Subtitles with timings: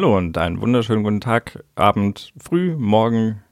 [0.00, 3.42] Hallo und einen wunderschönen guten Tag, Abend, früh, morgen.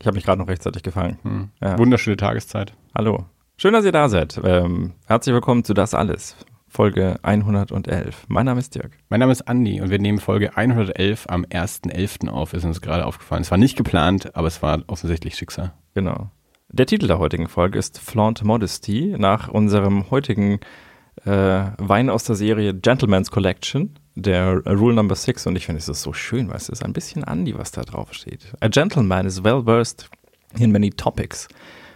[0.00, 1.18] Ich habe mich gerade noch rechtzeitig gefangen.
[1.20, 1.50] Hm.
[1.60, 1.78] Ja.
[1.78, 2.72] Wunderschöne Tageszeit.
[2.96, 3.26] Hallo.
[3.58, 4.40] Schön, dass ihr da seid.
[4.42, 6.36] Ähm, herzlich willkommen zu Das Alles,
[6.68, 8.24] Folge 111.
[8.28, 8.96] Mein Name ist Dirk.
[9.10, 12.30] Mein Name ist Andi und wir nehmen Folge 111 am 1.11.
[12.30, 12.54] auf.
[12.54, 13.42] Ist uns gerade aufgefallen.
[13.42, 15.74] Es war nicht geplant, aber es war offensichtlich Schicksal.
[15.92, 16.30] Genau.
[16.70, 20.60] Der Titel der heutigen Folge ist Flaunt Modesty nach unserem heutigen
[21.26, 25.46] äh, Wein aus der Serie Gentleman's Collection, der Rule Number 6.
[25.46, 27.82] Und ich finde es ist so schön, weil es ist ein bisschen Andy, was da
[27.82, 28.52] drauf steht.
[28.60, 30.08] A gentleman is well versed
[30.58, 31.48] in many topics.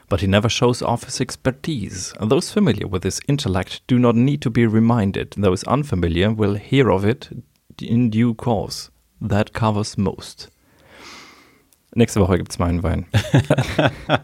[0.09, 2.15] But he never shows off his expertise.
[2.19, 5.35] Those familiar with his intellect do not need to be reminded.
[5.37, 7.31] Those unfamiliar will hear of it
[7.81, 8.91] in due course.
[9.21, 10.51] That covers most.
[11.95, 13.07] Nächste Woche gibt es meinen Wein.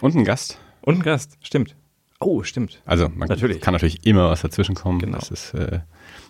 [0.00, 0.58] Und einen Gast.
[0.82, 1.76] Und einen Gast, stimmt.
[2.20, 2.80] Oh, stimmt.
[2.84, 3.60] Also man natürlich.
[3.60, 4.98] kann natürlich immer was dazwischen kommen.
[4.98, 5.18] Genau.
[5.18, 5.80] Das ist, äh,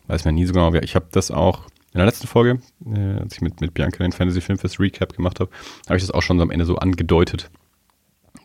[0.08, 0.72] weiß man nie so genau.
[0.74, 4.12] Ich habe das auch in der letzten Folge, äh, als ich mit, mit Bianca den
[4.12, 5.50] Fantasy Filmfest Recap gemacht habe,
[5.86, 7.50] habe ich das auch schon so am Ende so angedeutet.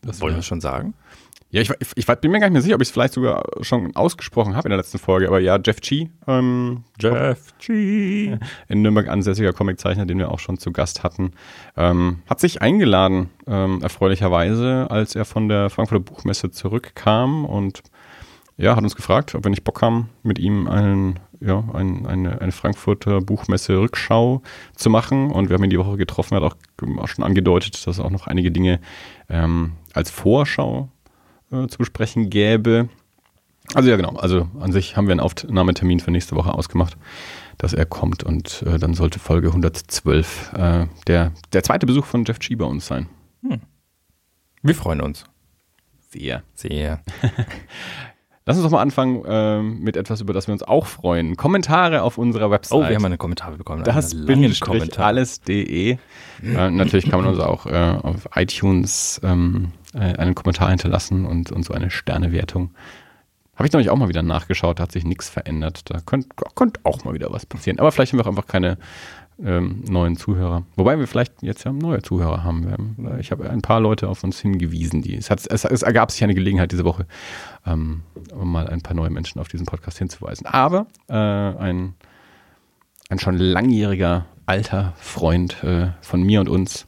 [0.02, 0.94] Das Wollen wir schon sagen?
[1.54, 3.44] Ja, ich, ich, ich, bin mir gar nicht mehr sicher, ob ich es vielleicht sogar
[3.62, 6.10] schon ausgesprochen habe in der letzten Folge, aber ja, Jeff Chi.
[6.26, 8.36] Ähm, Jeff Chi.
[8.70, 11.34] In Nürnberg ansässiger Comiczeichner, den wir auch schon zu Gast hatten,
[11.78, 17.84] ähm, hat sich eingeladen, ähm, erfreulicherweise, als er von der Frankfurter Buchmesse zurückkam und
[18.58, 22.42] ja, hat uns gefragt, ob wir nicht Bock haben, mit ihm einen, ja, ein, eine,
[22.42, 24.42] eine Frankfurter Buchmesse-Rückschau
[24.76, 25.32] zu machen.
[25.32, 28.00] Und wir haben ihn die Woche getroffen, er hat auch, auch schon angedeutet, dass es
[28.00, 28.80] auch noch einige Dinge
[29.30, 30.90] ähm, als Vorschau
[31.52, 32.90] äh, zu besprechen gäbe.
[33.74, 34.16] Also ja, genau.
[34.16, 36.98] Also an sich haben wir einen Aufnahmetermin für nächste Woche ausgemacht,
[37.58, 42.26] dass er kommt und äh, dann sollte Folge 112 äh, der, der zweite Besuch von
[42.26, 43.08] Jeff Chi bei uns sein.
[43.42, 43.62] Hm.
[44.62, 45.26] Wir freuen uns.
[46.10, 46.44] Sehr.
[46.54, 47.02] Sehr.
[48.46, 51.38] Lass uns doch mal anfangen äh, mit etwas, über das wir uns auch freuen.
[51.38, 52.78] Kommentare auf unserer Website.
[52.78, 53.84] Oh, wir haben eine Kommentare bekommen.
[53.86, 54.44] Das bin
[54.98, 55.92] alles.de.
[55.92, 55.98] äh,
[56.70, 61.64] natürlich kann man uns auch äh, auf iTunes ähm, äh, einen Kommentar hinterlassen und, und
[61.64, 62.72] so eine Sternewertung.
[63.56, 65.90] Habe ich nämlich auch mal wieder nachgeschaut, da hat sich nichts verändert.
[65.90, 67.80] Da könnte könnt auch mal wieder was passieren.
[67.80, 68.78] Aber vielleicht haben wir auch einfach keine
[69.44, 70.64] ähm, neuen Zuhörer.
[70.76, 72.72] Wobei wir vielleicht jetzt ja neue Zuhörer haben.
[72.72, 75.02] Haben, ich habe ein paar Leute auf uns hingewiesen.
[75.02, 77.06] Die, es, hat, es, es ergab sich eine Gelegenheit diese Woche,
[77.66, 78.02] ähm,
[78.34, 80.46] um mal ein paar neue Menschen auf diesen Podcast hinzuweisen.
[80.46, 81.96] Aber äh, ein,
[83.10, 86.88] ein schon langjähriger alter Freund äh, von mir und uns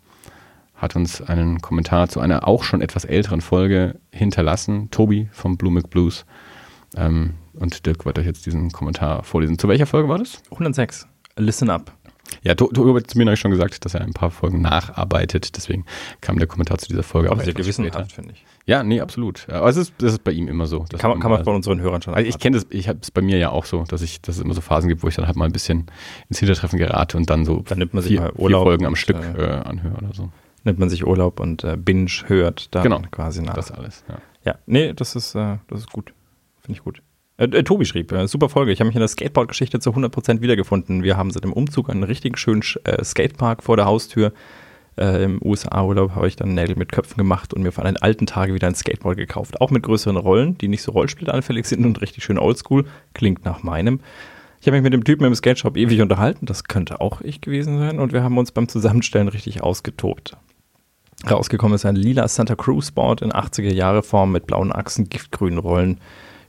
[0.75, 4.89] hat uns einen Kommentar zu einer auch schon etwas älteren Folge hinterlassen.
[4.91, 6.25] Tobi vom Blue Blues.
[6.95, 9.57] Ähm, und Dirk wird euch jetzt diesen Kommentar vorlesen.
[9.57, 10.41] Zu welcher Folge war das?
[10.51, 11.07] 106.
[11.37, 11.93] Listen up.
[12.43, 15.55] Ja, Tobi hat zu mir schon gesagt, dass er ein paar Folgen nacharbeitet.
[15.55, 15.85] Deswegen
[16.21, 17.31] kam der Kommentar zu dieser Folge.
[17.31, 18.45] Aber sehr gewissenhaft, finde ich.
[18.65, 19.47] Ja, nee, absolut.
[19.49, 20.85] Aber es ist, das ist bei ihm immer so.
[20.97, 23.11] Kann man, kann man von unseren Hörern schon also Ich kenne das, ich habe es
[23.11, 25.15] bei mir ja auch so, dass ich, dass es immer so Phasen gibt, wo ich
[25.15, 25.85] dann halt mal ein bisschen
[26.29, 29.17] ins Hintertreffen gerate und dann so dann nimmt man sich vier, vier Folgen am Stück
[29.17, 30.29] äh, äh, anhöre oder so.
[30.63, 33.53] Nimmt man sich Urlaub und äh, binge hört dann genau, quasi nach.
[33.53, 34.17] Das alles, ja.
[34.45, 36.13] Ja, nee, das ist, äh, das ist gut.
[36.61, 37.01] Finde ich gut.
[37.37, 38.71] Äh, äh, Tobi schrieb, äh, super Folge.
[38.71, 41.03] Ich habe mich in der Skateboard-Geschichte zu 100% wiedergefunden.
[41.03, 44.31] Wir haben seit dem Umzug einen richtig schönen äh, Skatepark vor der Haustür.
[44.97, 48.25] Äh, Im USA-Urlaub habe ich dann Nägel mit Köpfen gemacht und mir von den alten
[48.25, 49.59] Tagen wieder ein Skateboard gekauft.
[49.59, 52.85] Auch mit größeren Rollen, die nicht so rollspielanfällig sind und richtig schön oldschool.
[53.13, 53.99] Klingt nach meinem.
[54.61, 56.45] Ich habe mich mit dem Typen im Skateshop ewig unterhalten.
[56.45, 57.99] Das könnte auch ich gewesen sein.
[57.99, 60.37] Und wir haben uns beim Zusammenstellen richtig ausgetobt.
[61.29, 65.99] Rausgekommen ist ein lila Santa Cruz Board in 80er-Jahre-Form mit blauen Achsen, giftgrünen Rollen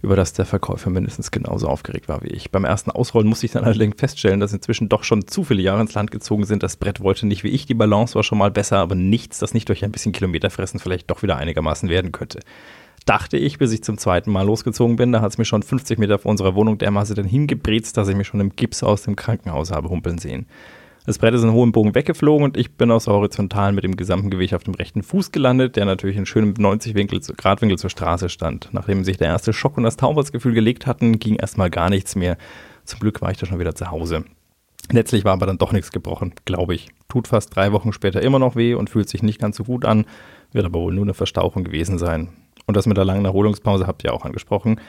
[0.06, 2.52] über das der Verkäufer mindestens genauso aufgeregt war wie ich.
[2.52, 5.80] Beim ersten Ausrollen musste ich dann allerdings feststellen, dass inzwischen doch schon zu viele Jahre
[5.80, 6.62] ins Land gezogen sind.
[6.62, 9.52] Das Brett wollte nicht wie ich, die Balance war schon mal besser, aber nichts, das
[9.52, 12.38] nicht durch ein bisschen Kilometerfressen vielleicht doch wieder einigermaßen werden könnte.
[13.04, 15.98] Dachte ich, bis ich zum zweiten Mal losgezogen bin, da hat es mir schon 50
[15.98, 19.16] Meter vor unserer Wohnung dermaßen dann hingebrezt, dass ich mich schon im Gips aus dem
[19.16, 20.46] Krankenhaus habe humpeln sehen.
[21.06, 23.94] Das Brett ist in hohem Bogen weggeflogen und ich bin aus der Horizontalen mit dem
[23.94, 27.90] gesamten Gewicht auf dem rechten Fuß gelandet, der natürlich in schönem 90 Winkel, Gradwinkel zur
[27.90, 28.70] Straße stand.
[28.72, 32.36] Nachdem sich der erste Schock und das Taubertsgefühl gelegt hatten, ging erstmal gar nichts mehr.
[32.84, 34.24] Zum Glück war ich da schon wieder zu Hause.
[34.90, 36.88] Letztlich war aber dann doch nichts gebrochen, glaube ich.
[37.08, 39.84] Tut fast drei Wochen später immer noch weh und fühlt sich nicht ganz so gut
[39.84, 40.06] an,
[40.50, 42.30] wird aber wohl nur eine Verstauchung gewesen sein.
[42.66, 44.80] Und das mit der langen Erholungspause habt ihr auch angesprochen.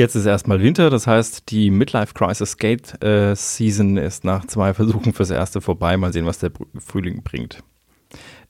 [0.00, 4.72] Jetzt ist erstmal Winter, das heißt, die Midlife Crisis Skate äh, Season ist nach zwei
[4.72, 5.98] Versuchen fürs erste vorbei.
[5.98, 7.62] Mal sehen, was der Frühling bringt.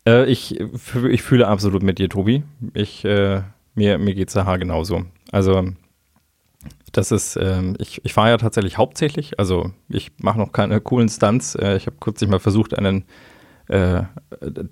[0.06, 2.44] Äh, ich, ich fühle absolut mit dir, Tobi.
[2.72, 3.42] Ich, äh,
[3.74, 5.06] mir mir geht es da genauso.
[5.32, 5.72] Also,
[6.92, 9.40] das ist, ähm, ich, ich fahre ja tatsächlich hauptsächlich.
[9.40, 11.56] Also, ich mache noch keine coolen Stunts.
[11.56, 13.06] Äh, ich habe kürzlich mal versucht, einen
[13.70, 14.02] äh,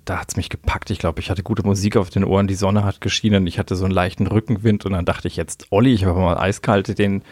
[0.03, 0.89] da hat es mich gepackt.
[0.89, 3.77] Ich glaube, ich hatte gute Musik auf den Ohren, die Sonne hat geschienen, ich hatte
[3.77, 7.23] so einen leichten Rückenwind und dann dachte ich jetzt, Olli, ich habe mal eiskalt den,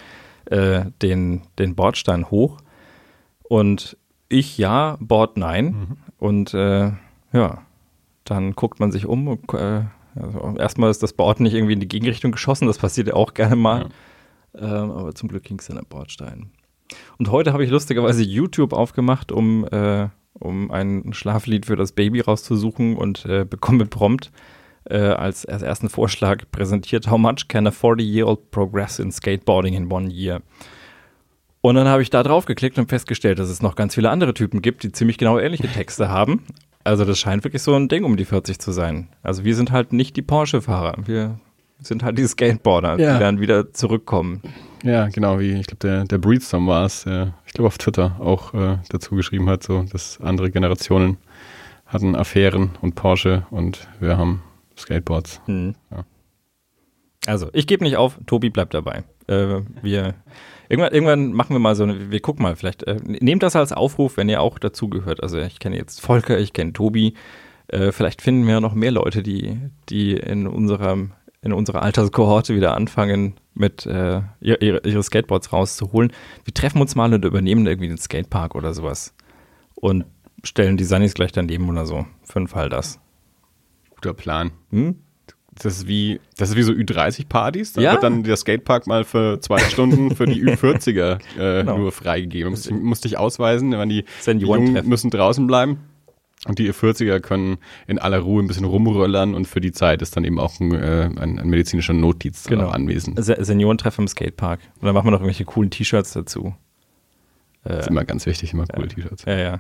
[0.46, 2.60] äh, den, den Bordstein hoch.
[3.44, 3.98] Und
[4.30, 5.66] Ich ja, Board nein.
[5.66, 5.98] Mhm.
[6.18, 6.94] Und äh,
[7.34, 7.62] ja,
[8.24, 9.28] dann guckt man sich um.
[9.28, 9.84] Und, äh,
[10.16, 13.34] also erstmal ist das Board nicht irgendwie in die Gegenrichtung geschossen, das passiert ja auch
[13.34, 13.90] gerne mal.
[14.58, 14.84] Ja.
[14.84, 16.50] Ähm, aber zum Glück ging es in der Bordstein.
[17.18, 20.08] Und heute habe ich lustigerweise YouTube aufgemacht, um, äh,
[20.40, 24.32] um ein Schlaflied für das Baby rauszusuchen und äh, bekomme prompt
[24.90, 29.92] äh, als, als ersten Vorschlag präsentiert, How much can a 40-year-old progress in skateboarding in
[29.92, 30.42] one year?
[31.62, 34.34] Und dann habe ich da drauf geklickt und festgestellt, dass es noch ganz viele andere
[34.34, 36.44] Typen gibt, die ziemlich genau ähnliche Texte haben.
[36.84, 39.10] Also das scheint wirklich so ein Ding um die 40 zu sein.
[39.22, 40.96] Also wir sind halt nicht die Porsche-Fahrer.
[41.06, 41.40] Wir
[41.80, 43.14] sind halt die Skateboarder, ja.
[43.14, 44.42] die dann wieder zurückkommen.
[44.84, 48.16] Ja, genau, wie ich glaube, der, der Breedstorm war es, der, ich glaube auf Twitter
[48.20, 51.18] auch äh, dazu geschrieben hat, so, dass andere Generationen
[51.86, 54.42] hatten Affären und Porsche und wir haben
[54.78, 55.42] Skateboards.
[55.46, 55.76] Hm.
[55.92, 56.06] Ja.
[57.26, 59.04] Also, ich gebe nicht auf, Tobi bleibt dabei.
[59.28, 60.16] Äh, wir
[60.70, 63.74] irgendwann, irgendwann machen wir mal so eine, wir gucken mal, vielleicht äh, nehmt das als
[63.74, 65.24] Aufruf, wenn ihr auch dazugehört.
[65.24, 67.14] Also ich kenne jetzt Volker, ich kenne Tobi.
[67.68, 69.60] Äh, vielleicht finden wir noch mehr Leute, die,
[69.90, 71.12] die in unserem
[71.42, 76.12] in unserer Alterskohorte wieder anfangen, mit äh, ihre, ihre Skateboards rauszuholen.
[76.44, 79.14] Wir treffen uns mal und übernehmen irgendwie den Skatepark oder sowas.
[79.76, 80.06] Und
[80.44, 82.06] stellen die Sunnies gleich daneben oder so.
[82.24, 83.00] Für den Fall das.
[83.96, 84.52] Guter Plan.
[84.72, 84.96] Hm?
[85.56, 87.74] Das ist wie, das ist wie so Ü30-Partys.
[87.74, 87.92] Da ja.
[87.94, 91.78] wird dann der Skatepark mal für zwei Stunden für die Ü40er äh, genau.
[91.78, 92.52] nur freigegeben.
[92.52, 95.80] Musst, musst dich ausweisen, wenn die, die Jungen müssen draußen bleiben.
[96.48, 97.58] Und die Ü40er können
[97.88, 100.74] in aller Ruhe ein bisschen rumröllern und für die Zeit ist dann eben auch ein,
[100.74, 102.70] äh, ein, ein medizinischer Notdienst genau.
[102.70, 103.24] anwesend.
[103.24, 104.60] Se Seniorentreffen im Skatepark.
[104.80, 106.56] Und dann machen wir noch irgendwelche coolen T-Shirts dazu.
[107.64, 108.94] Das ist immer ganz wichtig, immer coole ja.
[108.94, 109.26] T-Shirts.
[109.26, 109.60] Ja, ja.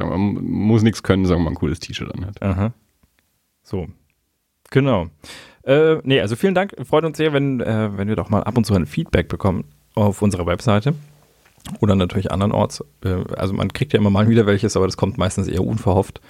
[0.08, 2.42] man muss nichts können, sagen man ein cooles T-Shirt anhat.
[2.42, 2.72] Aha.
[3.62, 3.86] So.
[4.70, 5.08] Genau.
[5.62, 6.74] Äh, nee, also vielen Dank.
[6.84, 9.64] Freut uns sehr, wenn, äh, wenn wir doch mal ab und zu ein Feedback bekommen
[9.94, 10.94] auf unserer Webseite.
[11.80, 12.84] Oder natürlich andernorts.
[13.04, 16.20] Äh, also man kriegt ja immer mal wieder welches, aber das kommt meistens eher unverhofft.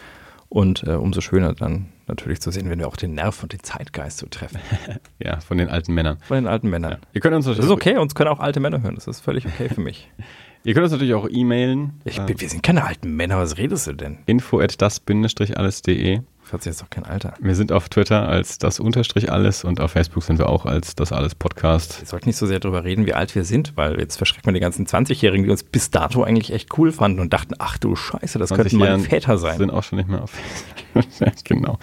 [0.48, 3.62] Und äh, umso schöner dann natürlich zu sehen, wenn wir auch den Nerv und den
[3.62, 4.60] Zeitgeist so treffen.
[5.18, 6.18] ja, von den alten Männern.
[6.20, 6.92] Von den alten Männern.
[6.92, 6.98] Ja.
[7.14, 8.94] Ihr könnt uns das ist okay, uns können auch alte Männer hören.
[8.94, 10.10] Das ist völlig okay für mich.
[10.64, 12.00] Ihr könnt uns natürlich auch e-mailen.
[12.04, 14.18] wir sind keine alten Männer, was redest du denn?
[14.26, 16.20] Info at das-alles.de
[16.52, 17.34] hat sich jetzt doch kein Alter.
[17.40, 20.94] Wir sind auf Twitter als das Unterstrich alles und auf Facebook sind wir auch als
[20.94, 22.00] das alles Podcast.
[22.00, 24.54] Wir sollten nicht so sehr darüber reden, wie alt wir sind, weil jetzt verschreckt man
[24.54, 27.96] die ganzen 20-Jährigen, die uns bis dato eigentlich echt cool fanden und dachten, ach du
[27.96, 29.58] Scheiße, das könnten meine Väter sein.
[29.58, 31.44] sind auch schon nicht mehr auf Facebook.
[31.44, 31.78] genau,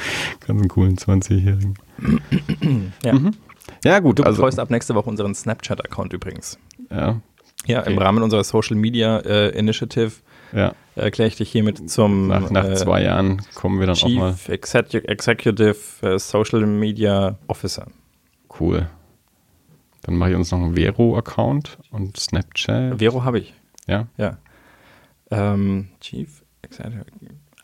[0.46, 1.74] ganz coolen 20-Jährigen.
[3.04, 3.14] ja.
[3.14, 3.32] Mhm.
[3.84, 4.20] ja, gut.
[4.20, 6.60] Du also, betreust ab nächste Woche unseren Snapchat-Account übrigens.
[6.90, 7.22] Ja.
[7.66, 7.92] Ja, okay.
[7.92, 10.12] im Rahmen unserer Social Media äh, Initiative
[10.54, 10.74] ja.
[10.96, 14.22] erkläre ich dich hiermit zum Nach, nach äh, zwei Jahren kommen wir dann Chief auch
[14.22, 14.36] mal.
[14.48, 17.88] Executive, Executive äh, Social Media Officer.
[18.60, 18.90] Cool.
[20.04, 23.00] Dann mache ich uns noch einen Vero-Account und Snapchat.
[23.00, 23.54] Vero habe ich.
[23.88, 24.08] Ja?
[24.18, 24.38] Ja.
[25.32, 27.06] Ähm, Chief Executive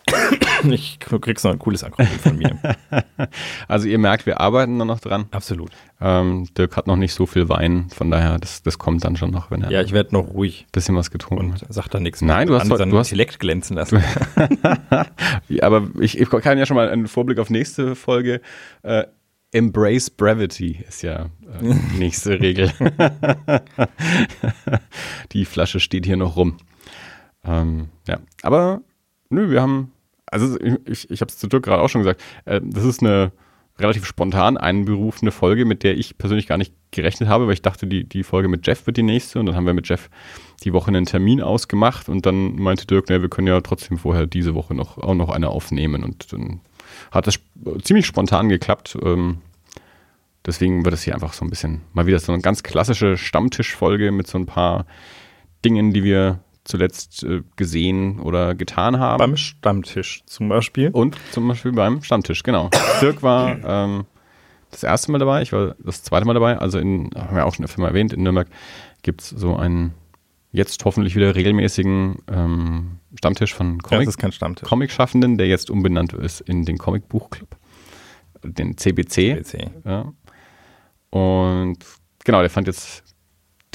[0.70, 2.60] ich krieg's noch ein cooles Akronym von mir.
[3.68, 5.26] Also ihr merkt, wir arbeiten da noch dran.
[5.32, 5.72] Absolut.
[6.00, 9.32] Ähm, Dirk hat noch nicht so viel Wein, von daher, das, das kommt dann schon
[9.32, 10.68] noch, wenn er Ja, ich werde noch ruhig.
[10.72, 13.76] Bisschen was getrunken und sagt dann nichts Nein, du hast, doch, du hast Intellekt glänzen
[13.76, 14.04] lassen.
[15.48, 18.42] ja, aber ich, ich, kann ja schon mal einen Vorblick auf nächste Folge.
[18.84, 19.06] Äh,
[19.52, 21.30] Embrace Brevity ist ja
[21.62, 22.72] äh, nächste Regel.
[25.32, 26.58] Die Flasche steht hier noch rum.
[27.44, 28.82] Ähm, ja, aber
[29.30, 29.92] nö, wir haben
[30.28, 33.32] also ich, ich habe es zu Dirk gerade auch schon gesagt, äh, das ist eine
[33.78, 37.88] relativ spontan einberufene Folge, mit der ich persönlich gar nicht gerechnet habe, weil ich dachte,
[37.88, 39.40] die, die Folge mit Jeff wird die nächste.
[39.40, 40.10] Und dann haben wir mit Jeff
[40.64, 42.08] die Woche einen Termin ausgemacht.
[42.08, 45.30] Und dann meinte Dirk, ne, wir können ja trotzdem vorher diese Woche noch auch noch
[45.30, 46.04] eine aufnehmen.
[46.04, 46.62] Und dann
[47.12, 47.40] hat das
[47.84, 48.98] ziemlich spontan geklappt.
[49.04, 49.40] Ähm,
[50.46, 54.12] deswegen wird es hier einfach so ein bisschen mal wieder so eine ganz klassische Stammtischfolge
[54.14, 54.86] mit so ein paar
[55.66, 59.20] Dingen, die wir zuletzt äh, gesehen oder getan haben.
[59.20, 60.90] Beim Stammtisch zum Beispiel.
[60.90, 62.70] Und zum Beispiel beim Stammtisch, genau.
[63.02, 64.06] Dirk war ähm,
[64.72, 66.58] das erste Mal dabei, ich war das zweite Mal dabei.
[66.58, 68.48] Also in, haben wir auch schon öfter mal erwähnt, in Nürnberg
[69.04, 69.94] gibt es so einen
[70.52, 76.66] jetzt hoffentlich wieder regelmäßigen ähm, Stammtisch von Comic, ja, Comic-Schaffenden, der jetzt umbenannt ist in
[76.66, 77.56] den Comic-Buch-Club,
[78.44, 79.44] den CBC.
[79.44, 79.70] CBC.
[79.86, 80.14] Ja.
[81.12, 81.78] Und
[82.24, 83.05] genau, der fand jetzt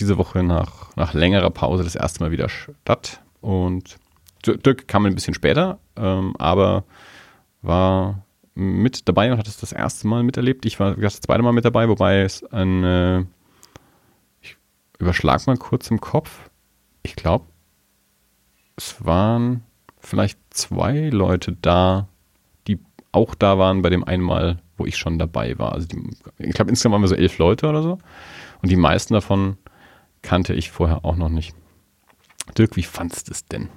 [0.00, 3.20] diese Woche nach, nach längerer Pause das erste Mal wieder statt.
[3.40, 3.98] Und
[4.44, 6.84] Dirk kam ein bisschen später, ähm, aber
[7.62, 10.66] war mit dabei und hat es das erste Mal miterlebt.
[10.66, 13.28] Ich war das zweite Mal mit dabei, wobei es ein,
[14.40, 14.56] ich
[14.98, 16.50] überschlag mal kurz im Kopf.
[17.02, 17.46] Ich glaube,
[18.76, 19.62] es waren
[19.98, 22.08] vielleicht zwei Leute da,
[22.66, 22.78] die
[23.12, 25.72] auch da waren bei dem einmal, wo ich schon dabei war.
[25.72, 26.02] Also die,
[26.38, 27.98] ich glaube, insgesamt waren wir so elf Leute oder so.
[28.62, 29.58] Und die meisten davon
[30.22, 31.54] kannte ich vorher auch noch nicht.
[32.56, 33.68] Dirk, wie fandst du es denn?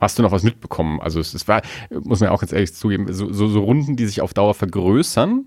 [0.00, 1.00] Hast du noch was mitbekommen?
[1.00, 3.96] Also es, es war, muss man ja auch ganz ehrlich zugeben, so, so, so, Runden,
[3.96, 5.46] die sich auf Dauer vergrößern,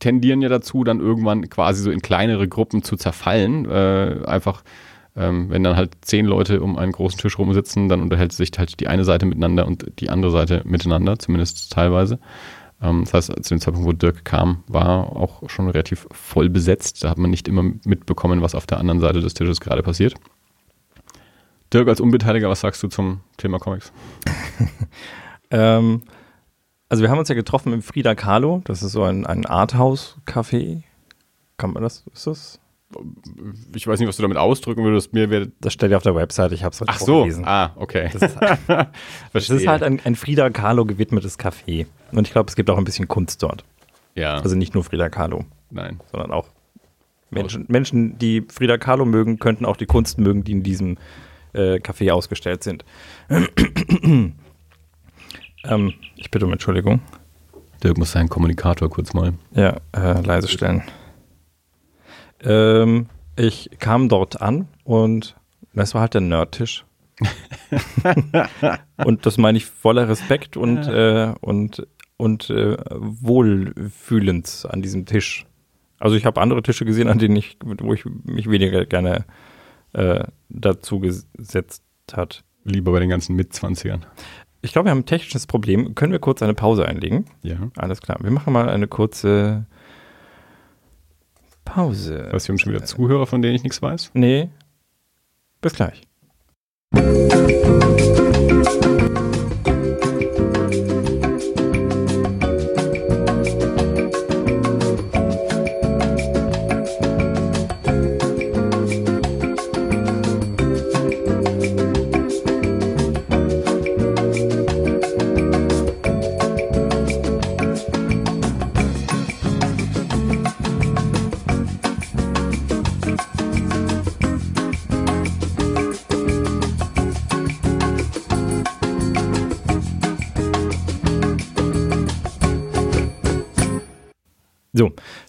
[0.00, 3.66] tendieren ja dazu, dann irgendwann quasi so in kleinere Gruppen zu zerfallen.
[3.66, 4.64] Äh, einfach,
[5.16, 8.80] ähm, wenn dann halt zehn Leute um einen großen Tisch rumsitzen, dann unterhält sich halt
[8.80, 12.18] die eine Seite miteinander und die andere Seite miteinander, zumindest teilweise.
[12.84, 17.02] Ähm, das heißt, zu dem Zeitpunkt, wo Dirk kam, war auch schon relativ voll besetzt.
[17.02, 20.14] Da hat man nicht immer mitbekommen, was auf der anderen Seite des Tisches gerade passiert.
[21.72, 23.92] Dirk als Unbeteiligter, was sagst du zum Thema Comics?
[25.50, 26.02] ähm,
[26.88, 28.60] also wir haben uns ja getroffen im Frida Kahlo.
[28.64, 30.82] Das ist so ein, ein Arthouse-Café.
[31.56, 32.04] Kann man das?
[32.12, 32.60] Ist das?
[33.74, 35.12] Ich weiß nicht, was du damit ausdrücken würdest.
[35.12, 36.52] Mir wäre das steht ja auf der Website.
[36.52, 37.20] Ich habe es Ach so.
[37.22, 37.44] Gelesen.
[37.46, 38.10] Ah, okay.
[38.12, 38.38] Das ist,
[39.32, 41.86] das ist halt ein, ein Frida Kahlo gewidmetes Café.
[42.12, 43.64] Und ich glaube, es gibt auch ein bisschen Kunst dort.
[44.14, 44.38] Ja.
[44.38, 45.44] Also nicht nur Frida Kahlo.
[45.70, 46.00] Nein.
[46.12, 46.46] Sondern auch
[47.30, 50.96] Menschen, Menschen, die Frida Kahlo mögen, könnten auch die Kunst mögen, die in diesem
[51.52, 52.84] äh, Café ausgestellt sind.
[54.04, 54.34] ähm,
[56.16, 57.00] ich bitte um Entschuldigung.
[57.82, 59.34] Dirk muss seinen Kommunikator kurz mal.
[59.52, 60.82] Ja, äh, leise stellen.
[62.44, 65.36] Ähm, ich kam dort an und
[65.74, 66.84] das war halt der Nerdtisch.
[69.04, 71.86] und das meine ich voller Respekt und, äh, und,
[72.16, 75.46] und äh, wohlfühlend an diesem Tisch.
[75.98, 79.24] Also ich habe andere Tische gesehen, an denen ich, wo ich mich weniger gerne
[79.92, 81.82] äh, dazu gesetzt
[82.12, 82.44] hat.
[82.64, 84.04] Lieber bei den ganzen Mitzwanzigern.
[84.62, 85.94] Ich glaube, wir haben ein technisches Problem.
[85.94, 87.26] Können wir kurz eine Pause einlegen?
[87.42, 87.56] Ja.
[87.76, 88.18] Alles klar.
[88.22, 89.66] Wir machen mal eine kurze
[91.74, 92.28] Pause.
[92.30, 94.12] Was, wir haben schon wieder Zuhörer, von denen ich nichts weiß?
[94.14, 94.48] Nee.
[95.60, 96.02] Bis gleich.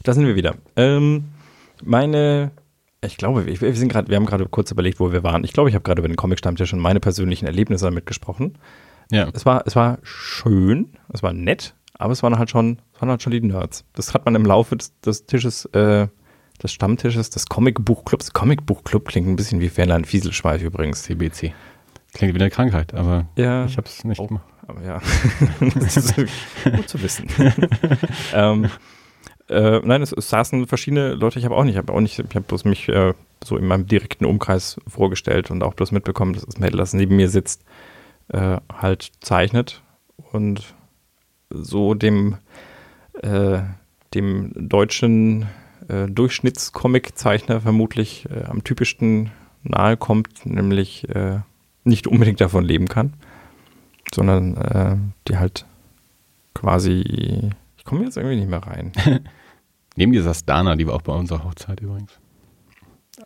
[0.05, 0.55] Da sind wir wieder.
[0.75, 1.25] Ähm,
[1.83, 2.51] meine,
[3.01, 5.43] ich glaube, wir, wir sind gerade, wir haben gerade kurz überlegt, wo wir waren.
[5.43, 8.57] Ich glaube, ich habe gerade über den Comic-Stammtisch und meine persönlichen Erlebnisse damit gesprochen.
[9.12, 9.29] Ja.
[9.33, 13.09] Es war, es war schön, es war nett, aber es waren halt schon, es waren
[13.09, 13.85] halt schon die Nerds.
[13.93, 16.07] Das hat man im Laufe des, des Tisches, äh,
[16.62, 18.33] des Stammtisches, des Comic-Buchclubs.
[18.33, 21.03] Comic-Buchclub klingt ein bisschen wie Fernlein Fieselschweif übrigens.
[21.03, 21.53] CBC.
[22.13, 23.65] Klingt wie eine Krankheit, aber ja.
[23.65, 24.39] ich habe es nicht oh.
[24.67, 25.00] Aber ja,
[25.75, 27.27] das ist gut zu wissen.
[28.33, 28.69] ähm,
[29.49, 31.39] äh, nein, es, es, saßen verschiedene Leute.
[31.39, 33.67] Ich habe auch nicht, ich habe auch nicht, ich habe bloß mich äh, so in
[33.67, 37.63] meinem direkten Umkreis vorgestellt und auch bloß mitbekommen, dass das Mädel, das neben mir sitzt,
[38.29, 39.83] äh, halt zeichnet
[40.31, 40.73] und
[41.49, 42.37] so dem
[43.21, 43.59] äh,
[44.13, 45.47] dem deutschen
[45.87, 49.31] äh, Durchschnittscomic-Zeichner vermutlich äh, am typischsten
[49.63, 51.39] nahe kommt, nämlich äh,
[51.83, 53.13] nicht unbedingt davon leben kann,
[54.13, 55.65] sondern die halt
[56.55, 57.51] quasi
[57.86, 58.92] ich komme jetzt irgendwie nicht mehr rein.
[59.96, 62.13] Neben dir saß Dana, die war auch bei unserer Hochzeit übrigens.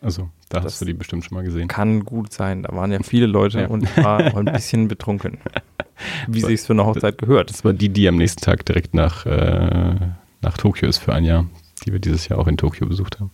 [0.02, 1.66] Also, da das hast du die bestimmt schon mal gesehen.
[1.66, 2.64] Kann gut sein.
[2.64, 3.68] Da waren ja viele Leute ja.
[3.68, 5.38] und ich war auch ein bisschen betrunken.
[6.28, 7.48] Wie sich es für eine Hochzeit gehört.
[7.48, 9.94] Das war die, die am nächsten Tag direkt nach, äh,
[10.42, 11.46] nach Tokio ist für ein Jahr,
[11.86, 13.30] die wir dieses Jahr auch in Tokio besucht haben.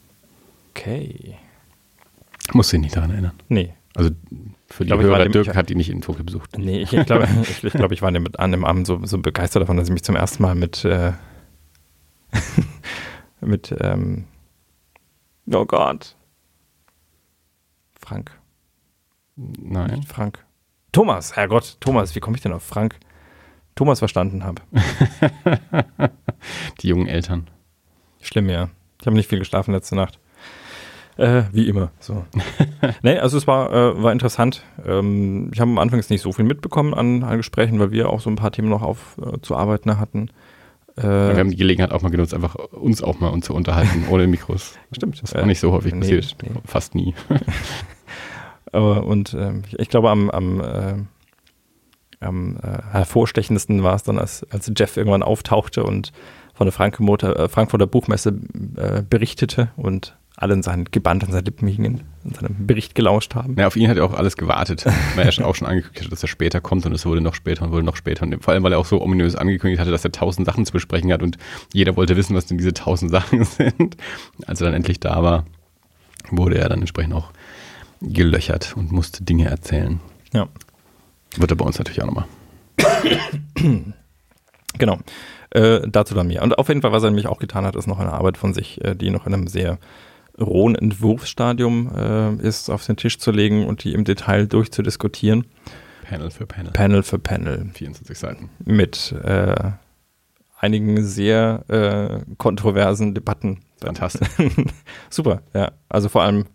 [0.70, 1.34] Okay.
[2.52, 3.32] Muss dich nicht daran erinnern.
[3.48, 3.74] Nee.
[3.96, 4.10] Also
[4.68, 6.58] für die Hörer, Dirk hat die nicht in Tokio besucht.
[6.58, 9.18] Nee, ich, ich glaube, ich, ich, glaub, ich war mit an dem Abend so, so
[9.18, 11.12] begeistert davon, dass ich mich zum ersten Mal mit, äh,
[13.40, 14.26] mit, ähm,
[15.50, 16.14] oh Gott.
[17.98, 18.32] Frank.
[19.36, 19.94] Nein.
[19.94, 20.44] Nicht Frank.
[20.92, 22.98] Thomas, Herrgott, Thomas, wie komme ich denn auf Frank?
[23.76, 24.60] Thomas verstanden habe.
[26.80, 27.48] die jungen Eltern.
[28.20, 28.68] Schlimm, ja.
[29.00, 30.18] Ich habe nicht viel geschlafen letzte Nacht.
[31.16, 31.90] Äh, wie immer.
[31.98, 32.24] So.
[33.02, 34.62] nee, also es war, äh, war interessant.
[34.84, 38.20] Ähm, ich habe am Anfang nicht so viel mitbekommen an, an, Gesprächen, weil wir auch
[38.20, 40.28] so ein paar Themen noch aufzuarbeiten äh, hatten.
[40.96, 44.26] Äh, wir haben die Gelegenheit auch mal genutzt, einfach uns auch mal zu unterhalten, ohne
[44.26, 44.74] Mikros.
[44.92, 45.22] Stimmt.
[45.22, 46.36] Das ist auch nicht so häufig nee, passiert.
[46.42, 46.50] Nee.
[46.66, 47.14] Fast nie.
[48.72, 50.94] Aber, und ähm, ich glaube, am, am, äh,
[52.20, 56.12] am äh, hervorstechendsten war es dann, als, als Jeff irgendwann auftauchte und
[56.52, 62.36] von der Frankfurter Buchmesse berichtete und alle in seinen gebannt an seinen Lippen hingen und
[62.36, 63.56] seinem Bericht gelauscht haben.
[63.58, 66.22] Ja, auf ihn hat er auch alles gewartet, weil er auch schon angekündigt hat, dass
[66.22, 68.24] er später kommt und es wurde noch später und wurde noch später.
[68.24, 70.72] Und vor allem, weil er auch so ominös angekündigt hatte, dass er tausend Sachen zu
[70.72, 71.38] besprechen hat und
[71.72, 73.96] jeder wollte wissen, was denn diese tausend Sachen sind.
[74.46, 75.46] Als er dann endlich da war,
[76.30, 77.30] wurde er dann entsprechend auch
[78.02, 80.00] gelöchert und musste Dinge erzählen.
[80.34, 80.48] Ja.
[81.36, 82.26] Wird er bei uns natürlich auch nochmal.
[84.78, 84.98] genau.
[85.50, 86.42] Äh, dazu dann mehr.
[86.42, 88.52] Und auf jeden Fall, was er nämlich auch getan hat, ist noch eine Arbeit von
[88.52, 89.78] sich, äh, die noch in einem sehr
[90.40, 95.46] rohen Entwurfsstadium äh, ist, auf den Tisch zu legen und die im Detail durchzudiskutieren.
[96.08, 96.72] Panel für Panel.
[96.72, 97.70] Panel für Panel.
[97.74, 98.50] 24 Seiten.
[98.64, 99.54] Mit äh,
[100.58, 103.60] einigen sehr äh, kontroversen Debatten.
[103.80, 104.28] Fantastisch.
[105.10, 105.72] Super, ja.
[105.88, 106.46] Also vor allem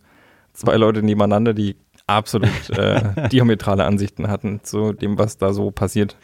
[0.53, 1.75] zwei Leute nebeneinander, die
[2.07, 6.17] absolut äh, diametrale Ansichten hatten zu dem, was da so passiert.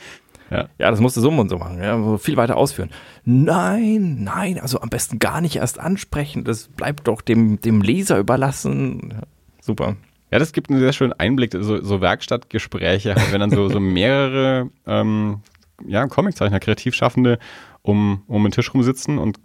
[0.49, 0.69] Ja.
[0.77, 2.89] ja, das musste so und so machen, ja, so viel weiter ausführen.
[3.25, 8.17] Nein, nein, also am besten gar nicht erst ansprechen, das bleibt doch dem, dem Leser
[8.17, 9.13] überlassen.
[9.13, 9.21] Ja,
[9.61, 9.95] super.
[10.31, 14.69] Ja, das gibt einen sehr schönen Einblick, so, so Werkstattgespräche, wenn dann so, so mehrere
[14.85, 15.41] ähm,
[15.85, 17.39] ja, Comiczeichner, Kreativschaffende
[17.81, 19.39] um, um den Tisch rumsitzen und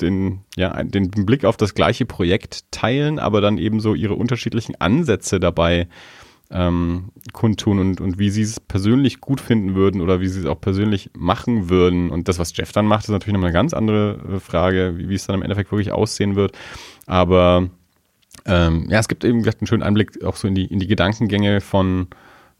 [0.00, 4.80] den, ja, den Blick auf das gleiche Projekt teilen, aber dann eben so ihre unterschiedlichen
[4.80, 5.88] Ansätze dabei
[6.50, 10.46] ähm, kundtun und, und wie sie es persönlich gut finden würden oder wie sie es
[10.46, 12.10] auch persönlich machen würden.
[12.10, 15.08] Und das, was Jeff dann macht, ist natürlich nochmal eine ganz andere äh, Frage, wie,
[15.08, 16.56] wie es dann im Endeffekt wirklich aussehen wird.
[17.06, 17.68] Aber
[18.46, 21.60] ähm, ja, es gibt eben einen schönen Einblick auch so in die, in die Gedankengänge
[21.60, 22.08] von,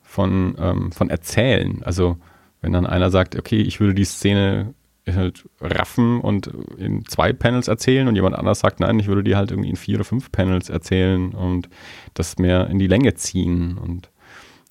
[0.02, 1.82] von, ähm, von Erzählen.
[1.82, 2.18] Also
[2.60, 4.74] wenn dann einer sagt, okay, ich würde die Szene
[5.14, 9.36] halt raffen und in zwei Panels erzählen und jemand anders sagt, nein, ich würde die
[9.36, 11.68] halt irgendwie in vier oder fünf Panels erzählen und
[12.14, 13.78] das mehr in die Länge ziehen.
[13.78, 14.10] Und,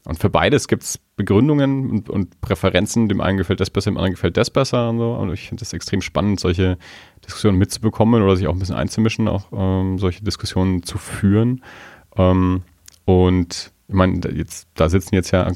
[0.06, 3.10] und für beides gibt es Begründungen und, und, Präferenzen.
[3.10, 5.14] Dem einen gefällt das besser, dem anderen gefällt das besser und so.
[5.14, 6.78] Und ich finde es extrem spannend, solche
[7.26, 11.64] Diskussionen mitzubekommen oder sich auch ein bisschen einzumischen, auch ähm, solche Diskussionen zu führen.
[12.16, 12.64] Ähm,
[13.06, 15.50] und ich meine, jetzt, da sitzen jetzt ja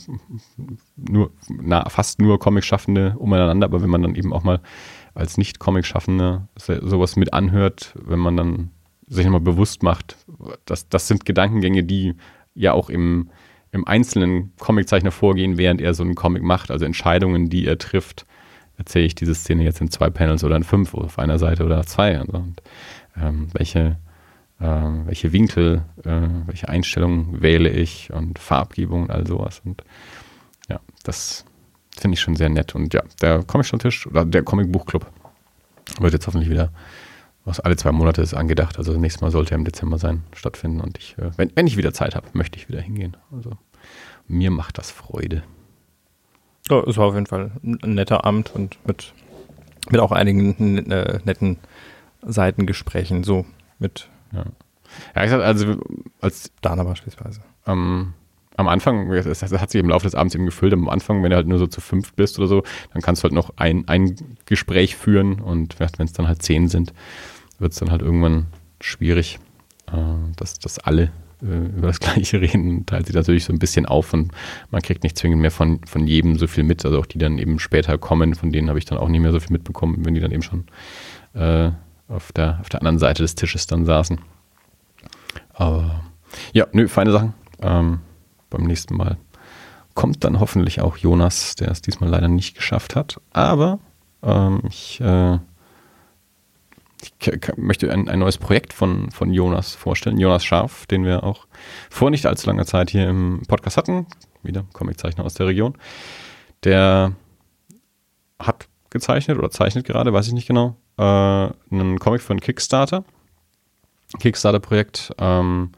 [0.96, 4.62] nur, na, fast nur Comic-Schaffende umeinander, aber wenn man dann eben auch mal
[5.14, 8.72] als Nicht-Comic-Schaffende sowas mit anhört, wenn man dann
[9.08, 10.16] sich nochmal bewusst macht,
[10.64, 12.16] dass das sind Gedankengänge, die
[12.56, 13.30] ja auch im,
[13.74, 18.26] im einzelnen Comiczeichner vorgehen, während er so einen Comic macht, also Entscheidungen, die er trifft,
[18.78, 21.86] erzähle ich diese Szene jetzt in zwei Panels oder in fünf, auf einer Seite oder
[21.86, 22.22] zwei.
[22.22, 22.62] Und, und
[23.22, 23.98] ähm, welche
[24.62, 29.62] welche Winkel, äh, welche Einstellungen wähle ich und Farbgebung und all sowas.
[29.66, 29.84] Und
[30.70, 31.46] ja, das
[31.98, 32.76] finde ich schon sehr nett.
[32.76, 35.06] Und ja, der Comic-Stammtisch oder der Comic-Buchclub
[36.00, 36.72] wird jetzt hoffentlich wieder,
[37.44, 38.78] was alle zwei Monate ist angedacht.
[38.78, 40.80] Also das nächste Mal sollte er im Dezember sein, stattfinden.
[40.80, 43.18] Und ich, äh, wenn, wenn ich wieder Zeit habe, möchte ich wieder hingehen.
[43.32, 43.52] Also
[44.28, 45.44] mir macht das Freude.
[46.70, 49.14] Ja, es war auf jeden Fall ein netter Abend und mit,
[49.90, 51.58] mit auch einigen äh, netten
[52.22, 53.48] Seitengesprächen, so
[53.80, 54.46] mit ja.
[55.16, 55.78] Ja, ich sag, also
[56.20, 57.42] als Dana beispielsweise.
[57.66, 58.14] Ähm,
[58.58, 61.36] am Anfang, das hat sich im Laufe des Abends eben gefüllt, am Anfang, wenn du
[61.36, 62.64] halt nur so zu fünf bist oder so,
[62.94, 64.16] dann kannst du halt noch ein, ein
[64.46, 66.94] Gespräch führen und wenn es dann halt zehn sind,
[67.60, 68.48] wird es dann halt irgendwann
[68.82, 69.40] schwierig,
[69.88, 69.98] äh,
[70.36, 74.14] dass, dass alle äh, über das Gleiche reden, teilt sich natürlich so ein bisschen auf
[74.14, 74.32] und
[74.70, 77.38] man kriegt nicht zwingend mehr von, von jedem so viel mit, also auch die dann
[77.38, 80.14] eben später kommen, von denen habe ich dann auch nicht mehr so viel mitbekommen, wenn
[80.14, 80.66] die dann eben schon
[81.34, 81.72] äh,
[82.12, 84.20] auf, der, auf der anderen Seite des Tisches dann saßen.
[85.54, 86.02] Aber
[86.54, 87.34] ja, nö, feine Sachen.
[87.62, 88.02] Ähm,
[88.50, 89.18] beim nächsten Mal
[89.94, 93.20] kommt dann hoffentlich auch Jonas, der es diesmal leider nicht geschafft hat.
[93.32, 93.80] Aber
[94.24, 95.40] ähm, ich, äh,
[97.02, 100.18] ich möchte ein, ein, neues Projekt von, von Jonas vorstellen.
[100.18, 101.48] Jonas Scharf, den wir auch
[101.90, 104.08] vor nicht allzu langer Zeit hier im Podcast hatten.
[104.44, 105.78] Wieder Comiczeichner aus der Region.
[106.64, 107.14] Der
[108.40, 113.04] hat gezeichnet oder zeichnet gerade, weiß ich nicht genau, äh, einen Comic für einen Kickstarter.
[114.20, 115.14] Kickstarter-Projekt.
[115.18, 115.72] Ähm,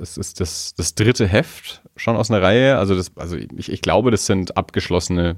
[0.00, 2.78] es ist das, das dritte Heft schon aus einer Reihe.
[2.78, 5.36] Also, das, also ich, ich glaube, das sind abgeschlossene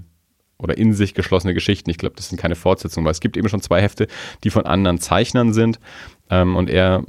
[0.61, 1.88] oder in sich geschlossene Geschichten.
[1.90, 4.09] Ich glaube, das sind keine Fortsetzungen, weil es gibt eben schon zwei Hefte,
[4.42, 5.79] die von anderen Zeichnern sind.
[6.31, 7.05] Ähm, und er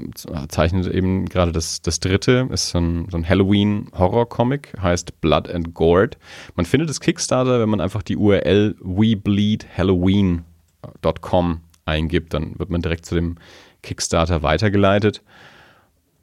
[0.49, 5.73] zeichnet eben gerade das, das dritte, ist so ein, so ein Halloween-Horror-Comic, heißt Blood and
[5.73, 6.19] Gourd.
[6.55, 13.05] Man findet das Kickstarter, wenn man einfach die URL webleedhalloween.com eingibt, dann wird man direkt
[13.05, 13.35] zu dem
[13.81, 15.21] Kickstarter weitergeleitet.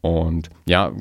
[0.00, 0.92] Und ja,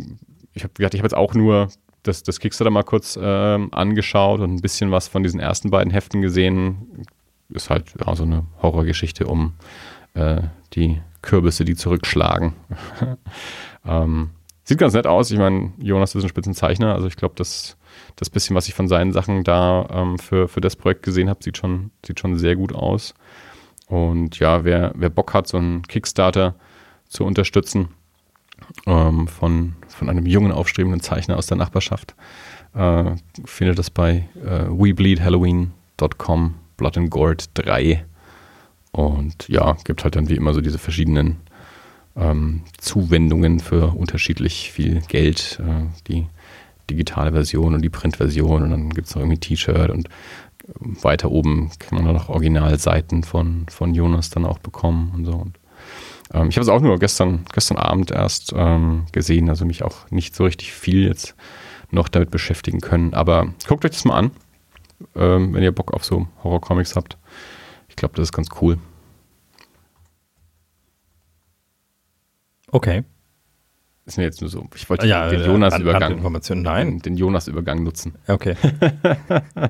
[0.54, 1.70] ich habe ich hab jetzt auch nur
[2.04, 5.92] das, das Kickstarter mal kurz ähm, angeschaut und ein bisschen was von diesen ersten beiden
[5.92, 7.06] Heften gesehen.
[7.50, 9.54] Ist halt ja, so eine Horrorgeschichte um
[10.14, 10.42] äh,
[10.74, 12.54] die Kürbisse, die zurückschlagen.
[13.86, 14.30] ähm,
[14.64, 15.32] sieht ganz nett aus.
[15.32, 16.94] Ich meine, Jonas ist ein Spitzenzeichner.
[16.94, 17.78] Also ich glaube, das,
[18.16, 21.44] das bisschen, was ich von seinen Sachen da ähm, für, für das Projekt gesehen habe,
[21.44, 23.14] sieht schon, sieht schon sehr gut aus.
[23.88, 26.56] Und ja, wer, wer Bock hat, so einen Kickstarter
[27.08, 27.90] zu unterstützen
[28.86, 32.16] ähm, von, von einem jungen, aufstrebenden Zeichner aus der Nachbarschaft,
[32.74, 33.12] äh,
[33.46, 38.06] findet das bei äh, webleedhalloween.com Blood and Gold 3.
[38.92, 41.38] Und ja, gibt halt dann wie immer so diese verschiedenen
[42.16, 45.60] ähm, Zuwendungen für unterschiedlich viel Geld.
[45.62, 46.28] Äh, die
[46.90, 50.10] digitale Version und die Printversion und dann gibt es noch irgendwie T-Shirt und
[50.68, 55.34] weiter oben kann man noch Originalseiten von, von Jonas dann auch bekommen und so.
[55.34, 55.60] Und,
[56.34, 60.10] ähm, ich habe es auch nur gestern, gestern Abend erst ähm, gesehen, also mich auch
[60.12, 61.36] nicht so richtig viel jetzt
[61.92, 63.14] noch damit beschäftigen können.
[63.14, 64.32] Aber guckt euch das mal an,
[65.16, 67.18] ähm, wenn ihr Bock auf so Horror-Comics habt.
[67.90, 68.78] Ich glaube, das ist ganz cool.
[72.72, 73.04] Okay.
[74.06, 74.68] Ist mir jetzt nur so.
[74.76, 76.22] Ich wollte ja, den äh, Jonas-Übergang.
[76.62, 77.00] Nein.
[77.00, 78.14] Den, Jonas-Übergang nutzen.
[78.28, 78.56] Okay.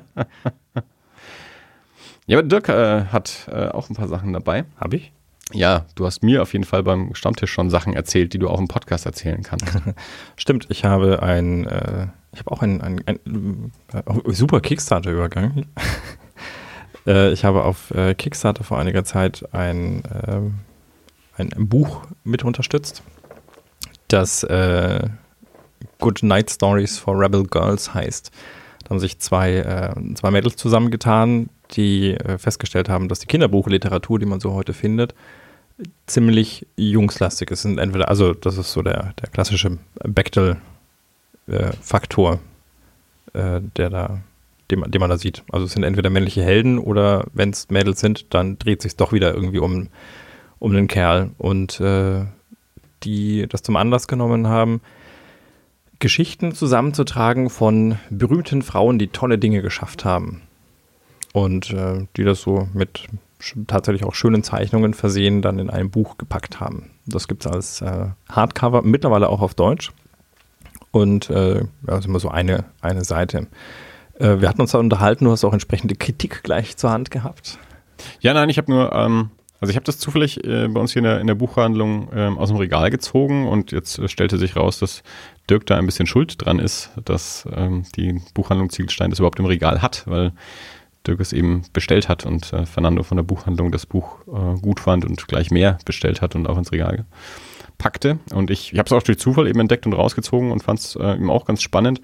[2.26, 4.64] ja, aber Dirk äh, hat äh, auch ein paar Sachen dabei.
[4.76, 5.12] Habe ich?
[5.52, 8.58] Ja, du hast mir auf jeden Fall beim Stammtisch schon Sachen erzählt, die du auch
[8.58, 9.66] im Podcast erzählen kannst.
[10.36, 15.66] Stimmt, ich habe ein, äh, ich habe auch ein, ein, ein äh, super Kickstarter-Übergang.
[17.06, 20.54] äh, ich habe auf Kickstarter vor einiger Zeit ein, ähm,
[21.36, 23.02] ein, ein, Buch mit unterstützt,
[24.08, 25.08] das äh,
[25.98, 28.30] Good Night Stories for Rebel Girls heißt.
[28.84, 34.20] Da haben sich zwei, äh, zwei Mädels zusammengetan, die äh, festgestellt haben, dass die Kinderbuchliteratur,
[34.20, 35.14] die man so heute findet,
[36.06, 37.60] ziemlich jungslastig ist.
[37.62, 42.38] Sind entweder, also das ist so der, der klassische Bechtel-Faktor,
[43.32, 44.20] äh, der da,
[44.70, 45.42] den, den man da sieht.
[45.50, 49.12] Also es sind entweder männliche Helden oder wenn es Mädels sind, dann dreht sich doch
[49.12, 49.88] wieder irgendwie um,
[50.58, 51.30] um den Kerl.
[51.38, 52.24] Und äh,
[53.02, 54.80] die das zum Anlass genommen haben,
[55.98, 60.42] Geschichten zusammenzutragen von berühmten Frauen, die tolle Dinge geschafft haben.
[61.32, 63.08] Und äh, die das so mit
[63.66, 66.90] tatsächlich auch schönen Zeichnungen versehen dann in ein Buch gepackt haben.
[67.06, 69.92] Das gibt es als äh, Hardcover, mittlerweile auch auf Deutsch.
[70.90, 73.48] Und äh, ist immer so eine, eine Seite.
[74.18, 77.58] Äh, wir hatten uns da unterhalten, du hast auch entsprechende Kritik gleich zur Hand gehabt.
[78.20, 81.00] Ja, nein, ich habe nur, ähm, also ich habe das zufällig äh, bei uns hier
[81.00, 84.56] in der, in der Buchhandlung ähm, aus dem Regal gezogen und jetzt äh, stellte sich
[84.56, 85.02] raus, dass
[85.48, 89.46] Dirk da ein bisschen schuld dran ist, dass ähm, die Buchhandlung Ziegelstein das überhaupt im
[89.46, 90.32] Regal hat, weil
[91.06, 94.80] Dirk es eben bestellt hat und äh, Fernando von der Buchhandlung das Buch äh, gut
[94.80, 97.06] fand und gleich mehr bestellt hat und auch ins Regal
[97.78, 98.18] packte.
[98.32, 100.96] Und ich, ich habe es auch durch Zufall eben entdeckt und rausgezogen und fand es
[100.96, 102.00] äh, eben auch ganz spannend.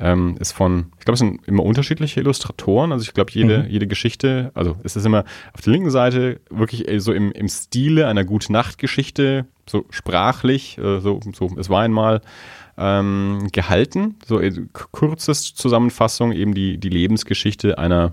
[0.00, 2.90] Ähm, ist von, ich glaube, es sind immer unterschiedliche Illustratoren.
[2.90, 3.68] Also ich glaube, jede, mhm.
[3.68, 8.06] jede Geschichte, also es ist immer auf der linken Seite wirklich so im, im Stile
[8.06, 12.22] einer Gute-Nacht-Geschichte, so sprachlich, äh, so, so, es war einmal
[12.78, 14.16] ähm, gehalten.
[14.24, 18.12] So äh, kurzes Zusammenfassung, eben die, die Lebensgeschichte einer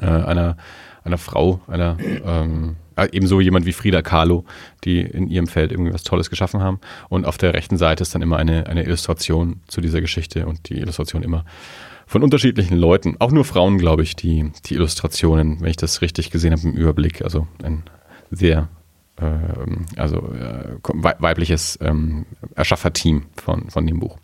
[0.00, 0.56] äh, einer,
[1.04, 4.44] einer Frau, einer ähm, äh, ebenso jemand wie Frida Kahlo,
[4.84, 6.80] die in ihrem Feld irgendwie was Tolles geschaffen haben.
[7.08, 10.68] Und auf der rechten Seite ist dann immer eine, eine Illustration zu dieser Geschichte und
[10.68, 11.44] die Illustration immer
[12.06, 16.30] von unterschiedlichen Leuten, auch nur Frauen, glaube ich, die, die Illustrationen, wenn ich das richtig
[16.30, 17.82] gesehen habe im Überblick, also ein
[18.30, 18.68] sehr
[19.16, 19.24] äh,
[19.96, 24.18] also äh, weibliches ähm, Erschafferteam von, von dem Buch.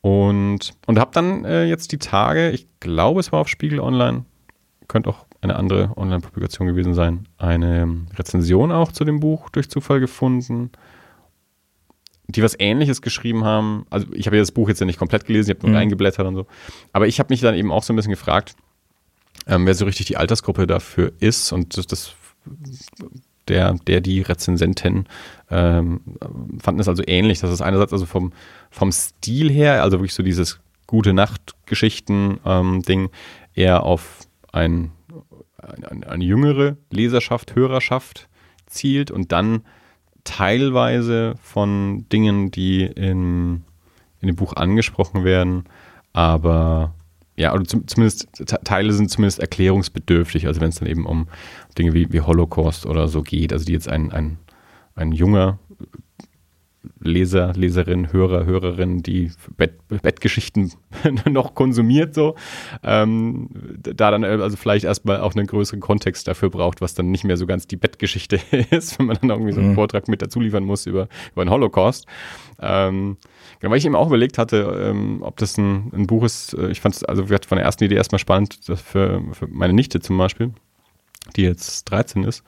[0.00, 4.24] Und, und habe dann äh, jetzt die Tage, ich glaube, es war auf Spiegel Online,
[4.86, 10.00] könnte auch eine andere Online-Publikation gewesen sein, eine Rezension auch zu dem Buch durch Zufall
[10.00, 10.70] gefunden,
[12.26, 13.86] die was Ähnliches geschrieben haben.
[13.88, 15.78] Also ich habe ja das Buch jetzt ja nicht komplett gelesen, ich habe nur mhm.
[15.78, 16.46] reingeblättert und so.
[16.92, 18.56] Aber ich habe mich dann eben auch so ein bisschen gefragt,
[19.46, 21.52] ähm, wer so richtig die Altersgruppe dafür ist.
[21.52, 22.14] Und das, das
[23.48, 25.06] der, der die Rezensenten
[25.50, 26.00] ähm,
[26.60, 28.32] fanden es also ähnlich, dass es einerseits also vom,
[28.70, 33.10] vom Stil her, also wirklich so dieses gute Nacht-Geschichten-Ding, ähm,
[33.54, 34.20] eher auf
[34.52, 34.92] ein,
[35.68, 38.28] ein, eine jüngere Leserschaft, Hörerschaft
[38.66, 39.62] zielt und dann
[40.24, 43.64] teilweise von Dingen, die in,
[44.20, 45.64] in dem Buch angesprochen werden,
[46.12, 46.94] aber
[47.36, 48.28] ja, oder zumindest
[48.64, 51.28] Teile sind zumindest erklärungsbedürftig, also wenn es dann eben um
[51.78, 54.38] Dinge wie, wie Holocaust oder so geht, also die jetzt ein, ein,
[54.96, 55.58] ein junger
[57.00, 60.72] Leser, Leserin, Hörer, Hörerin, die Bett, Bettgeschichten
[61.30, 62.34] noch konsumiert, so,
[62.82, 63.48] ähm,
[63.82, 67.36] da dann also vielleicht erstmal auch einen größeren Kontext dafür braucht, was dann nicht mehr
[67.36, 69.74] so ganz die Bettgeschichte ist, wenn man dann irgendwie so einen mhm.
[69.74, 72.06] Vortrag mit dazu liefern muss über, über den Holocaust.
[72.60, 73.16] Ähm,
[73.60, 76.70] genau, weil ich eben auch überlegt hatte, ähm, ob das ein, ein Buch ist, äh,
[76.70, 80.18] ich fand es also von der ersten Idee erstmal spannend, für, für meine Nichte zum
[80.18, 80.52] Beispiel,
[81.36, 82.42] die jetzt 13 ist.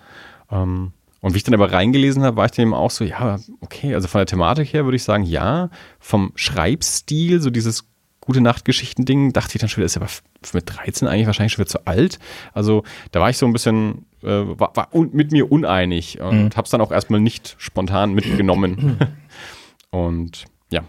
[0.50, 3.38] Ähm, und wie ich dann aber reingelesen habe, war ich dann eben auch so, ja,
[3.60, 7.84] okay, also von der Thematik her würde ich sagen, ja, vom Schreibstil, so dieses
[8.20, 10.08] gute Nachtgeschichten-Ding, dachte ich dann schon wieder, ist aber
[10.54, 12.18] mit 13 eigentlich wahrscheinlich schon wieder zu alt.
[12.52, 16.50] Also da war ich so ein bisschen, äh, war, war mit mir uneinig und mhm.
[16.50, 18.96] habe es dann auch erstmal nicht spontan mitgenommen.
[19.90, 20.82] und ja.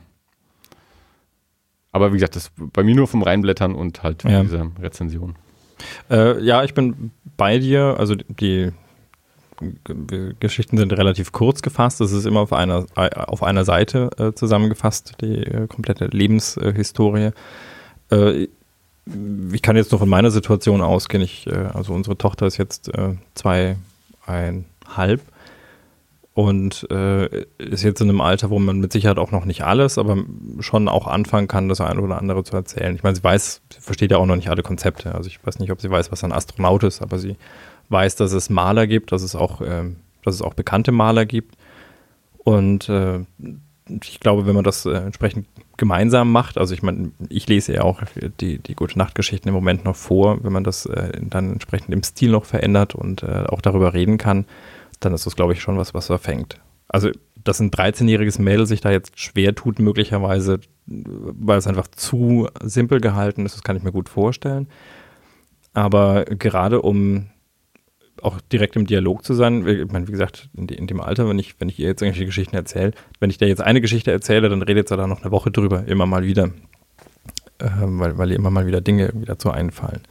[1.91, 4.43] Aber wie gesagt, das bei mir nur vom Reinblättern und halt ja.
[4.43, 5.35] diese Rezension.
[6.09, 7.95] Äh, ja, ich bin bei dir.
[7.97, 8.71] Also die
[10.39, 12.01] Geschichten sind relativ kurz gefasst.
[12.01, 17.31] Das ist immer auf einer, auf einer Seite äh, zusammengefasst, die äh, komplette Lebenshistorie.
[18.11, 18.47] Äh,
[19.51, 21.23] ich kann jetzt nur von meiner Situation ausgehen.
[21.23, 25.21] Ich, äh, also unsere Tochter ist jetzt äh, zweieinhalb
[26.33, 29.97] und äh, ist jetzt in einem Alter, wo man mit Sicherheit auch noch nicht alles,
[29.97, 30.17] aber
[30.59, 32.95] schon auch anfangen kann, das eine oder andere zu erzählen.
[32.95, 35.13] Ich meine, sie weiß, sie versteht ja auch noch nicht alle Konzepte.
[35.13, 37.35] Also ich weiß nicht, ob sie weiß, was ein Astronaut ist, aber sie
[37.91, 39.83] weiß, dass es Maler gibt, dass es auch, äh,
[40.23, 41.55] dass es auch bekannte Maler gibt.
[42.43, 43.19] Und äh,
[44.03, 47.81] ich glaube, wenn man das äh, entsprechend gemeinsam macht, also ich meine, ich lese ja
[47.81, 48.01] auch
[48.39, 52.03] die, die gute Nachtgeschichten im Moment noch vor, wenn man das äh, dann entsprechend im
[52.03, 54.45] Stil noch verändert und äh, auch darüber reden kann,
[54.99, 56.59] dann ist das, glaube ich, schon was, was verfängt.
[56.87, 57.09] Also,
[57.43, 63.01] dass ein 13-jähriges Mädel sich da jetzt schwer tut, möglicherweise, weil es einfach zu simpel
[63.01, 64.67] gehalten ist, das kann ich mir gut vorstellen.
[65.73, 67.30] Aber gerade um
[68.21, 71.39] auch direkt im Dialog zu sein, ich meine, wie gesagt, in, in dem Alter, wenn
[71.39, 74.49] ich, wenn ich ihr jetzt irgendwelche Geschichten erzähle, wenn ich da jetzt eine Geschichte erzähle,
[74.49, 76.51] dann redet sie da noch eine Woche drüber, immer mal wieder.
[77.61, 80.01] Äh, weil, weil ihr immer mal wieder Dinge irgendwie dazu einfallen.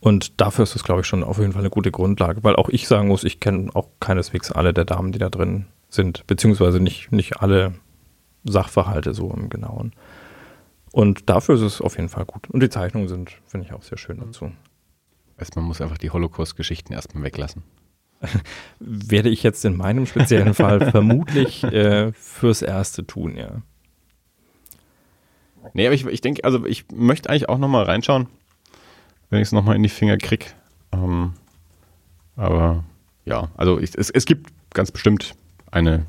[0.00, 2.68] Und dafür ist es, glaube ich, schon auf jeden Fall eine gute Grundlage, weil auch
[2.68, 6.80] ich sagen muss, ich kenne auch keineswegs alle der Damen, die da drin sind, beziehungsweise
[6.80, 7.74] nicht, nicht alle
[8.44, 9.92] Sachverhalte so im Genauen.
[10.92, 12.48] Und dafür ist es auf jeden Fall gut.
[12.48, 14.52] Und die Zeichnungen sind, finde ich, auch sehr schön dazu.
[15.40, 17.62] Heißt, man muss einfach die Holocaust-Geschichten erstmal weglassen.
[18.80, 23.62] Werde ich jetzt in meinem speziellen Fall vermutlich äh, fürs Erste tun, ja.
[25.74, 28.28] Nee, aber ich, ich denke, also ich möchte eigentlich auch nochmal reinschauen
[29.30, 30.46] wenn ich es nochmal in die Finger kriege.
[30.92, 31.34] Ähm,
[32.36, 32.84] aber
[33.24, 35.34] ja, also ich, es, es gibt ganz bestimmt
[35.70, 36.06] eine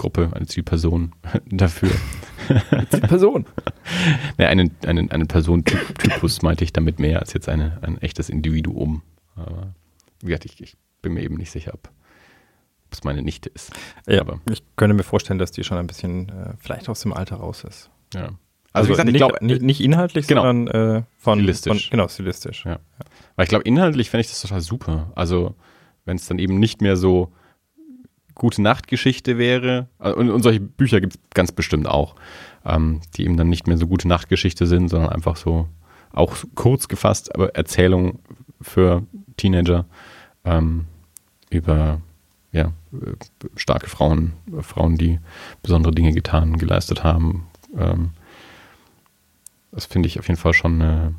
[0.00, 1.12] Zielgruppe, eine Zielperson
[1.46, 1.90] dafür.
[2.90, 3.44] Zielperson?
[4.38, 9.02] ne, einen, einen, einen Personentypus meinte ich damit mehr als jetzt eine, ein echtes Individuum.
[9.36, 9.74] Aber
[10.20, 11.90] wie gesagt, ich, ich bin mir eben nicht sicher, ob
[12.90, 13.72] es meine Nichte ist.
[14.06, 17.12] Ja, aber ich könnte mir vorstellen, dass die schon ein bisschen äh, vielleicht aus dem
[17.12, 17.90] Alter raus ist.
[18.14, 18.22] Ja.
[18.22, 18.38] Also,
[18.72, 20.42] also gesagt, nicht, glaub, nicht, nicht, inhaltlich, genau.
[20.42, 21.88] sondern äh, von, stilistisch.
[21.88, 22.64] Von, genau, stilistisch.
[22.64, 22.78] Ja.
[23.36, 25.12] Weil ich glaube, inhaltlich fände ich das total super.
[25.14, 25.54] Also,
[26.04, 27.32] wenn es dann eben nicht mehr so
[28.40, 32.16] gute Nachtgeschichte wäre, äh, und, und solche Bücher gibt es ganz bestimmt auch,
[32.64, 35.68] ähm, die eben dann nicht mehr so gute Nachtgeschichte sind, sondern einfach so
[36.12, 38.18] auch kurz gefasst, aber Erzählung
[38.62, 39.02] für
[39.36, 39.84] Teenager
[40.44, 40.86] ähm,
[41.50, 42.00] über
[42.52, 42.72] ja,
[43.56, 45.20] starke Frauen, Frauen, die
[45.62, 48.10] besondere Dinge getan, geleistet haben, ähm,
[49.70, 51.14] das finde ich auf jeden Fall schon eine,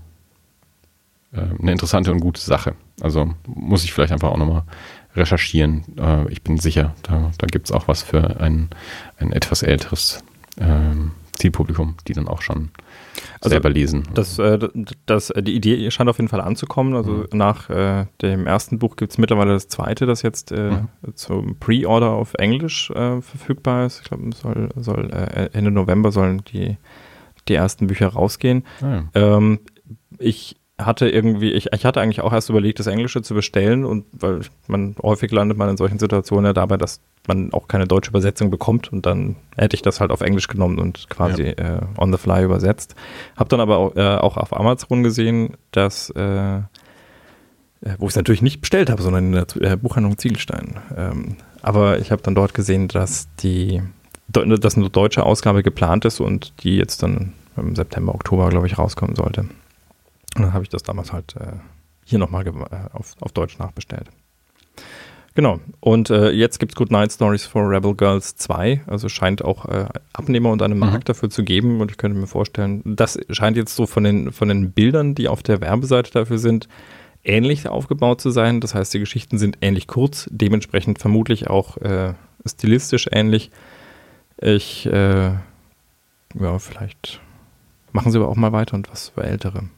[1.33, 2.75] äh, eine interessante und gute Sache.
[2.99, 4.63] Also muss ich vielleicht einfach auch nochmal
[5.15, 5.83] recherchieren.
[5.97, 8.69] Äh, ich bin sicher, da, da gibt es auch was für ein,
[9.17, 10.23] ein etwas älteres
[10.59, 12.69] ähm, Zielpublikum, die dann auch schon
[13.39, 14.03] also selber lesen.
[14.13, 14.59] Das, äh,
[15.05, 16.95] das, die Idee scheint auf jeden Fall anzukommen.
[16.95, 17.27] Also mhm.
[17.33, 20.87] nach äh, dem ersten Buch gibt es mittlerweile das zweite, das jetzt äh, mhm.
[21.15, 24.01] zum Pre-Order auf Englisch äh, verfügbar ist.
[24.01, 25.09] Ich glaube, soll, soll
[25.53, 26.77] Ende November sollen die
[27.47, 28.63] die ersten Bücher rausgehen.
[28.81, 29.03] Ja.
[29.15, 29.59] ähm,
[30.19, 34.05] ich hatte irgendwie, ich, ich hatte eigentlich auch erst überlegt, das Englische zu bestellen und
[34.11, 38.09] weil man häufig landet man in solchen Situationen ja dabei, dass man auch keine deutsche
[38.09, 41.77] Übersetzung bekommt und dann hätte ich das halt auf Englisch genommen und quasi ja.
[41.77, 42.95] äh, on the fly übersetzt.
[43.35, 46.61] Hab dann aber auch, äh, auch auf Amazon gesehen, dass äh, äh
[47.97, 50.79] wo ich es natürlich nicht bestellt habe, sondern in der Buchhandlung Ziegelstein.
[50.95, 53.81] Ähm, aber ich habe dann dort gesehen, dass die
[54.27, 58.77] dass eine deutsche Ausgabe geplant ist und die jetzt dann im September, Oktober, glaube ich,
[58.77, 59.45] rauskommen sollte.
[60.35, 61.53] Und dann habe ich das damals halt äh,
[62.05, 62.51] hier nochmal äh,
[62.93, 64.09] auf, auf Deutsch nachbestellt.
[65.33, 65.59] Genau.
[65.79, 68.81] Und äh, jetzt gibt es Good Night Stories for Rebel Girls 2.
[68.87, 71.13] Also scheint auch äh, Abnehmer und einen Markt mhm.
[71.13, 71.79] dafür zu geben.
[71.79, 75.29] Und ich könnte mir vorstellen, das scheint jetzt so von den, von den Bildern, die
[75.29, 76.67] auf der Werbeseite dafür sind,
[77.23, 78.59] ähnlich aufgebaut zu sein.
[78.59, 82.13] Das heißt, die Geschichten sind ähnlich kurz, dementsprechend vermutlich auch äh,
[82.45, 83.51] stilistisch ähnlich.
[84.37, 87.21] Ich, äh, ja, vielleicht
[87.93, 89.69] machen sie aber auch mal weiter und was für Ältere.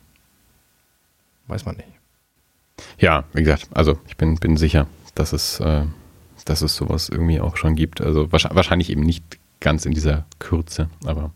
[1.47, 1.89] Weiß man nicht.
[2.99, 5.85] Ja, wie gesagt, also ich bin, bin sicher, dass es, äh,
[6.45, 8.01] dass es sowas irgendwie auch schon gibt.
[8.01, 11.31] Also wahrscheinlich eben nicht ganz in dieser Kürze, aber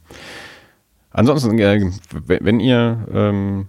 [1.11, 1.91] ansonsten, äh,
[2.25, 3.67] wenn ihr ähm,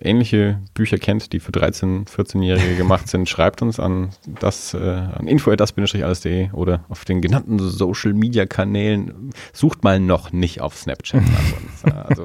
[0.00, 5.26] ähnliche Bücher kennt, die für 13-, 14-Jährige gemacht sind, schreibt uns an das äh, an
[5.26, 9.30] info@das-alles.de oder auf den genannten Social Media Kanälen.
[9.52, 11.94] Sucht mal noch nicht auf Snapchat nach uns.
[12.06, 12.24] Also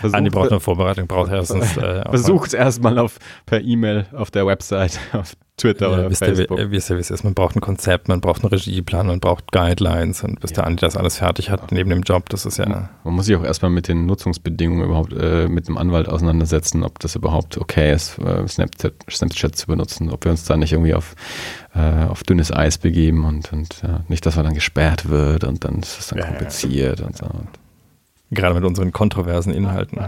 [0.00, 1.76] versucht, Andi braucht eine Vorbereitung, braucht erstens.
[1.76, 3.06] Äh, versucht erstmal
[3.46, 6.58] per E-Mail auf der Website, auf Twitter ja, oder wisst Facebook.
[6.58, 7.24] Ihr, wisst ihr, wie es ist.
[7.24, 10.56] Man braucht ein Konzept, man braucht einen Regieplan, man braucht Guidelines und bis ja.
[10.56, 12.88] der Andi das alles fertig hat neben dem Job, das ist ja.
[13.04, 16.98] Man muss sich auch erstmal mit den Nutzungsbedingungen überhaupt äh, mit dem Anwalt auseinandersetzen, ob
[16.98, 20.94] das überhaupt okay ist, äh, Snapchat, Snapchat zu benutzen, ob wir uns da nicht irgendwie
[20.94, 21.14] auf,
[21.74, 25.64] äh, auf dünnes Eis begeben und, und ja, nicht, dass man dann gesperrt wird und
[25.64, 27.26] dann ist es dann kompliziert und so.
[28.32, 29.98] Gerade mit unseren kontroversen Inhalten.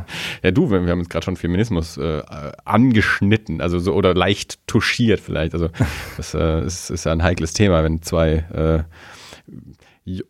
[0.43, 2.23] Ja, du, wir haben jetzt gerade schon Feminismus äh,
[2.65, 5.55] angeschnitten, also so oder leicht touchiert vielleicht.
[5.55, 5.71] Also
[6.17, 8.85] das äh, ist, ist ja ein heikles Thema, wenn zwei äh,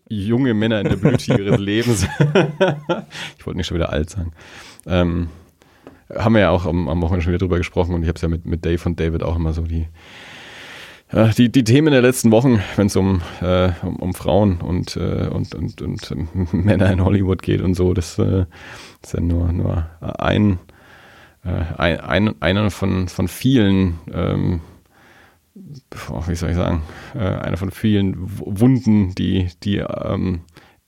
[0.08, 2.06] junge Männer in der Blüte ihres Lebens,
[3.38, 4.32] ich wollte nicht schon wieder alt sagen,
[4.86, 5.28] ähm,
[6.14, 8.22] haben wir ja auch am, am Wochenende schon wieder drüber gesprochen und ich habe es
[8.22, 9.86] ja mit, mit Dave und David auch immer so die
[11.12, 15.28] die, die Themen der letzten Wochen, wenn es um, äh, um, um, Frauen und, äh,
[15.28, 18.46] und, und, und Männer in Hollywood geht und so, das äh,
[19.02, 20.58] ist ja nur, nur ein,
[21.44, 24.60] äh, ein, ein, einer von, von vielen, ähm,
[26.26, 26.82] wie soll ich sagen,
[27.14, 30.40] äh, einer von vielen Wunden, die, die ähm,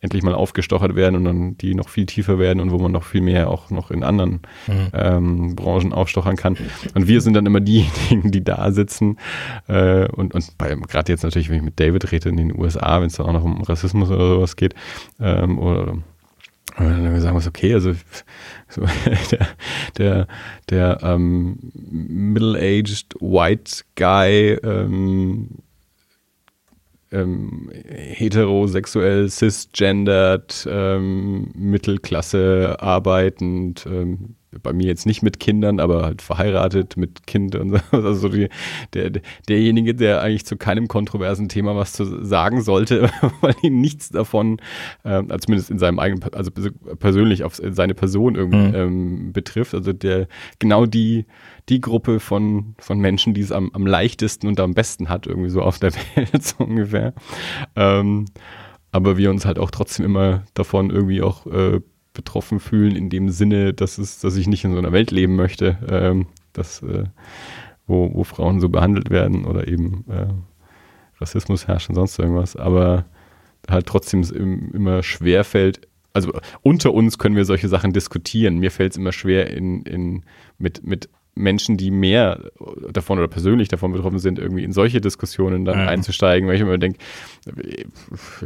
[0.04, 3.04] endlich mal aufgestochert werden und dann die noch viel tiefer werden und wo man noch
[3.04, 4.88] viel mehr auch noch in anderen mhm.
[4.92, 6.56] ähm, Branchen aufstochern kann.
[6.94, 9.18] Und wir sind dann immer diejenigen, die da sitzen
[9.66, 13.08] äh, und, und gerade jetzt natürlich, wenn ich mit David rede in den USA, wenn
[13.08, 14.74] es dann auch noch um Rassismus oder sowas geht,
[15.20, 15.96] ähm, oder
[16.76, 17.94] dann sagen wir okay, also
[18.68, 18.82] so,
[19.30, 19.48] der,
[19.96, 20.26] der,
[20.70, 25.50] der ähm, middle-aged white guy ähm,
[27.14, 36.22] ähm, heterosexuell, cisgendered, ähm, Mittelklasse arbeitend, ähm, bei mir jetzt nicht mit Kindern, aber halt
[36.22, 37.78] verheiratet mit Kind und so.
[38.04, 38.48] Also die,
[38.92, 39.10] der,
[39.48, 44.60] derjenige, der eigentlich zu keinem kontroversen Thema was zu sagen sollte, weil ihn nichts davon,
[45.04, 46.50] ähm, zumindest in seinem eigenen, also
[46.98, 48.74] persönlich auf seine Person irgendwie mhm.
[48.74, 49.74] ähm, betrifft.
[49.74, 51.26] Also der genau die
[51.68, 55.48] die Gruppe von, von Menschen, die es am, am leichtesten und am besten hat, irgendwie
[55.48, 57.14] so auf der Welt, so ungefähr.
[57.74, 58.26] Ähm,
[58.92, 61.80] aber wir uns halt auch trotzdem immer davon irgendwie auch äh,
[62.14, 65.36] betroffen fühlen, in dem Sinne, dass, es, dass ich nicht in so einer Welt leben
[65.36, 67.04] möchte, ähm, dass, äh,
[67.86, 70.28] wo, wo Frauen so behandelt werden oder eben äh,
[71.20, 72.56] Rassismus herrscht und sonst irgendwas.
[72.56, 73.04] Aber
[73.68, 74.22] halt trotzdem
[74.72, 78.58] immer schwer fällt, also unter uns können wir solche Sachen diskutieren.
[78.58, 80.22] Mir fällt es immer schwer, in, in,
[80.58, 82.50] mit, mit Menschen, die mehr
[82.90, 85.86] davon oder persönlich davon betroffen sind, irgendwie in solche Diskussionen dann ja.
[85.86, 86.98] einzusteigen, weil ich immer denke,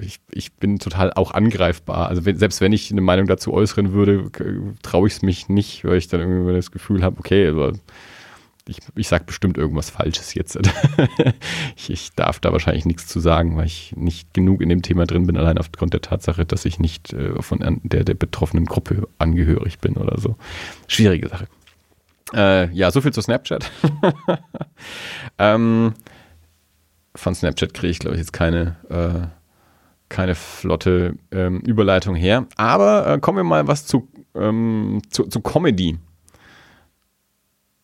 [0.01, 2.09] ich, ich bin total auch angreifbar.
[2.09, 4.31] Also wenn, selbst wenn ich eine Meinung dazu äußern würde,
[4.83, 7.73] traue ich es mich nicht, weil ich dann irgendwie das Gefühl habe, okay, also
[8.69, 10.59] ich, ich sage bestimmt irgendwas Falsches jetzt.
[11.77, 15.07] ich, ich, darf da wahrscheinlich nichts zu sagen, weil ich nicht genug in dem Thema
[15.07, 19.09] drin bin, allein aufgrund der Tatsache, dass ich nicht äh, von der, der betroffenen Gruppe
[19.19, 20.37] angehörig bin oder so.
[20.87, 21.49] Schwierige Sache.
[22.35, 23.71] Äh, ja, so viel zu Snapchat.
[25.39, 25.95] ähm,
[27.15, 29.27] von Snapchat kriege ich, glaube ich, jetzt keine, äh,
[30.09, 32.47] keine flotte ähm, Überleitung her.
[32.57, 35.99] Aber äh, kommen wir mal was zu, ähm, zu, zu Comedy.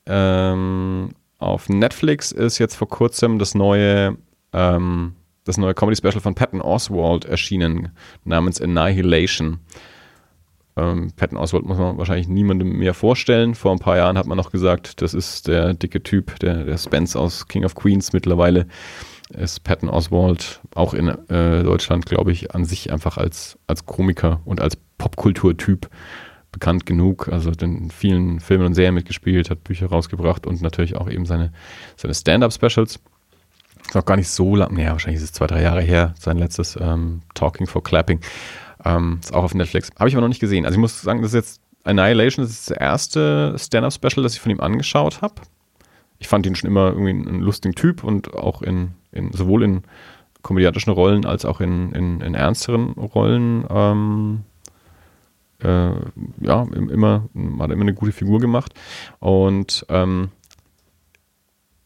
[0.07, 4.17] Ähm, auf Netflix ist jetzt vor kurzem das neue,
[4.53, 7.91] ähm, das neue Comedy-Special von Patton Oswald erschienen,
[8.25, 9.61] namens Annihilation.
[10.77, 13.55] Ähm, Patton Oswald muss man wahrscheinlich niemandem mehr vorstellen.
[13.55, 16.79] Vor ein paar Jahren hat man noch gesagt, das ist der dicke Typ, der, der
[16.79, 18.13] Spence aus King of Queens.
[18.13, 18.67] Mittlerweile
[19.31, 24.41] ist Patton Oswald auch in äh, Deutschland, glaube ich, an sich einfach als, als Komiker
[24.45, 25.89] und als Popkulturtyp
[26.51, 27.29] bekannt genug.
[27.29, 31.53] Also in vielen Filmen und Serien mitgespielt, hat Bücher rausgebracht und natürlich auch eben seine,
[31.97, 33.01] seine Stand-Up-Specials.
[33.87, 36.39] Ist auch gar nicht so lang, naja, wahrscheinlich ist es zwei, drei Jahre her, sein
[36.39, 38.21] letztes ähm, Talking for Clapping.
[38.85, 39.91] Ähm, ist auch auf Netflix.
[39.99, 40.65] Habe ich aber noch nicht gesehen.
[40.65, 44.41] Also ich muss sagen, das ist jetzt Annihilation, das ist das erste Stand-Up-Special, das ich
[44.41, 45.35] von ihm angeschaut habe.
[46.19, 49.83] Ich fand ihn schon immer irgendwie einen lustigen Typ und auch in, in sowohl in
[50.43, 54.45] komödiantischen Rollen als auch in, in, in ernsteren Rollen ähm,
[55.63, 55.91] äh,
[56.41, 57.29] ja, immer,
[57.59, 58.75] hat immer eine gute Figur gemacht.
[59.21, 60.31] Und ähm,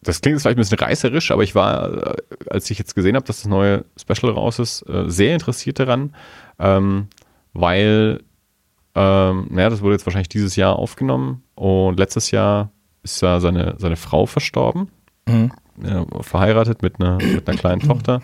[0.09, 2.17] das klingt jetzt vielleicht ein bisschen reißerisch, aber ich war, äh,
[2.49, 6.15] als ich jetzt gesehen habe, dass das neue Special raus ist, äh, sehr interessiert daran,
[6.59, 7.09] ähm,
[7.53, 8.23] weil,
[8.95, 13.75] ähm, naja, das wurde jetzt wahrscheinlich dieses Jahr aufgenommen und letztes Jahr ist ja seine,
[13.77, 14.89] seine Frau verstorben,
[15.27, 15.53] mhm.
[15.85, 18.23] ja, verheiratet mit einer, mit einer kleinen Tochter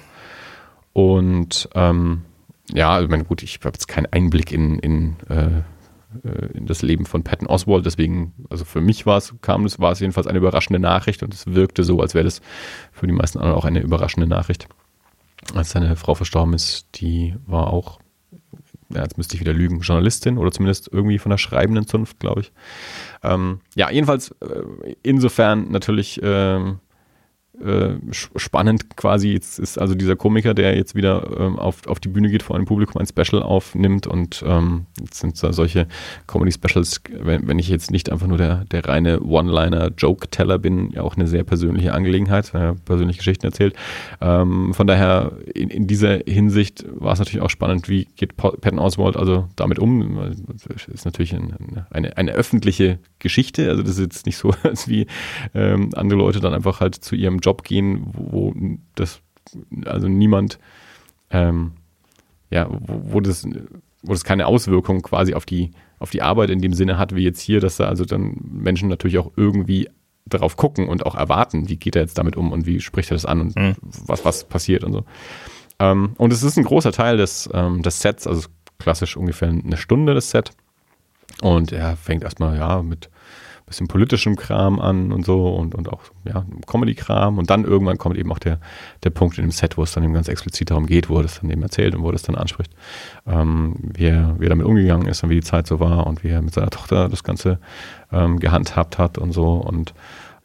[0.95, 2.23] und ähm,
[2.73, 5.63] ja, also meine, gut, ich habe jetzt keinen Einblick in, in äh,
[6.55, 7.87] in das Leben von Patton Oswald.
[7.87, 11.35] Deswegen, also für mich war es, kam es, war es jedenfalls eine überraschende Nachricht und
[11.35, 12.41] es wirkte so, als wäre das
[12.93, 14.69] für die meisten anderen auch eine überraschende Nachricht.
[15.55, 17.99] Als seine Frau verstorben ist, die war auch
[18.91, 22.43] ja, jetzt müsste ich wieder lügen, Journalistin oder zumindest irgendwie von der schreibenden Zunft, glaube
[22.43, 22.53] ich.
[23.23, 26.81] Ähm, ja, jedenfalls äh, insofern natürlich ähm,
[27.63, 29.33] äh, spannend quasi.
[29.33, 32.57] Jetzt ist also dieser Komiker, der jetzt wieder ähm, auf, auf die Bühne geht, vor
[32.57, 35.87] einem Publikum ein Special aufnimmt und ähm, jetzt sind da solche
[36.27, 41.17] Comedy-Specials, wenn, wenn ich jetzt nicht einfach nur der, der reine One-Liner-Joke-Teller bin, ja auch
[41.17, 43.75] eine sehr persönliche Angelegenheit, äh, persönliche Geschichten erzählt.
[44.21, 48.79] Ähm, von daher in, in dieser Hinsicht war es natürlich auch spannend, wie geht Patton
[48.79, 50.35] Oswald also damit um.
[50.49, 54.89] Das ist natürlich eine, eine, eine öffentliche Geschichte, also das ist jetzt nicht so, als
[54.89, 55.07] wie
[55.55, 58.55] ähm, andere Leute dann einfach halt zu ihrem Job gehen, wo
[58.95, 59.21] das,
[59.85, 60.59] also niemand,
[61.31, 61.73] ähm,
[62.51, 63.47] ja, wo, wo, das,
[64.03, 67.25] wo das keine Auswirkung quasi auf die, auf die Arbeit in dem Sinne hat, wie
[67.25, 69.89] jetzt hier, dass da also dann Menschen natürlich auch irgendwie
[70.27, 73.17] darauf gucken und auch erwarten, wie geht er jetzt damit um und wie spricht er
[73.17, 73.75] das an und mhm.
[73.83, 75.05] was, was passiert und so.
[75.79, 79.77] Ähm, und es ist ein großer Teil des, ähm, des Sets, also klassisch ungefähr eine
[79.77, 80.51] Stunde das Set.
[81.43, 83.11] Und er fängt erstmal ja mit
[83.67, 87.39] bisschen politischem Kram an und so und, und auch ja, Comedy-Kram.
[87.39, 88.59] Und dann irgendwann kommt eben auch der,
[89.03, 91.23] der Punkt in dem Set, wo es dann eben ganz explizit darum geht, wo er
[91.23, 92.73] das dann eben erzählt und wo er das dann anspricht,
[93.27, 96.23] ähm, wie, er, wie er damit umgegangen ist und wie die Zeit so war und
[96.23, 97.59] wie er mit seiner Tochter das Ganze
[98.13, 99.55] ähm, gehandhabt hat und so.
[99.55, 99.95] Und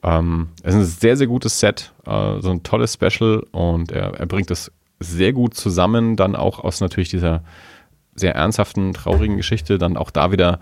[0.02, 4.14] ähm, es ist ein sehr, sehr gutes Set, äh, so ein tolles Special und er,
[4.14, 7.44] er bringt das sehr gut zusammen, dann auch aus natürlich dieser
[8.16, 10.60] sehr ernsthaften, traurigen Geschichte, dann auch da wieder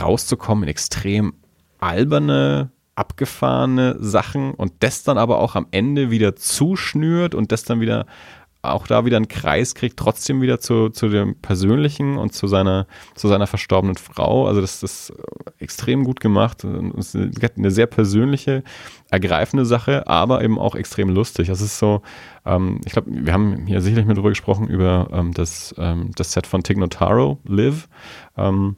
[0.00, 1.34] rauszukommen in extrem
[1.82, 7.80] alberne, abgefahrene Sachen und das dann aber auch am Ende wieder zuschnürt und das dann
[7.80, 8.06] wieder
[8.62, 12.86] auch da wieder einen Kreis kriegt, trotzdem wieder zu, zu dem Persönlichen und zu seiner,
[13.16, 14.46] zu seiner verstorbenen Frau.
[14.46, 15.12] Also das, ist
[15.58, 16.64] extrem gut gemacht.
[16.96, 18.62] Es ist eine sehr persönliche,
[19.10, 21.48] ergreifende Sache, aber eben auch extrem lustig.
[21.48, 22.02] Das ist so,
[22.46, 26.32] ähm, ich glaube, wir haben hier sicherlich mit drüber gesprochen, über ähm, das, ähm, das
[26.32, 27.88] Set von Tig Notaro, Live.
[28.36, 28.76] Ähm,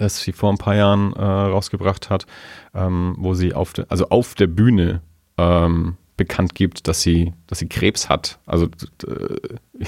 [0.00, 2.26] das sie vor ein paar Jahren äh, rausgebracht hat,
[2.74, 5.02] ähm, wo sie auf, de, also auf der Bühne
[5.36, 8.38] ähm, bekannt gibt, dass sie, dass sie Krebs hat.
[8.46, 8.66] Also
[9.06, 9.84] äh,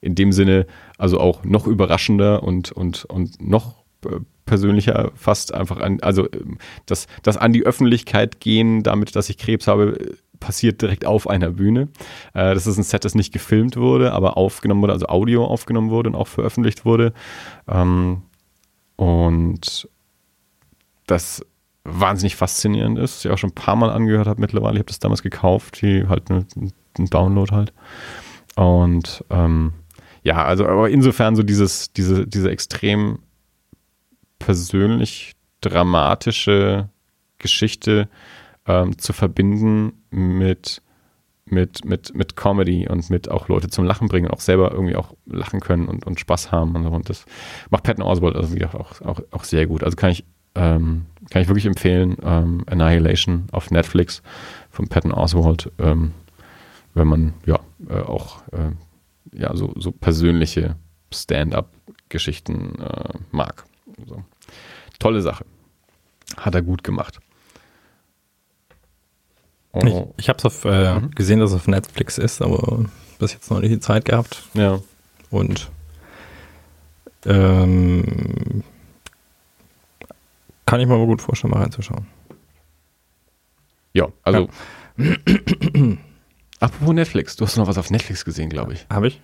[0.00, 0.66] in dem Sinne,
[0.98, 6.28] also auch noch überraschender und, und, und noch äh, persönlicher fast einfach an, also
[6.86, 11.50] das, das an die Öffentlichkeit gehen, damit, dass ich Krebs habe, passiert direkt auf einer
[11.50, 11.88] Bühne.
[12.34, 15.90] Äh, das ist ein Set, das nicht gefilmt wurde, aber aufgenommen wurde, also Audio aufgenommen
[15.90, 17.12] wurde und auch veröffentlicht wurde.
[17.68, 18.22] Ähm,
[19.00, 19.88] und
[21.06, 21.42] das
[21.84, 24.74] wahnsinnig faszinierend ist, ich auch schon ein paar Mal angehört habe mittlerweile.
[24.74, 26.44] Ich habe das damals gekauft, die halt ein
[26.98, 27.72] Download halt.
[28.56, 29.72] Und ähm,
[30.22, 33.20] ja, also aber insofern so dieses, diese, diese extrem
[34.38, 35.32] persönlich
[35.62, 36.90] dramatische
[37.38, 38.06] Geschichte
[38.66, 40.82] ähm, zu verbinden mit
[41.50, 45.14] mit, mit, mit Comedy und mit auch Leute zum Lachen bringen auch selber irgendwie auch
[45.26, 46.90] lachen können und, und Spaß haben und so.
[46.90, 47.24] Und das
[47.70, 49.84] macht Patton Oswald also auch, auch, auch sehr gut.
[49.84, 50.24] Also kann ich,
[50.54, 54.22] ähm, kann ich wirklich empfehlen, ähm, Annihilation auf Netflix
[54.70, 56.12] von Patton Oswald, ähm,
[56.94, 58.72] wenn man ja äh, auch äh,
[59.32, 60.76] ja, so, so persönliche
[61.12, 63.64] Stand-up-Geschichten äh, mag.
[64.00, 64.22] Also,
[64.98, 65.44] tolle Sache.
[66.36, 67.20] Hat er gut gemacht.
[69.72, 70.12] Oh.
[70.16, 71.10] Ich, ich habe es äh, mhm.
[71.12, 72.86] gesehen, dass es auf Netflix ist, aber
[73.18, 74.42] bis jetzt noch nicht die Zeit gehabt.
[74.54, 74.80] Ja.
[75.30, 75.70] Und
[77.24, 78.64] ähm,
[80.66, 82.06] kann ich mir aber gut vorstellen, mal reinzuschauen.
[83.92, 84.48] Ja, also.
[84.96, 85.96] Ja.
[86.60, 88.86] Apropos Netflix, du hast noch was auf Netflix gesehen, glaube ich.
[88.90, 89.20] Habe ich?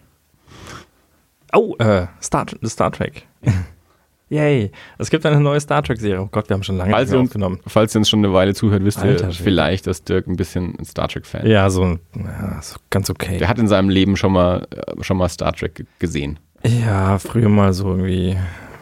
[1.53, 3.27] Oh, äh, Star, Star Trek.
[4.29, 4.73] Yay.
[4.99, 6.21] Es gibt eine neue Star Trek-Serie.
[6.21, 7.61] Oh Gott, wir haben schon lange falls nicht aufgenommen.
[7.67, 10.75] Falls ihr uns schon eine Weile zuhört, wisst Alter, ihr vielleicht, dass Dirk ein bisschen
[10.79, 11.49] ein Star Trek-Fan ist.
[11.49, 13.39] Ja, so, ja, so ganz okay.
[13.39, 16.41] Der hat in seinem Leben schon mal, äh, schon mal Star Trek gesehen.
[16.65, 18.37] Ja, früher mal so irgendwie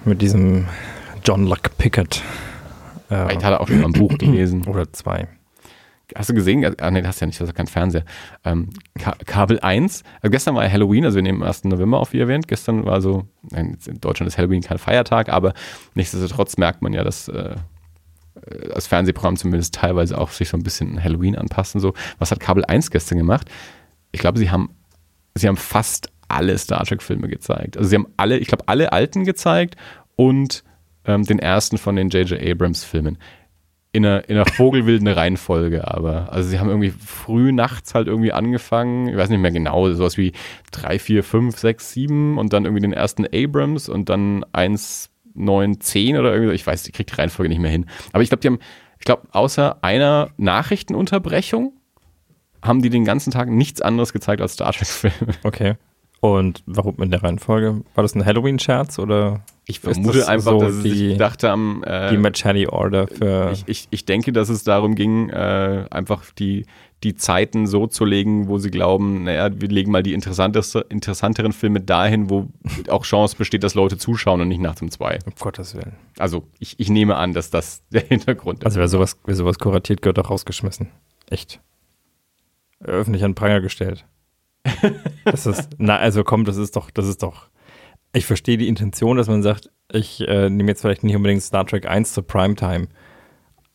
[0.07, 0.67] mit diesem
[1.25, 2.23] John Luck Pickett.
[3.11, 4.65] Äh, vielleicht hat er auch schon mal ein Buch gelesen.
[4.67, 5.29] Oder zwei.
[6.15, 6.65] Hast du gesehen?
[6.81, 8.05] Ah, nee, hast ja nicht, das ist ja kein Fernseher.
[8.45, 8.71] Ähm,
[9.27, 10.03] Kabel 1.
[10.21, 11.65] Also gestern war Halloween, also wir nehmen am 1.
[11.65, 12.47] November auf, wie erwähnt.
[12.47, 15.55] Gestern war so, in Deutschland ist Halloween kein Feiertag, aber
[15.95, 17.57] nichtsdestotrotz merkt man ja, dass äh,
[18.73, 21.81] das Fernsehprogramm zumindest teilweise auch sich so ein bisschen an Halloween anpassen.
[21.81, 21.95] So.
[22.19, 23.51] Was hat Kabel 1 gestern gemacht?
[24.13, 24.71] Ich glaube, sie haben,
[25.35, 27.77] sie haben fast alle Star Trek-Filme gezeigt.
[27.77, 29.77] Also sie haben alle, ich glaube, alle alten gezeigt
[30.17, 30.65] und
[31.05, 32.41] ähm, den ersten von den J.J.
[32.41, 33.19] Abrams-Filmen
[33.95, 38.33] in einer, in einer vogelwilden Reihenfolge, aber also sie haben irgendwie früh nachts halt irgendwie
[38.33, 40.33] angefangen, ich weiß nicht mehr genau, sowas wie
[40.73, 45.81] 3, 4, 5, 6, 7 und dann irgendwie den ersten Abrams und dann 1, 9,
[45.81, 47.87] 10 oder irgendwie, ich weiß, ich kriege die Reihenfolge nicht mehr hin.
[48.13, 48.59] Aber ich glaube, die haben,
[48.99, 51.73] ich glaube, außer einer Nachrichtenunterbrechung
[52.63, 55.35] haben die den ganzen Tag nichts anderes gezeigt als Star Trek-Filme.
[55.45, 55.75] Okay.
[56.19, 57.83] Und warum in der Reihenfolge?
[57.95, 59.45] War das ein Halloween-Scherz oder?
[59.67, 63.51] Ich vermute das einfach, so dass die, ich dachte am äh, die Machete Order für.
[63.53, 66.67] Ich, ich, ich denke, dass es darum ging, äh, einfach die,
[67.03, 71.81] die Zeiten so zu legen, wo sie glauben, naja, wir legen mal die interessanteren Filme
[71.81, 72.49] dahin, wo
[72.89, 75.21] auch Chance besteht, dass Leute zuschauen und nicht nach dem 2.
[75.27, 75.95] Um Gottes Willen.
[76.19, 78.67] Also ich, ich nehme an, dass das der Hintergrund ist.
[78.67, 80.91] Also wer sowas, wer sowas kuratiert, gehört auch rausgeschmissen.
[81.31, 81.61] Echt.
[82.81, 84.05] Öffentlich an Pranger gestellt.
[85.25, 87.49] das ist, na, also komm, das ist doch, das ist doch.
[88.15, 91.67] Ich verstehe die Intention, dass man sagt, ich äh, nehme jetzt vielleicht nicht unbedingt Star
[91.67, 92.89] Trek 1 zur Primetime,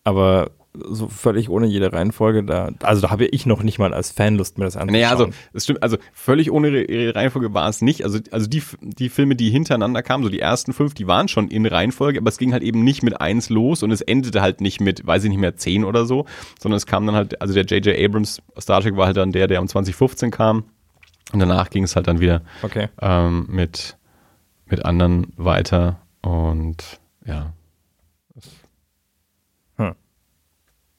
[0.04, 2.72] aber so völlig ohne jede Reihenfolge da.
[2.84, 5.02] Also da habe ich noch nicht mal als Fan Lust, mir das anzuschauen.
[5.02, 8.04] Naja, also es stimmt, also völlig ohne ihre Reihenfolge war es nicht.
[8.04, 11.48] Also, also die, die Filme, die hintereinander kamen, so die ersten fünf, die waren schon
[11.48, 14.62] in Reihenfolge, aber es ging halt eben nicht mit eins los und es endete halt
[14.62, 16.26] nicht mit, weiß ich nicht mehr, zehn oder so,
[16.60, 17.98] sondern es kam dann halt, also der J.J.
[17.98, 20.66] Abrams Star Trek war halt dann der, der um 2015 kam.
[21.32, 22.90] Und danach ging es halt dann wieder okay.
[23.02, 23.99] ähm, mit,
[24.70, 27.53] mit anderen weiter und ja.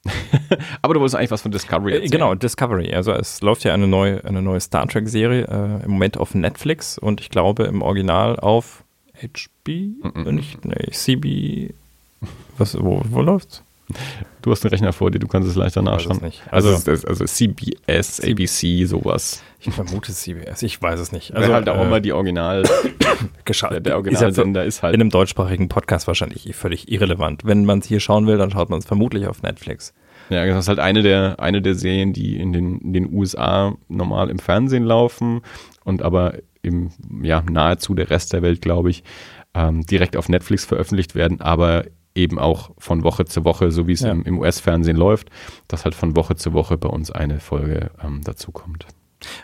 [0.81, 2.11] Aber du wolltest eigentlich was von Discovery äh, erzählen.
[2.11, 2.93] Genau, Discovery.
[2.93, 6.97] Also es läuft ja eine neue, eine neue Star Trek-Serie äh, im Moment auf Netflix
[6.97, 8.83] und ich glaube im Original auf
[9.15, 10.31] HB, mm -mm.
[10.31, 11.73] nicht, nee, CB.
[12.57, 13.63] Was, wo, wo läuft's?
[14.41, 16.17] Du hast einen Rechner vor dir, du kannst es leichter nachschauen.
[16.17, 16.43] Es nicht.
[16.51, 19.43] Also, also, also, CBS, ABC, sowas.
[19.59, 21.35] Ich vermute CBS, ich weiß es nicht.
[21.35, 22.63] Also Wäre halt auch äh, immer die Original.
[23.69, 24.95] der, der Originalsender ist, ist halt.
[24.95, 27.45] In einem deutschsprachigen Podcast wahrscheinlich völlig irrelevant.
[27.45, 29.93] Wenn man es hier schauen will, dann schaut man es vermutlich auf Netflix.
[30.29, 33.75] Ja, das ist halt eine der, eine der Serien, die in den, in den USA
[33.89, 35.41] normal im Fernsehen laufen
[35.83, 39.03] und aber im, ja, nahezu der Rest der Welt, glaube ich,
[39.53, 41.85] ähm, direkt auf Netflix veröffentlicht werden, aber
[42.15, 44.11] eben auch von Woche zu Woche, so wie es ja.
[44.11, 45.29] im, im US-Fernsehen läuft,
[45.67, 48.85] dass halt von Woche zu Woche bei uns eine Folge ähm, dazu kommt.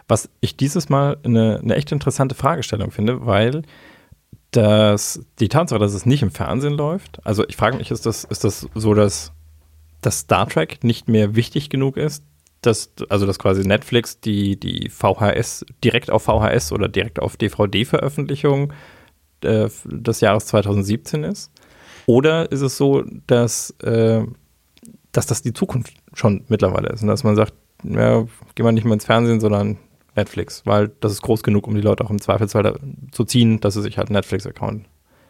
[0.07, 3.63] Was ich dieses Mal eine, eine echt interessante Fragestellung finde, weil
[4.51, 8.23] das, die Tatsache, dass es nicht im Fernsehen läuft, also ich frage mich, ist das,
[8.23, 9.31] ist das so, dass,
[10.01, 12.23] dass Star Trek nicht mehr wichtig genug ist,
[12.61, 18.73] dass, also dass quasi Netflix die, die VHS direkt auf VHS oder direkt auf DVD-Veröffentlichung
[19.41, 21.51] äh, des Jahres 2017 ist?
[22.07, 24.23] Oder ist es so, dass, äh,
[25.11, 27.53] dass das die Zukunft schon mittlerweile ist und dass man sagt,
[27.83, 28.21] ja,
[28.55, 29.77] gehen wir nicht mehr ins Fernsehen, sondern
[30.15, 32.79] Netflix, weil das ist groß genug, um die Leute auch im Zweifelsfall
[33.11, 34.85] zu ziehen, dass sie sich halt Netflix-Account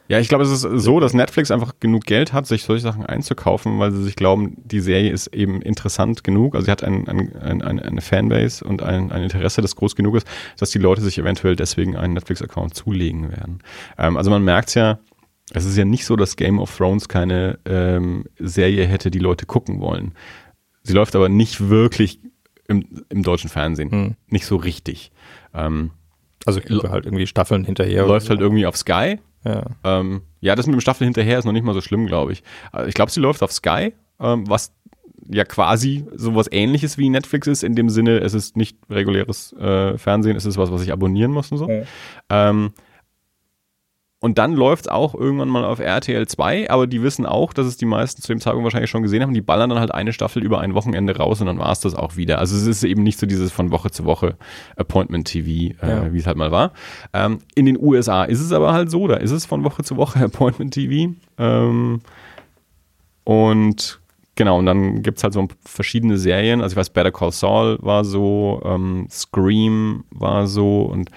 [0.09, 3.05] ja, ich glaube, es ist so, dass Netflix einfach genug Geld hat, sich solche Sachen
[3.05, 6.55] einzukaufen, weil sie sich glauben, die Serie ist eben interessant genug.
[6.55, 10.27] Also sie hat ein, ein, ein, eine Fanbase und ein, Interesse, das groß genug ist,
[10.57, 13.59] dass die Leute sich eventuell deswegen einen Netflix-Account zulegen werden.
[13.97, 14.99] Ähm, also man merkt ja,
[15.53, 19.45] es ist ja nicht so, dass Game of Thrones keine ähm, Serie hätte, die Leute
[19.45, 20.13] gucken wollen.
[20.83, 22.19] Sie läuft aber nicht wirklich
[22.67, 23.91] im, im deutschen Fernsehen.
[23.91, 24.15] Hm.
[24.29, 25.11] Nicht so richtig.
[25.53, 25.91] Ähm,
[26.45, 28.05] also halt irgendwie Staffeln hinterher.
[28.05, 29.19] Läuft halt irgendwie auf Sky.
[29.43, 29.65] Ja.
[29.83, 32.43] Ähm, ja, das mit dem Staffeln hinterher ist noch nicht mal so schlimm, glaube ich.
[32.87, 34.73] Ich glaube, sie läuft auf Sky, ähm, was
[35.29, 39.97] ja quasi sowas ähnliches wie Netflix ist, in dem Sinne, es ist nicht reguläres äh,
[39.97, 41.69] Fernsehen, es ist was, was ich abonnieren muss und so.
[41.69, 41.83] Ja.
[42.29, 42.71] Ähm,
[44.19, 47.67] und dann läuft es auch irgendwann mal auf RTL 2, aber die wissen auch, dass
[47.67, 49.33] es die meisten zu dem Zeitpunkt wahrscheinlich schon gesehen haben.
[49.33, 51.93] Die ballern dann halt eine Staffel über ein Wochenende raus und dann war es das
[51.93, 52.39] auch wieder.
[52.39, 54.35] Also es ist eben nicht so dieses von Woche zu Woche
[54.75, 56.13] Appointment TV, äh, ja.
[56.13, 56.73] wie es halt mal war.
[57.13, 59.97] Ähm, in den USA ist es aber halt so, da ist es von Woche zu
[59.97, 61.13] Woche Appointment TV.
[61.37, 62.01] Ähm,
[63.23, 63.99] und
[64.33, 66.61] genau, und dann gibt es halt so verschiedene Serien.
[66.61, 71.11] Also ich weiß, Better Call Saul war so, ähm, Scream war so und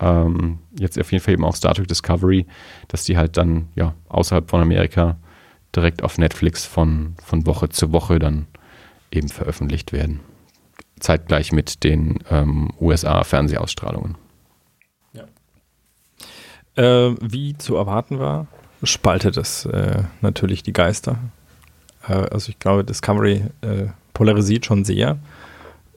[0.00, 2.46] ähm, jetzt auf jeden Fall eben auch Star Trek Discovery,
[2.88, 5.16] dass die halt dann ja außerhalb von Amerika
[5.74, 8.46] direkt auf Netflix von, von Woche zu Woche dann
[9.10, 10.20] eben veröffentlicht werden.
[11.00, 14.16] Zeitgleich mit den ähm, USA-Fernsehausstrahlungen.
[15.12, 15.24] Ja.
[16.82, 18.46] Äh, wie zu erwarten war,
[18.82, 21.18] spaltet es äh, natürlich die Geister.
[22.08, 25.18] Äh, also ich glaube, Discovery äh, polarisiert schon sehr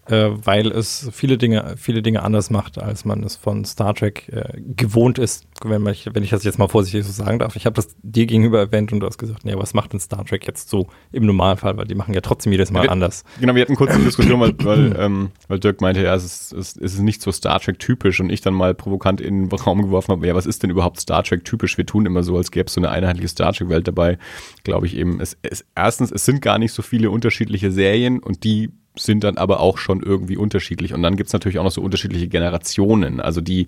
[0.07, 4.29] äh, weil es viele Dinge, viele Dinge anders macht, als man es von Star Trek
[4.29, 7.55] äh, gewohnt ist, wenn, man, wenn ich das jetzt mal vorsichtig so sagen darf.
[7.55, 10.25] Ich habe das dir gegenüber erwähnt und du hast gesagt, nee, was macht denn Star
[10.25, 13.23] Trek jetzt so im Normalfall, weil die machen ja trotzdem jedes Mal wir, anders.
[13.39, 16.53] Genau, wir hatten kurz eine Diskussion, weil, weil, ähm, weil Dirk meinte, ja, es ist,
[16.53, 19.83] es ist nicht so Star Trek typisch und ich dann mal provokant in den Raum
[19.83, 21.77] geworfen habe, ja, was ist denn überhaupt Star Trek typisch?
[21.77, 24.17] Wir tun immer so, als gäbe es so eine einheitliche Star Trek Welt dabei.
[24.63, 28.43] Glaube ich eben, es, es, erstens, es sind gar nicht so viele unterschiedliche Serien und
[28.43, 30.93] die sind dann aber auch schon irgendwie unterschiedlich.
[30.93, 33.21] Und dann gibt's natürlich auch noch so unterschiedliche Generationen.
[33.21, 33.67] Also die,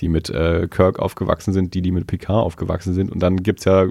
[0.00, 3.10] die mit äh, Kirk aufgewachsen sind, die, die mit Picard aufgewachsen sind.
[3.10, 3.88] Und dann gibt's ja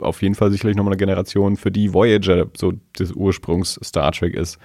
[0.00, 4.34] auf jeden Fall sicherlich nochmal eine Generation, für die Voyager so des Ursprungs Star Trek
[4.34, 4.58] ist.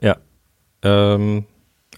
[0.00, 0.16] Ja.
[0.82, 1.44] Ähm,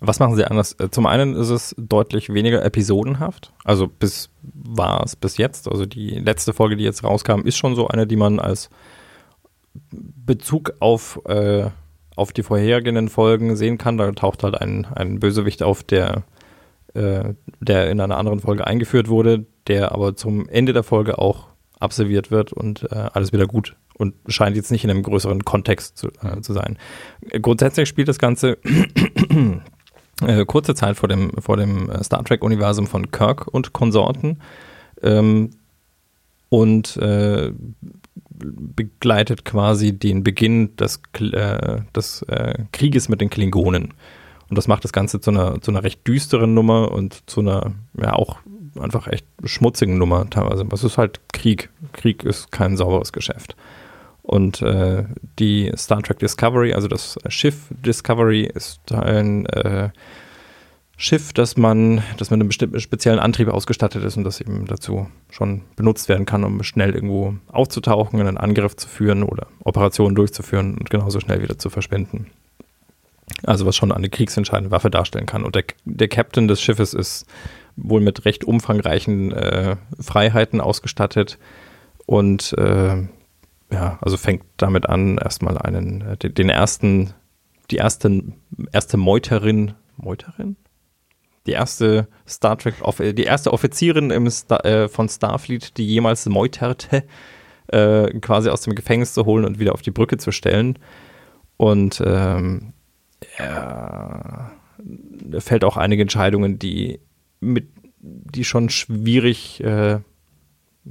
[0.01, 0.73] Was machen sie anders?
[0.81, 3.53] Äh, zum einen ist es deutlich weniger episodenhaft.
[3.65, 5.69] Also bis war es bis jetzt.
[5.69, 8.71] Also die letzte Folge, die jetzt rauskam, ist schon so eine, die man als
[9.91, 11.66] Bezug auf, äh,
[12.16, 13.99] auf die vorhergehenden Folgen sehen kann.
[13.99, 16.25] Da taucht halt ein, ein Bösewicht auf, der,
[16.95, 21.49] äh, der in einer anderen Folge eingeführt wurde, der aber zum Ende der Folge auch
[21.79, 25.99] absolviert wird und äh, alles wieder gut und scheint jetzt nicht in einem größeren Kontext
[25.99, 26.79] zu, äh, zu sein.
[27.43, 28.59] Grundsätzlich spielt das Ganze
[30.27, 34.41] äh, kurze Zeit vor dem, vor dem äh, Star Trek-Universum von Kirk und Konsorten
[35.03, 35.51] ähm,
[36.49, 37.53] und äh,
[38.53, 43.95] begleitet quasi den Beginn des, äh, des äh, Krieges mit den Klingonen.
[44.49, 47.72] Und das macht das Ganze zu einer, zu einer recht düsteren Nummer und zu einer,
[48.01, 48.38] ja, auch
[48.78, 50.66] einfach echt schmutzigen Nummer teilweise.
[50.72, 51.70] Es ist halt Krieg.
[51.92, 53.57] Krieg ist kein sauberes Geschäft.
[54.22, 55.05] Und äh,
[55.38, 59.90] die Star Trek Discovery, also das Schiff Discovery, ist ein äh,
[60.97, 65.62] Schiff, das man, das mit einem speziellen Antrieb ausgestattet ist und das eben dazu schon
[65.74, 70.90] benutzt werden kann, um schnell irgendwo aufzutauchen, einen Angriff zu führen oder Operationen durchzuführen und
[70.90, 72.28] genauso schnell wieder zu verschwinden.
[73.45, 75.45] Also was schon eine kriegsentscheidende Waffe darstellen kann.
[75.45, 77.26] Und der, der Captain des Schiffes ist
[77.76, 81.38] wohl mit recht umfangreichen äh, Freiheiten ausgestattet
[82.07, 83.09] und äh,
[83.72, 87.14] ja, also fängt damit an, erstmal einen, äh, den, den ersten,
[87.72, 88.22] die erste,
[88.72, 90.57] erste Meuterin, Meuterin?
[91.47, 97.05] Die erste Star Trek, die erste Offizierin Star, äh, von Starfleet, die jemals meuterte,
[97.68, 100.78] äh, quasi aus dem Gefängnis zu holen und wieder auf die Brücke zu stellen.
[101.57, 102.72] Und ähm,
[103.36, 104.53] er
[105.38, 107.01] fällt auch einige Entscheidungen, die
[107.40, 107.68] mit,
[108.01, 110.01] die schon schwierig äh,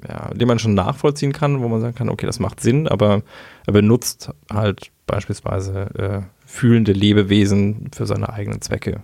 [0.08, 3.22] ja, den man schon nachvollziehen kann, wo man sagen kann, okay, das macht Sinn, aber
[3.66, 9.04] er benutzt halt beispielsweise äh, fühlende Lebewesen für seine eigenen Zwecke.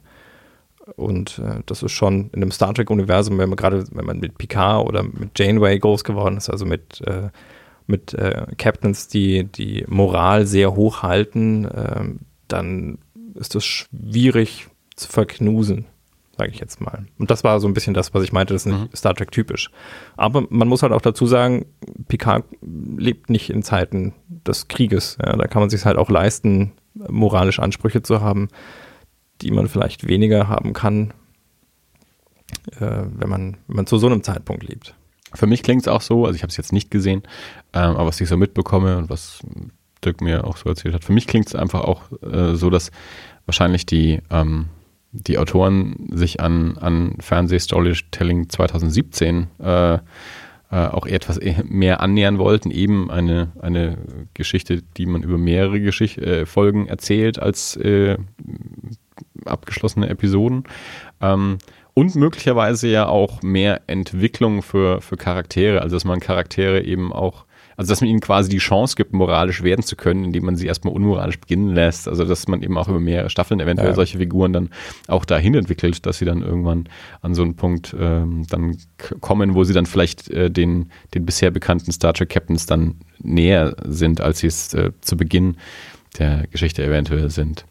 [0.95, 4.37] Und äh, das ist schon in dem Star Trek-Universum, wenn man gerade, wenn man mit
[4.37, 7.29] Picard oder mit Janeway groß geworden ist, also mit, äh,
[7.87, 12.99] mit äh, Captains, die die Moral sehr hoch halten, ähm, dann
[13.35, 15.85] ist es schwierig zu verknusen
[16.39, 17.05] sage ich jetzt mal.
[17.17, 18.95] Und das war so ein bisschen das, was ich meinte, das ist nicht mhm.
[18.95, 19.69] Star Trek typisch.
[20.15, 21.65] Aber man muss halt auch dazu sagen,
[22.07, 24.13] Picard lebt nicht in Zeiten
[24.47, 25.17] des Krieges.
[25.21, 28.47] Ja, da kann man sich halt auch leisten, moralische Ansprüche zu haben,
[29.41, 31.13] die man vielleicht weniger haben kann,
[32.79, 34.95] äh, wenn, man, wenn man zu so einem Zeitpunkt lebt.
[35.33, 37.23] Für mich klingt es auch so, also ich habe es jetzt nicht gesehen,
[37.73, 39.41] ähm, aber was ich so mitbekomme und was
[40.03, 42.91] Dirk mir auch so erzählt hat, für mich klingt es einfach auch äh, so, dass
[43.45, 44.69] wahrscheinlich die ähm,
[45.11, 49.99] die Autoren sich an, an Fernseh-Storytelling 2017 äh, äh,
[50.69, 53.97] auch etwas e-, mehr annähern wollten, eben eine, eine
[54.35, 58.17] Geschichte, die man über mehrere Geschicht äh, Folgen erzählt als äh,
[59.45, 60.63] abgeschlossene Episoden.
[61.21, 61.57] Ähm,
[61.93, 67.45] und möglicherweise ja auch mehr Entwicklung für, für Charaktere, also dass man Charaktere eben auch
[67.79, 70.67] also, dass man ihnen quasi die Chance gibt, moralisch werden zu können, indem man sie
[70.67, 72.09] erstmal unmoralisch beginnen lässt.
[72.09, 73.95] Also, dass man eben auch über mehrere Staffeln eventuell ja.
[73.95, 74.69] solche Figuren dann
[75.07, 76.89] auch dahin entwickelt, dass sie dann irgendwann
[77.21, 78.75] an so einen Punkt ähm, dann
[79.21, 83.77] kommen, wo sie dann vielleicht äh, den, den bisher bekannten Star Trek Captains dann näher
[83.85, 85.55] sind, als sie es äh, zu Beginn
[86.17, 87.65] der Geschichte eventuell sind.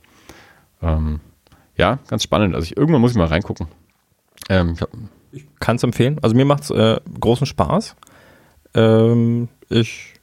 [0.80, 1.20] Ähm,
[1.78, 2.54] ja, ganz spannend.
[2.54, 3.68] Also, ich, irgendwann muss ich mal reingucken.
[4.48, 4.74] Ähm,
[5.32, 6.18] ich, ich kann es empfehlen.
[6.22, 7.96] Also, mir macht es äh, großen Spaß.
[8.74, 10.14] Ähm, ich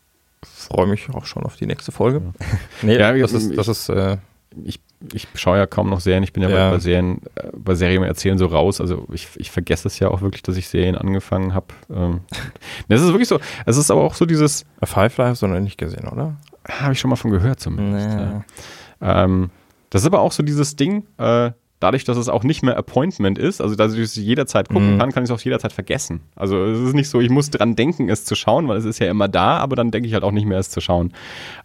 [0.44, 2.22] freue mich auch schon auf die nächste Folge.
[2.22, 2.46] Ja.
[2.84, 4.18] nee, ja, das ist, das ist äh,
[4.64, 4.80] ich,
[5.14, 6.24] ich schaue ja kaum noch Serien.
[6.24, 6.72] Ich bin ja, ja.
[6.72, 8.80] bei Serien, äh, bei Serien erzählen so raus.
[8.80, 11.68] Also ich, ich vergesse es ja auch wirklich, dass ich Serien angefangen habe.
[11.94, 12.22] Ähm,
[12.88, 13.40] das ist wirklich so.
[13.66, 14.66] Es ist aber auch so dieses.
[14.84, 16.38] Firefly hast du noch nicht gesehen, oder?
[16.68, 18.08] Habe ich schon mal von gehört zumindest.
[18.08, 18.42] Nee.
[19.02, 19.24] Ja.
[19.24, 19.50] Ähm,
[19.96, 21.06] das ist aber auch so dieses Ding.
[21.18, 24.96] Äh, dadurch, dass es auch nicht mehr Appointment ist, also dass ich es jederzeit gucken
[24.96, 25.00] mhm.
[25.00, 26.20] kann, kann ich es auch jederzeit vergessen.
[26.36, 29.00] Also es ist nicht so, ich muss dran denken, es zu schauen, weil es ist
[29.00, 31.14] ja immer da, aber dann denke ich halt auch nicht mehr, es zu schauen.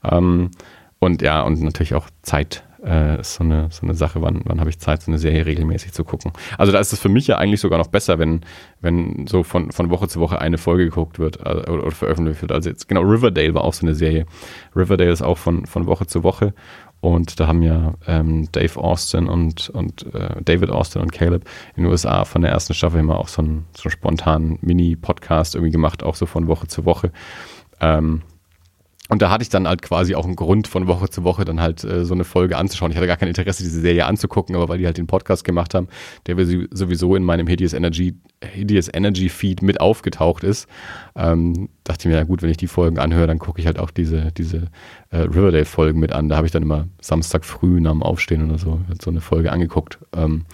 [0.05, 0.53] Ähm,
[1.01, 4.61] und ja, und natürlich auch Zeit äh, ist so eine, so eine Sache, wann, wann
[4.61, 6.33] habe ich Zeit, so eine Serie regelmäßig zu gucken.
[6.57, 8.43] Also da ist es für mich ja eigentlich sogar noch besser, wenn,
[8.81, 12.43] wenn so von, von Woche zu Woche eine Folge geguckt wird äh, oder, oder veröffentlicht
[12.43, 12.53] wird.
[12.53, 14.26] Also jetzt, genau, Riverdale war auch so eine Serie.
[14.76, 16.55] Riverdale ist auch von, von Woche zu Woche
[17.01, 21.85] und da haben ja ähm, Dave Austin und, und äh, David Austin und Caleb in
[21.85, 25.73] den USA von der ersten Staffel immer auch so einen, so einen spontanen Mini-Podcast irgendwie
[25.73, 27.11] gemacht, auch so von Woche zu Woche.
[27.81, 28.23] Ähm,
[29.11, 31.61] Und da hatte ich dann halt quasi auch einen Grund von Woche zu Woche dann
[31.61, 32.93] halt äh, so eine Folge anzuschauen.
[32.93, 35.75] Ich hatte gar kein Interesse, diese Serie anzugucken, aber weil die halt den Podcast gemacht
[35.75, 35.89] haben,
[36.27, 36.37] der
[36.71, 40.69] sowieso in meinem Hideous Energy, Hideous Energy Feed mit aufgetaucht ist,
[41.17, 43.81] ähm, dachte ich mir, ja gut, wenn ich die Folgen anhöre, dann gucke ich halt
[43.81, 44.69] auch diese, diese
[45.11, 46.29] äh, Riverdale-Folgen mit an.
[46.29, 49.51] Da habe ich dann immer Samstag früh nach dem Aufstehen oder so so eine Folge
[49.51, 49.99] angeguckt.
[50.17, 50.45] Ähm,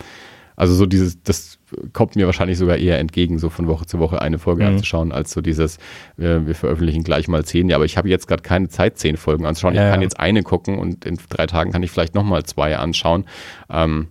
[0.57, 1.59] also so dieses, das
[1.93, 4.71] kommt mir wahrscheinlich sogar eher entgegen, so von Woche zu Woche eine Folge mhm.
[4.71, 5.79] anzuschauen, als so dieses,
[6.17, 7.69] wir, wir veröffentlichen gleich mal zehn.
[7.69, 9.75] Ja, aber ich habe jetzt gerade keine Zeit, zehn Folgen anzuschauen.
[9.75, 10.07] Ja, ich kann ja.
[10.07, 13.27] jetzt eine gucken und in drei Tagen kann ich vielleicht nochmal zwei anschauen.
[13.69, 14.09] Ähm,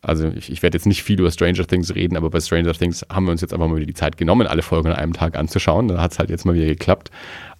[0.00, 3.06] also ich, ich werde jetzt nicht viel über Stranger Things reden, aber bei Stranger Things
[3.08, 5.36] haben wir uns jetzt einfach mal wieder die Zeit genommen, alle Folgen an einem Tag
[5.36, 5.88] anzuschauen.
[5.88, 7.10] Da hat es halt jetzt mal wieder geklappt.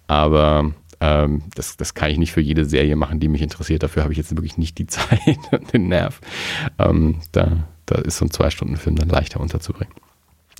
[0.07, 3.83] Aber ähm, das, das kann ich nicht für jede Serie machen, die mich interessiert.
[3.83, 5.19] Dafür habe ich jetzt wirklich nicht die Zeit
[5.51, 6.19] und den Nerv.
[6.79, 9.93] Ähm, da, da ist so ein Zwei-Stunden-Film dann leichter unterzubringen.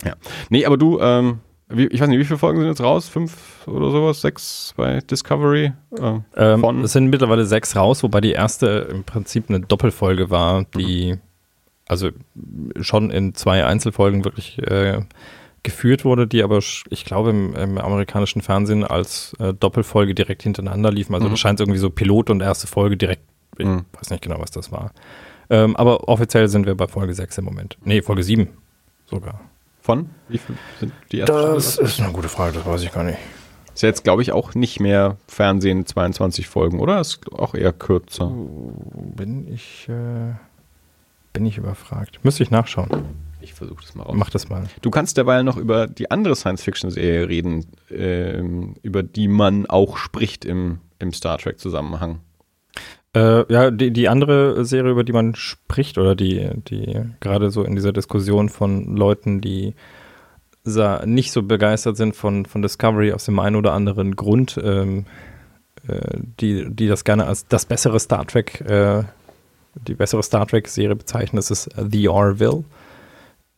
[0.05, 0.15] Ja.
[0.49, 3.09] Nee, aber du, ähm, wie, ich weiß nicht, wie viele Folgen sind jetzt raus?
[3.09, 4.21] Fünf oder sowas?
[4.21, 5.73] Sechs bei Discovery?
[5.97, 10.65] Äh, ähm, es sind mittlerweile sechs raus, wobei die erste im Prinzip eine Doppelfolge war,
[10.75, 11.21] die mhm.
[11.87, 12.09] also
[12.79, 15.01] schon in zwei Einzelfolgen wirklich äh,
[15.63, 20.91] geführt wurde, die aber, ich glaube, im, im amerikanischen Fernsehen als äh, Doppelfolge direkt hintereinander
[20.91, 21.15] liefen.
[21.15, 21.37] Also mhm.
[21.37, 23.23] scheint irgendwie so Pilot und erste Folge direkt,
[23.57, 23.85] ich mhm.
[23.93, 24.91] weiß nicht genau, was das war.
[25.53, 27.77] Ähm, aber offiziell sind wir bei Folge 6 im Moment.
[27.85, 28.47] Nee, Folge 7
[29.05, 29.39] sogar.
[29.81, 30.09] Von?
[30.29, 31.85] Wie viel sind die ersten Das Staffel?
[31.85, 33.19] ist eine gute Frage, das weiß ich gar nicht.
[33.75, 36.99] Ist ja jetzt, glaube ich, auch nicht mehr Fernsehen 22 Folgen, oder?
[36.99, 38.31] Ist auch eher kürzer.
[39.15, 40.33] Bin ich, äh,
[41.33, 42.19] bin ich überfragt.
[42.23, 42.89] Müsste ich nachschauen.
[43.41, 44.15] Ich versuche das mal raus.
[44.17, 44.63] Mach das mal.
[44.81, 50.45] Du kannst derweil noch über die andere Science-Fiction-Serie reden, ähm, über die man auch spricht
[50.45, 52.19] im, im Star Trek-Zusammenhang.
[53.15, 57.63] Äh, ja, die, die andere Serie, über die man spricht, oder die, die gerade so
[57.63, 59.75] in dieser Diskussion von Leuten, die
[61.05, 65.05] nicht so begeistert sind von, von Discovery aus dem einen oder anderen Grund, ähm,
[65.87, 65.99] äh,
[66.39, 69.03] die, die das gerne als das bessere Star Trek, äh,
[69.87, 72.63] die bessere Star Trek-Serie bezeichnen, das ist The Orville.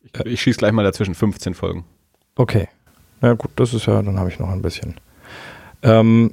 [0.01, 1.85] Ich, ich schieße gleich mal dazwischen 15 Folgen.
[2.35, 2.67] Okay.
[3.21, 4.95] Na gut, das ist ja, dann habe ich noch ein bisschen.
[5.83, 6.31] Ähm,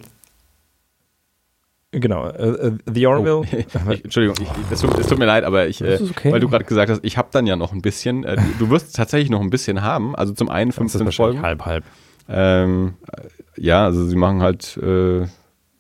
[1.93, 3.37] Genau, uh, The Orville.
[3.37, 3.91] Oh.
[3.91, 6.33] Entschuldigung, ich, es, tut, es, tut, mir leid, aber ich, äh, okay.
[6.33, 8.25] weil du gerade gesagt hast, ich habe dann ja noch ein bisschen.
[8.25, 10.17] Äh, du, du, wirst tatsächlich noch ein bisschen haben.
[10.17, 11.43] Also zum einen 15 Folgen.
[11.43, 11.85] Halb, halb.
[12.29, 12.95] Ähm,
[13.57, 15.27] ja, also sie machen halt äh,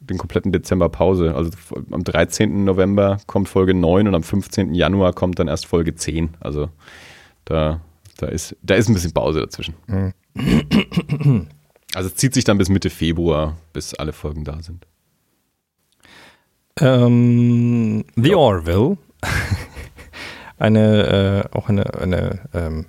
[0.01, 1.35] den kompletten Dezember Pause.
[1.35, 1.51] Also
[1.91, 2.65] am 13.
[2.65, 4.75] November kommt Folge 9 und am 15.
[4.75, 6.37] Januar kommt dann erst Folge 10.
[6.41, 6.69] Also
[7.47, 7.81] da
[8.23, 9.75] da ist, da ist ein bisschen Pause dazwischen.
[9.87, 11.49] Mhm.
[11.95, 14.87] Also es zieht sich dann bis Mitte Februar, bis alle Folgen da sind.
[16.81, 18.37] Ähm, The ja.
[18.37, 18.99] Orville.
[20.59, 22.87] eine, äh, auch eine, eine, ähm,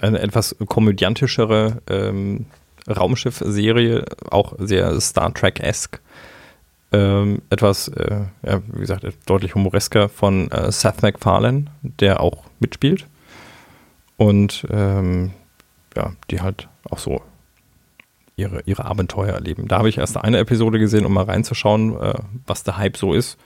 [0.00, 2.46] eine etwas komödiantischere ähm,
[2.88, 6.00] Raumschiff-Serie, auch sehr Star Trek-esque.
[6.90, 13.06] Ähm, etwas, äh, ja, wie gesagt, deutlich humoresker von äh, Seth MacFarlane, der auch mitspielt
[14.16, 15.32] und ähm,
[15.94, 17.20] ja, die halt auch so
[18.38, 19.68] ihre, ihre Abenteuer erleben.
[19.68, 22.14] Da habe ich erst eine Episode gesehen, um mal reinzuschauen, äh,
[22.46, 23.36] was der Hype so ist.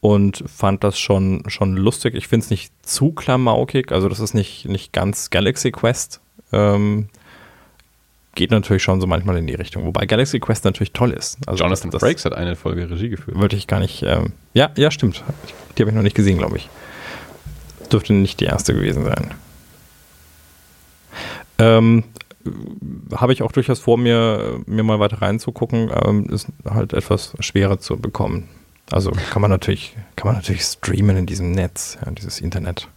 [0.00, 2.14] Und fand das schon, schon lustig.
[2.14, 6.20] Ich finde es nicht zu klamaukig, also das ist nicht, nicht ganz Galaxy Quest.
[6.52, 7.08] Ähm,
[8.36, 9.84] geht natürlich schon so manchmal in die Richtung.
[9.84, 11.38] Wobei Galaxy Quest natürlich toll ist.
[11.48, 13.36] Also Jonathan das, Frakes hat eine Folge Regie geführt.
[13.36, 14.04] Wollte ich gar nicht.
[14.04, 15.24] Ähm, ja, ja, stimmt.
[15.76, 16.68] Die habe ich noch nicht gesehen, glaube ich.
[17.90, 19.34] Dürfte nicht die erste gewesen sein.
[21.58, 22.04] Ähm,
[23.14, 25.90] habe ich auch durchaus vor, mir, mir mal weiter reinzugucken.
[26.04, 28.48] Ähm, ist halt etwas schwerer zu bekommen.
[28.90, 32.88] Also kann man natürlich, kann man natürlich streamen in diesem Netz, ja, dieses Internet.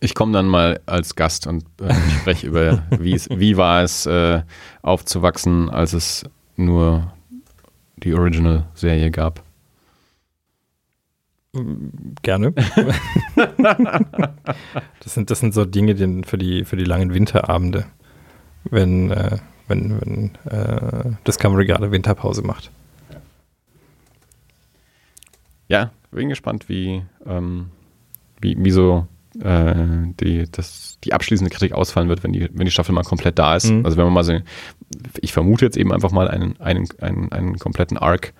[0.00, 4.42] Ich komme dann mal als Gast und äh, spreche über, wie war es äh,
[4.82, 6.24] aufzuwachsen, als es
[6.56, 7.12] nur
[7.96, 9.42] die Original-Serie gab.
[12.22, 12.52] Gerne.
[15.00, 17.86] das, sind, das sind so Dinge die, für, die, für die langen Winterabende,
[18.64, 19.38] wenn, äh,
[19.68, 22.72] wenn, wenn äh, Discovery gerade Winterpause macht.
[25.68, 27.70] Ja, bin gespannt, wie, ähm,
[28.40, 29.06] wie, wie so
[29.42, 29.74] äh,
[30.20, 33.56] die, das, die abschließende Kritik ausfallen wird, wenn die, wenn die Staffel mal komplett da
[33.56, 33.70] ist.
[33.70, 33.84] Mhm.
[33.84, 34.38] Also wenn man mal so,
[35.20, 38.32] ich vermute jetzt eben einfach mal einen, einen, einen, einen kompletten Arc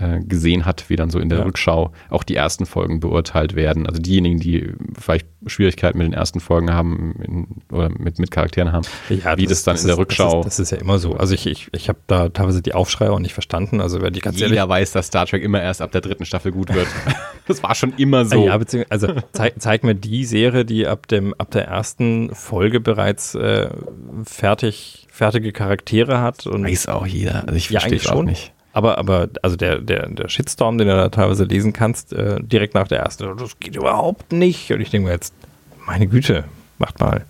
[0.00, 1.44] äh, gesehen hat, wie dann so in der ja.
[1.44, 3.86] Rückschau auch die ersten Folgen beurteilt werden.
[3.86, 8.72] Also diejenigen, die vielleicht Schwierigkeiten mit den ersten Folgen haben in, oder mit, mit Charakteren
[8.72, 10.42] haben, ja, wie das, das dann das in der ist, Rückschau.
[10.42, 11.14] Das ist, das ist, ja immer so.
[11.14, 13.80] Also ich, ich, ich habe da teilweise die Aufschreie auch nicht verstanden.
[13.80, 16.24] Also wer die ganz Jeder ehrlich, weiß, dass Star Trek immer erst ab der dritten
[16.24, 16.88] Staffel gut wird.
[17.46, 18.46] das war schon immer so.
[18.46, 23.34] Ja, also zeig, zeig, mir die Serie, die ab dem ab der ersten Folge bereits
[23.34, 23.70] äh,
[24.24, 26.46] fertig fertige Charaktere hat.
[26.46, 27.44] Und weiß auch jeder.
[27.44, 28.52] Also ich verstehe es auch nicht.
[28.72, 32.74] Aber, aber, also der, der, der Shitstorm, den du da teilweise lesen kannst, äh, direkt
[32.74, 34.72] nach der ersten, das geht überhaupt nicht.
[34.72, 35.34] Und ich denke mir jetzt,
[35.86, 36.44] meine Güte,
[36.78, 37.24] macht mal,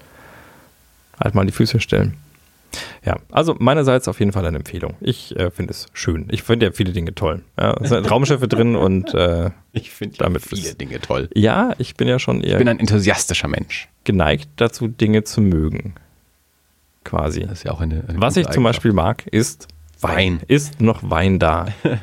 [1.18, 2.16] halt mal die Füße stellen.
[3.05, 4.95] Ja, also meinerseits auf jeden Fall eine Empfehlung.
[5.01, 6.28] Ich äh, finde es schön.
[6.30, 7.43] Ich finde ja viele Dinge toll.
[7.59, 11.28] Ja, es sind Raumschiffe drin und äh, ich finde damit viele ist, Dinge toll.
[11.34, 12.53] Ja, ich bin ja schon eher.
[12.53, 13.88] Ich bin ein enthusiastischer Mensch.
[14.05, 15.95] Geneigt dazu, Dinge zu mögen.
[17.05, 17.41] Quasi.
[17.41, 18.05] Das ist ja auch eine.
[18.07, 19.66] eine Was ich zum Beispiel mag, ist
[20.01, 20.40] Wein.
[20.46, 21.66] Ist noch Wein da?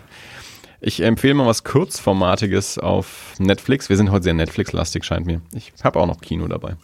[0.80, 3.90] Ich empfehle mal was Kurzformatiges auf Netflix.
[3.90, 5.42] Wir sind heute sehr Netflix-lastig, scheint mir.
[5.52, 6.76] Ich habe auch noch Kino dabei.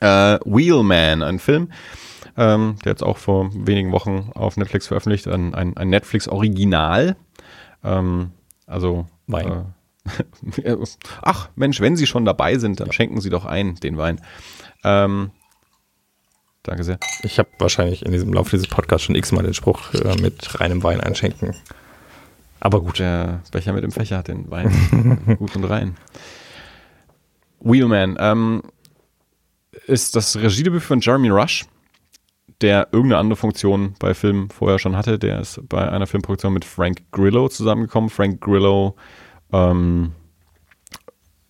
[0.00, 1.72] Äh, Wheelman, ein Film,
[2.36, 7.16] ähm, der jetzt auch vor wenigen Wochen auf Netflix veröffentlicht, ein, ein, ein Netflix-Original.
[7.82, 8.30] Ähm,
[8.68, 9.74] also Wein.
[10.62, 10.76] Äh,
[11.22, 14.20] ach, Mensch, wenn Sie schon dabei sind, dann schenken Sie doch ein, den Wein.
[14.84, 15.32] Ähm,
[16.66, 16.98] Danke sehr.
[17.22, 20.82] Ich habe wahrscheinlich in diesem Laufe dieses Podcasts schon x-mal den Spruch äh, mit reinem
[20.82, 21.54] Wein einschenken.
[22.58, 22.98] Aber gut.
[22.98, 25.96] Der Becher mit dem Fächer hat den Wein gut und rein.
[27.60, 28.62] Wheelman ähm,
[29.86, 31.66] ist das Regiedebüt von Jeremy Rush,
[32.60, 35.20] der irgendeine andere Funktion bei Filmen vorher schon hatte.
[35.20, 38.10] Der ist bei einer Filmproduktion mit Frank Grillo zusammengekommen.
[38.10, 38.96] Frank Grillo,
[39.52, 40.14] ähm,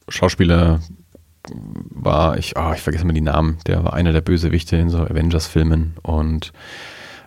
[0.09, 0.81] Schauspieler,
[1.55, 4.99] war, ich, oh, ich vergesse mal die Namen, der war einer der Bösewichte in so
[4.99, 6.53] Avengers-Filmen und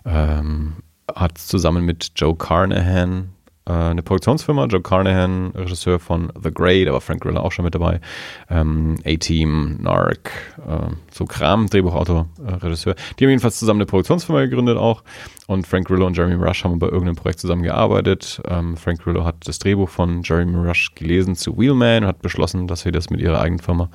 [0.05, 0.73] ähm,
[1.15, 3.29] hat zusammen mit Joe Carnahan
[3.65, 7.75] äh, eine Produktionsfirma, Joe Carnahan, Regisseur von The Great, aber Frank Grillo auch schon mit
[7.75, 8.01] dabei,
[8.49, 12.95] ähm, A-Team, Narc, äh, so Kram, Drehbuchautor, äh, Regisseur.
[13.17, 15.03] Die haben jedenfalls zusammen eine Produktionsfirma gegründet auch
[15.47, 18.41] und Frank Grillo und Jeremy Rush haben bei irgendeinem Projekt zusammengearbeitet.
[18.47, 22.67] Ähm, Frank Grillo hat das Drehbuch von Jeremy Rush gelesen zu Wheelman und hat beschlossen,
[22.67, 23.89] dass sie das mit ihrer eigenen Firma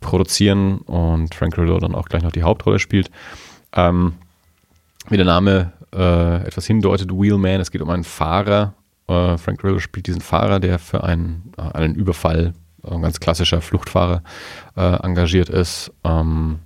[0.00, 3.10] produzieren und Frank Grillo dann auch gleich noch die Hauptrolle spielt.
[3.74, 4.14] Ähm,
[5.08, 8.74] wie der Name äh, etwas hindeutet, Wheelman, es geht um einen Fahrer
[9.08, 13.20] äh, Frank Grillo spielt diesen Fahrer, der für einen, äh, einen Überfall, ein äh, ganz
[13.20, 14.22] klassischer Fluchtfahrer,
[14.76, 15.92] äh, engagiert ist.
[16.04, 16.60] Ähm,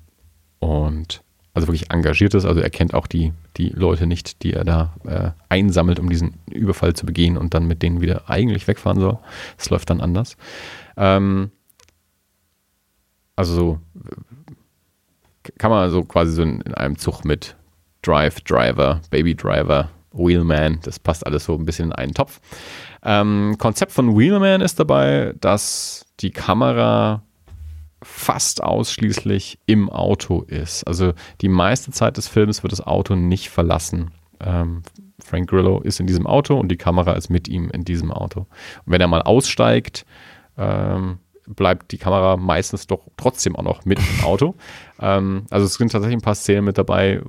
[0.59, 1.23] und
[1.55, 4.95] also wirklich engagiert ist, also er kennt auch die, die Leute nicht, die er da
[5.05, 9.19] äh, einsammelt, um diesen Überfall zu begehen und dann mit denen wieder eigentlich wegfahren soll.
[9.57, 10.37] Es läuft dann anders.
[10.99, 11.51] Ähm,
[13.37, 13.81] also so
[15.59, 17.57] kann man so quasi so in einem Zug mit
[18.03, 20.81] Drive, Driver, Baby Driver, Wheelman.
[20.83, 22.41] Das passt alles so ein bisschen in einen Topf.
[23.03, 27.23] Ähm, Konzept von Wheelman ist dabei, dass die Kamera
[28.03, 30.87] fast ausschließlich im Auto ist.
[30.87, 34.11] Also die meiste Zeit des Films wird das Auto nicht verlassen.
[34.41, 34.83] Ähm,
[35.19, 38.41] Frank Grillo ist in diesem Auto und die Kamera ist mit ihm in diesem Auto.
[38.41, 40.05] Und wenn er mal aussteigt,
[40.59, 44.55] ähm, bleibt die Kamera meistens doch trotzdem auch noch mit im Auto.
[45.01, 47.21] ähm, also es sind tatsächlich ein paar Szenen mit dabei,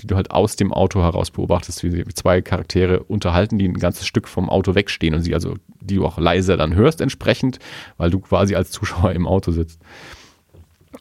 [0.00, 4.06] die du halt aus dem Auto heraus beobachtest, wie zwei Charaktere unterhalten, die ein ganzes
[4.06, 7.58] Stück vom Auto wegstehen und sie also, die du auch leiser dann hörst entsprechend,
[7.96, 9.80] weil du quasi als Zuschauer im Auto sitzt.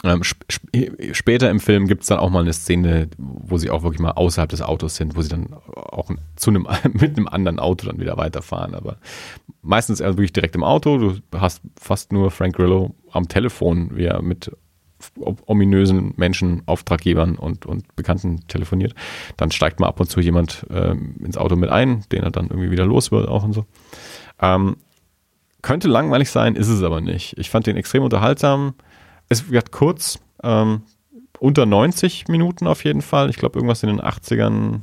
[0.04, 0.44] Ähm, sp
[1.14, 4.12] später im Film gibt es dann auch mal eine Szene, wo sie auch wirklich mal
[4.12, 8.00] außerhalb des Autos sind, wo sie dann auch zu einem, mit einem anderen Auto dann
[8.00, 8.76] wieder weiterfahren.
[8.76, 8.98] Aber
[9.62, 10.98] meistens eher wirklich direkt im Auto.
[10.98, 14.52] Du hast fast nur Frank Grillo am Telefon, wie er mit
[15.18, 18.94] ominösen Menschen, Auftraggebern und, und Bekannten telefoniert.
[19.38, 22.48] Dann steigt mal ab und zu jemand ähm, ins Auto mit ein, den er dann
[22.48, 23.66] irgendwie wieder los wird auch und so.
[24.42, 24.78] Ähm,
[25.62, 27.38] könnte langweilig sein, ist es aber nicht.
[27.38, 28.76] Ich fand den extrem unterhaltsam.
[29.30, 30.84] Es wird kurz, ähm,
[31.40, 33.30] unter 90 Minuten auf jeden Fall.
[33.30, 34.82] Ich glaube, irgendwas in den 80ern.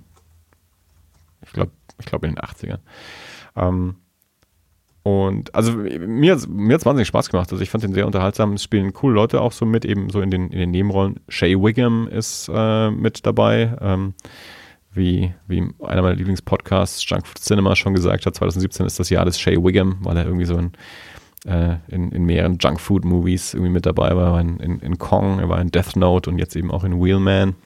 [1.44, 2.78] Ich glaube, ich glaube in den 80ern.
[3.56, 3.96] Ähm,
[5.02, 7.50] und also mir, mir hat es wahnsinnig Spaß gemacht.
[7.50, 8.52] Also ich fand den sehr unterhaltsam.
[8.52, 11.20] Es spielen coole Leute auch so mit, eben so in den, in den Nebenrollen.
[11.28, 13.76] Shay Wiggum ist äh, mit dabei.
[13.80, 14.14] Ähm,
[14.94, 19.24] wie, wie einer meiner Lieblingspodcasts, Junk Food Cinema, schon gesagt hat, 2017 ist das Jahr
[19.24, 20.72] des Shay Wiggum, weil er irgendwie so in,
[21.46, 24.26] äh, in, in mehreren Junk Food Movies irgendwie mit dabei war.
[24.26, 26.84] Er war in, in, in Kong, er war in Death Note und jetzt eben auch
[26.84, 27.56] in Wheelman.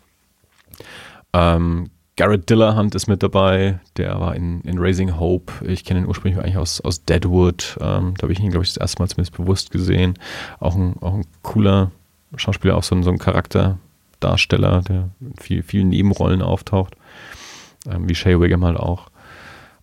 [1.34, 5.52] Ähm, Garrett Dillahunt ist mit dabei, der war in, in Raising Hope.
[5.66, 7.76] Ich kenne ihn ursprünglich eigentlich aus, aus Deadwood.
[7.78, 10.14] Ähm, da habe ich ihn, glaube ich, das erste Mal zumindest bewusst gesehen.
[10.58, 11.90] Auch ein, auch ein cooler
[12.36, 16.96] Schauspieler, auch so ein, so ein Charakterdarsteller, der in viel, vielen Nebenrollen auftaucht.
[17.86, 19.08] Ähm, wie Shay Wiggum halt auch.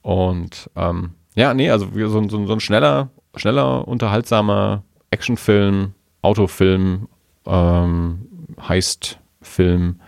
[0.01, 4.81] Und ähm, ja, nee, also so, so, so ein schneller, schneller, unterhaltsamer
[5.11, 7.07] Actionfilm, Autofilm,
[7.45, 8.27] ähm,
[8.59, 9.99] Heist-Film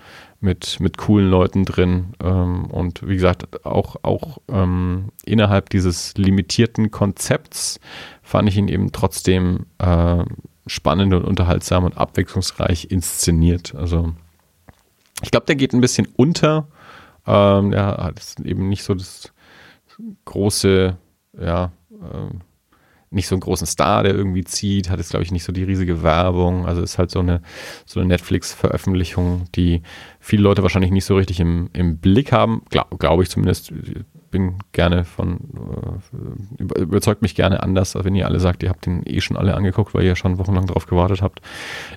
[0.46, 6.92] mit, mit coolen Leuten drin ähm, und wie gesagt, auch, auch ähm, innerhalb dieses limitierten
[6.92, 7.80] Konzepts
[8.22, 10.24] fand ich ihn eben trotzdem äh,
[10.68, 13.76] spannend und unterhaltsam und abwechslungsreich inszeniert.
[13.76, 14.14] Also
[15.22, 16.68] ich glaube, der geht ein bisschen unter.
[17.28, 19.34] Ähm, ja, hat eben nicht so das
[20.26, 20.96] große,
[21.40, 22.36] ja, äh,
[23.16, 25.64] nicht so einen großen Star, der irgendwie zieht, hat jetzt, glaube ich, nicht so die
[25.64, 26.66] riesige Werbung.
[26.66, 27.42] Also ist halt so eine,
[27.86, 29.82] so eine Netflix-Veröffentlichung, die
[30.20, 32.64] viele Leute wahrscheinlich nicht so richtig im, im Blick haben.
[32.70, 33.74] Glaube glaub ich zumindest.
[34.32, 35.40] Bin gerne von,
[36.12, 39.56] äh, überzeugt mich gerne anders, wenn ihr alle sagt, ihr habt den eh schon alle
[39.56, 41.40] angeguckt, weil ihr schon wochenlang drauf gewartet habt.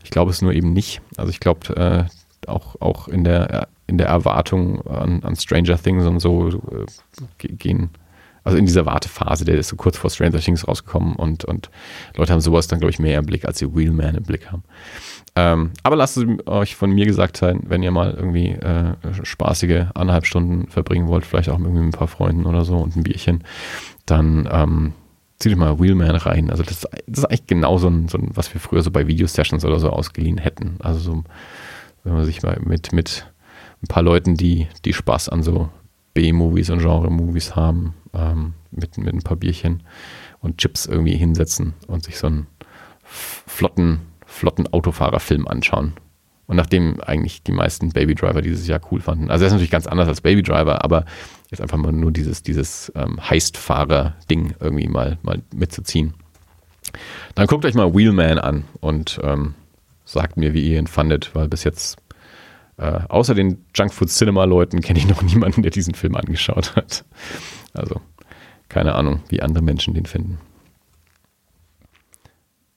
[0.04, 1.00] Ich glaube es nur eben nicht.
[1.16, 6.06] Also ich glaube, äh, auch, auch in der, in der Erwartung an, an Stranger Things
[6.06, 7.90] und so äh, gehen
[8.48, 11.68] also in dieser Wartephase, der ist so kurz vor Stranger Things rausgekommen und, und
[12.16, 14.62] Leute haben sowas dann, glaube ich, mehr im Blick, als sie Wheelman im Blick haben.
[15.36, 19.88] Ähm, aber lasst es euch von mir gesagt sein, wenn ihr mal irgendwie äh, spaßige
[19.92, 23.02] anderthalb Stunden verbringen wollt, vielleicht auch irgendwie mit ein paar Freunden oder so und ein
[23.02, 23.44] Bierchen,
[24.06, 24.94] dann ähm,
[25.38, 26.50] zieht euch mal Wheelman rein.
[26.50, 29.06] Also das, das ist eigentlich genau so ein, so ein, was wir früher so bei
[29.06, 30.76] Video-Sessions oder so ausgeliehen hätten.
[30.78, 31.24] Also so,
[32.02, 33.30] wenn man sich mal mit, mit
[33.82, 35.68] ein paar Leuten, die, die Spaß an so
[36.14, 39.82] B-Movies und Genre-Movies haben, ähm, mit, mit ein paar Bierchen
[40.40, 42.46] und Chips irgendwie hinsetzen und sich so einen
[43.04, 45.94] flotten, flotten Autofahrerfilm anschauen.
[46.46, 49.30] Und nachdem eigentlich die meisten Baby Driver dieses Jahr cool fanden.
[49.30, 51.04] Also er ist natürlich ganz anders als Baby Driver, aber
[51.50, 56.14] jetzt einfach mal nur dieses, dieses ähm, Heistfahrer-Ding irgendwie mal, mal mitzuziehen.
[57.34, 59.54] Dann guckt euch mal Wheelman an und ähm,
[60.06, 61.98] sagt mir, wie ihr ihn fandet, weil bis jetzt
[62.78, 67.04] äh, außer den Junkfood Cinema Leuten kenne ich noch niemanden, der diesen Film angeschaut hat.
[67.74, 68.00] Also
[68.68, 70.38] keine Ahnung, wie andere Menschen den finden.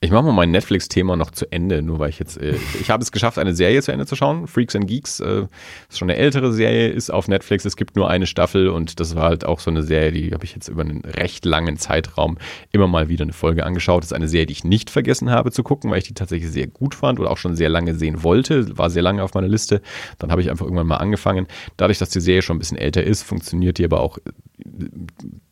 [0.04, 3.04] Ich mache mal mein Netflix-Thema noch zu Ende, nur weil ich jetzt, äh, ich habe
[3.04, 4.48] es geschafft, eine Serie zu Ende zu schauen.
[4.48, 5.46] Freaks and Geeks äh,
[5.88, 7.64] ist schon eine ältere Serie, ist auf Netflix.
[7.64, 10.44] Es gibt nur eine Staffel und das war halt auch so eine Serie, die habe
[10.44, 12.36] ich jetzt über einen recht langen Zeitraum
[12.72, 14.02] immer mal wieder eine Folge angeschaut.
[14.02, 16.50] Das ist eine Serie, die ich nicht vergessen habe zu gucken, weil ich die tatsächlich
[16.50, 18.76] sehr gut fand oder auch schon sehr lange sehen wollte.
[18.76, 19.82] War sehr lange auf meiner Liste.
[20.18, 21.46] Dann habe ich einfach irgendwann mal angefangen.
[21.76, 24.32] Dadurch, dass die Serie schon ein bisschen älter ist, funktioniert die aber auch äh,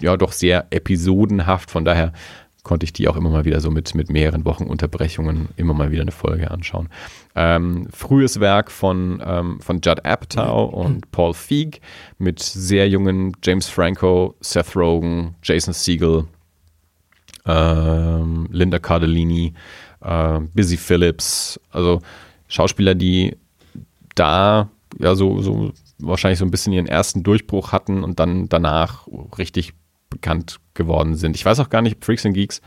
[0.03, 1.71] ja doch sehr episodenhaft.
[1.71, 2.13] Von daher
[2.63, 5.91] konnte ich die auch immer mal wieder so mit, mit mehreren Wochen Unterbrechungen immer mal
[5.91, 6.89] wieder eine Folge anschauen.
[7.35, 11.81] Ähm, frühes Werk von, ähm, von Judd Apatow und Paul Feig
[12.19, 16.25] mit sehr jungen James Franco, Seth Rogen, Jason Siegel,
[17.47, 19.55] ähm, Linda Cardellini,
[20.03, 22.01] äh, Busy Phillips, also
[22.49, 23.37] Schauspieler, die
[24.15, 29.07] da ja so, so wahrscheinlich so ein bisschen ihren ersten Durchbruch hatten und dann danach
[29.39, 29.73] richtig
[30.11, 31.37] bekannt geworden sind.
[31.37, 32.61] Ich weiß auch gar nicht, Freaks and Geeks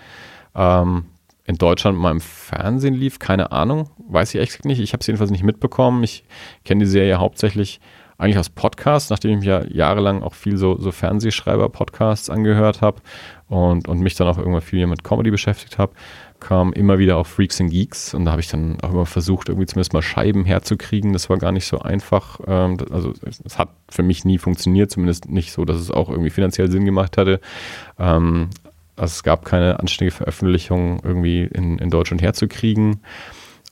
[0.56, 1.06] ähm,
[1.46, 4.80] in Deutschland mal im Fernsehen lief, keine Ahnung, weiß ich echt nicht.
[4.80, 6.04] Ich habe es jedenfalls nicht mitbekommen.
[6.04, 6.24] Ich
[6.64, 7.82] kenne die Serie hauptsächlich
[8.18, 13.02] eigentlich aus Podcasts, nachdem ich mich ja jahrelang auch viel so, so Fernsehschreiber-Podcasts angehört habe
[13.50, 15.94] und, und mich dann auch irgendwann viel mit Comedy beschäftigt habe
[16.44, 19.50] kam immer wieder auf Freaks and Geeks und da habe ich dann auch immer versucht,
[19.50, 21.14] irgendwie zumindest mal Scheiben herzukriegen.
[21.14, 22.39] Das war gar nicht so einfach.
[22.46, 26.30] Ähm, also es hat für mich nie funktioniert, zumindest nicht so, dass es auch irgendwie
[26.30, 27.39] finanziell Sinn gemacht hatte.
[27.98, 28.50] Ähm,
[28.96, 33.02] also es gab keine anständige Veröffentlichung irgendwie in, in Deutschland herzukriegen.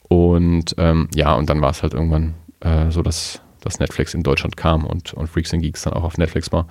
[0.07, 4.23] Und ähm, ja, und dann war es halt irgendwann äh, so, dass, dass Netflix in
[4.23, 6.67] Deutschland kam und, und Freaks and Geeks dann auch auf Netflix war.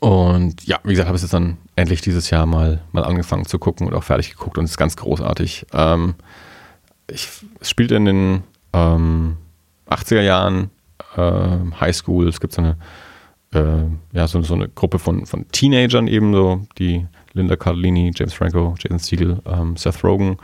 [0.00, 3.58] Und ja, wie gesagt, habe ich jetzt dann endlich dieses Jahr mal, mal angefangen zu
[3.58, 5.66] gucken und auch fertig geguckt und es ist ganz großartig.
[5.72, 6.14] Ähm,
[7.10, 7.28] ich,
[7.60, 8.42] es spielt in den
[8.72, 9.36] ähm,
[9.88, 10.70] 80er Jahren
[11.16, 12.28] äh, Highschool.
[12.28, 12.76] Es gibt so eine,
[13.54, 18.74] äh, ja, so, so, eine Gruppe von, von Teenagern ebenso, die Linda Cardellini, James Franco,
[18.78, 20.36] Jason Siegel, ähm, Seth Rogen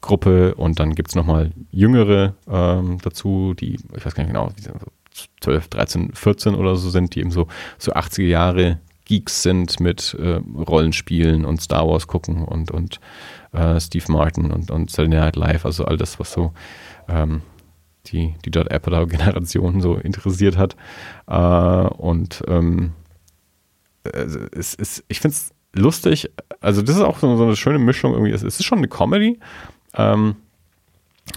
[0.00, 4.52] Gruppe und dann gibt es nochmal jüngere ähm, dazu, die, ich weiß gar nicht genau,
[5.40, 10.14] 12, 13, 14 oder so sind, die eben so, so 80er Jahre Geeks sind mit
[10.20, 13.00] äh, Rollenspielen und Star Wars gucken und, und
[13.52, 16.52] äh, Steve Martin und, und Saturday Night Live, also all das, was so
[17.08, 17.40] ähm,
[18.06, 20.76] die, die Judd Apatow-Generation so interessiert hat.
[21.26, 22.92] Äh, und ähm,
[24.04, 26.30] es ist, ich finde es lustig,
[26.60, 29.38] also das ist auch so, so, eine schöne Mischung irgendwie, es ist schon eine Comedy,
[29.94, 30.36] ähm,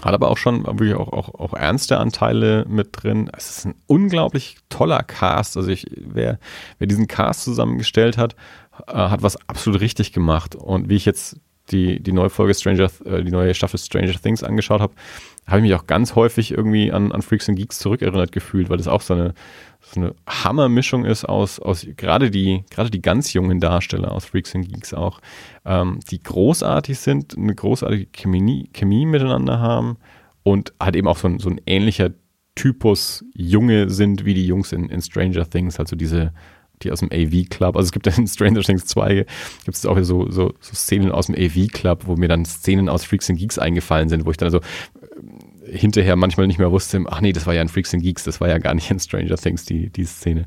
[0.02, 3.30] hat aber auch schon wirklich auch, auch, auch ernste Anteile mit drin.
[3.36, 5.56] Es ist ein unglaublich toller Cast.
[5.56, 6.38] Also ich, wer,
[6.78, 8.34] wer diesen Cast zusammengestellt hat,
[8.86, 10.54] äh, hat was absolut richtig gemacht.
[10.54, 11.36] Und wie ich jetzt
[11.70, 14.94] die, die neue Folge Stranger, äh, die neue Staffel Stranger Things angeschaut habe,
[15.46, 18.76] habe ich mich auch ganz häufig irgendwie an, an Freaks and Geeks zurückerinnert gefühlt, weil
[18.76, 19.34] das auch so eine,
[19.80, 24.54] so eine Hammermischung ist aus, aus gerade die, gerade die ganz jungen Darsteller aus Freaks
[24.54, 25.20] and Geeks auch,
[25.64, 29.96] ähm, die großartig sind, eine großartige Chemie, Chemie miteinander haben
[30.42, 32.10] und halt eben auch so ein, so ein ähnlicher
[32.54, 36.32] Typus Junge sind wie die Jungs in, in Stranger Things, also diese
[36.82, 37.76] die aus dem AV-Club.
[37.76, 39.26] Also es gibt in Stranger Things 2
[39.64, 43.04] gibt es auch so, so, so Szenen aus dem AV-Club, wo mir dann Szenen aus
[43.04, 47.02] Freaks and Geeks eingefallen sind, wo ich dann so äh, hinterher manchmal nicht mehr wusste,
[47.08, 48.98] ach nee, das war ja in Freaks and Geeks, das war ja gar nicht in
[48.98, 50.46] Stranger Things, die, die Szene.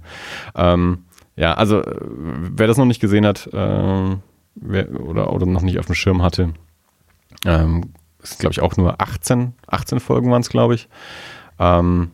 [0.56, 1.06] Ähm,
[1.36, 4.18] ja, also äh, wer das noch nicht gesehen hat äh,
[4.56, 6.54] wer, oder, oder noch nicht auf dem Schirm hatte,
[7.46, 10.88] ähm, ist glaube ich auch nur 18, 18 Folgen waren es, glaube ich.
[11.60, 12.12] Ähm,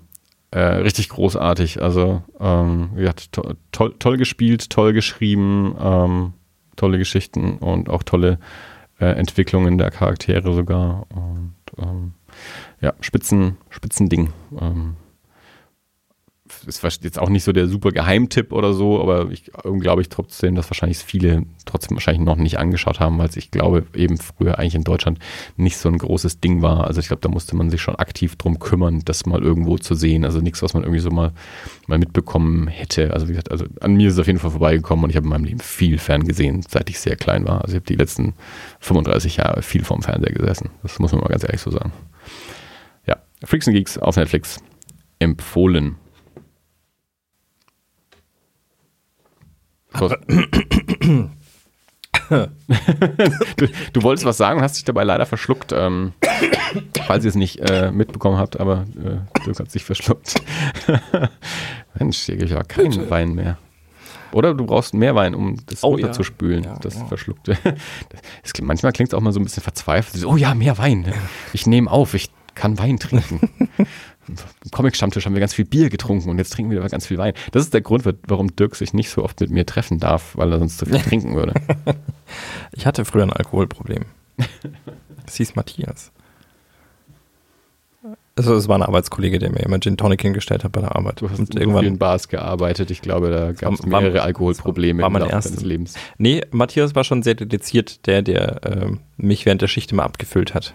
[0.52, 1.82] äh, richtig großartig.
[1.82, 6.34] Also, ähm, ja, to toll, toll gespielt, toll geschrieben, ähm,
[6.76, 8.40] tolle Geschichten und auch tolle
[9.00, 11.06] äh, Entwicklungen der Charaktere sogar.
[11.14, 12.14] Und ähm,
[12.82, 14.34] ja, Spitzen, Spitzending.
[14.60, 14.96] Ähm,
[16.64, 20.56] ist jetzt auch nicht so der super Geheimtipp oder so, aber ich glaube ich trotzdem,
[20.56, 24.60] dass wahrscheinlich viele trotzdem wahrscheinlich noch nicht angeschaut haben, weil es ich glaube eben früher
[24.60, 25.20] eigentlich in Deutschland
[25.58, 26.88] nicht so ein großes Ding war.
[26.88, 29.96] Also ich glaube, da musste man sich schon aktiv drum kümmern, das mal irgendwo zu
[29.96, 30.26] sehen.
[30.26, 31.32] Also nichts, was man irgendwie so mal,
[31.88, 33.14] mal mitbekommen hätte.
[33.14, 35.26] Also wie gesagt, also an mir ist es auf jeden Fall vorbeigekommen und ich habe
[35.26, 37.62] in meinem Leben viel Fern gesehen, seit ich sehr klein war.
[37.62, 38.34] Also ich habe die letzten
[38.80, 40.70] 35 Jahre viel vorm Fernseher gesessen.
[40.84, 41.92] Das muss man mal ganz ehrlich so sagen.
[43.06, 44.60] Ja, Freaks and Geeks auf Netflix
[45.20, 45.96] empfohlen.
[52.30, 56.14] Du, du, wolltest was sagen und hast dich dabei leider verschluckt, ähm,
[57.06, 60.36] falls ihr es nicht äh, mitbekommen habt, aber äh, Dirk hat sich verschluckt.
[62.00, 63.10] Mensch, hier gibt ja keinen Bitte.
[63.10, 63.58] Wein mehr.
[64.32, 66.74] Oder du brauchst mehr Wein, um das oh, runterzuspülen, ja.
[66.74, 67.06] ja, das ja.
[67.06, 67.58] Verschluckte.
[68.44, 70.24] Das, manchmal klingt es auch mal so ein bisschen verzweifelt.
[70.26, 71.12] Oh ja, mehr Wein.
[71.54, 73.69] Ich nehme auf, ich kann Wein trinken.
[74.64, 77.18] Im Comic-Stammtisch haben wir ganz viel Bier getrunken und jetzt trinken wir aber ganz viel
[77.18, 77.34] Wein.
[77.52, 80.52] Das ist der Grund, warum Dirk sich nicht so oft mit mir treffen darf, weil
[80.52, 81.54] er sonst zu viel trinken würde.
[82.72, 84.06] Ich hatte früher ein Alkoholproblem.
[85.26, 86.12] Das hieß Matthias.
[88.36, 91.20] Also es war ein Arbeitskollege, der mir immer Gin Tonic hingestellt hat bei der Arbeit.
[91.20, 92.90] Du hast und irgendwann in Bars gearbeitet.
[92.90, 95.96] Ich glaube, da gab es mehrere war, Alkoholprobleme war mein im Laufe deines Lebens.
[96.18, 100.54] Nee, Matthias war schon sehr dediziert, der, der äh, mich während der Schicht immer abgefüllt
[100.54, 100.74] hat.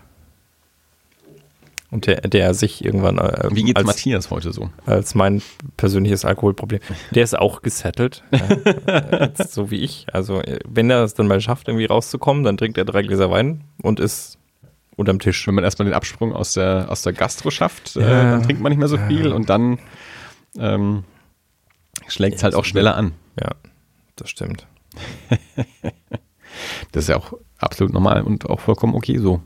[1.94, 3.18] Und der, der sich irgendwann.
[3.18, 4.68] Äh, Wie geht's als, Matthias heute so?
[4.84, 5.42] Als mein
[5.76, 6.80] persönliches Alkoholproblem.
[7.12, 8.24] Der ist auch gesettelt.
[8.86, 10.06] äh, so wie ich.
[10.12, 13.62] Also, wenn er es dann mal schafft, irgendwie rauszukommen, dann trinkt er drei Gläser Wein
[13.80, 14.38] und ist
[14.96, 15.46] unterm Tisch.
[15.46, 18.06] Wenn man erstmal den Absprung aus der, aus der Gastro schafft, äh, ja.
[18.06, 19.78] äh, dann trinkt man nicht mehr so viel und dann
[20.58, 21.04] ähm,
[22.08, 23.12] schlägt es ja, halt auch schneller an.
[23.40, 23.50] Ja,
[24.16, 24.66] das stimmt.
[26.90, 29.42] das ist ja auch absolut normal und auch vollkommen okay so.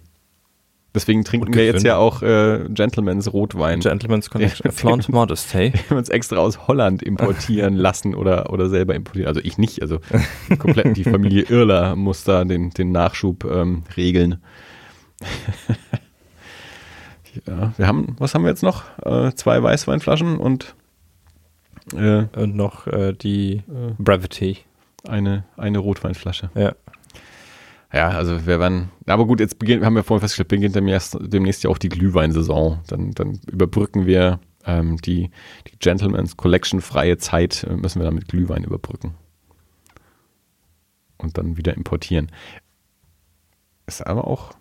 [0.94, 3.80] Deswegen trinken wir jetzt ja auch äh, Gentleman's Rotwein.
[3.80, 4.72] Gentleman's Connection.
[4.72, 5.72] Flaunt Modesty.
[5.74, 9.28] Wir haben uns extra aus Holland importieren lassen oder, oder selber importieren.
[9.28, 9.82] Also ich nicht.
[9.82, 10.00] Also
[10.58, 14.42] komplett die Familie Irler muss da den, den Nachschub ähm, regeln.
[17.46, 18.84] ja, wir haben, was haben wir jetzt noch?
[19.04, 20.74] Äh, zwei Weißweinflaschen und
[21.94, 24.58] äh, und noch äh, die äh, Brevity.
[25.06, 26.50] Eine, eine Rotweinflasche.
[26.54, 26.74] Ja.
[27.92, 31.64] Ja, also wir werden, aber gut, jetzt beginnt, haben wir vorhin festgestellt, beginnt demnächst, demnächst
[31.64, 32.80] ja auch die Glühweinsaison.
[32.86, 35.30] Dann, dann überbrücken wir ähm, die,
[35.66, 39.14] die Gentleman's Collection freie Zeit, äh, müssen wir dann mit Glühwein überbrücken.
[41.16, 42.30] Und dann wieder importieren.
[43.86, 44.52] Ist aber auch,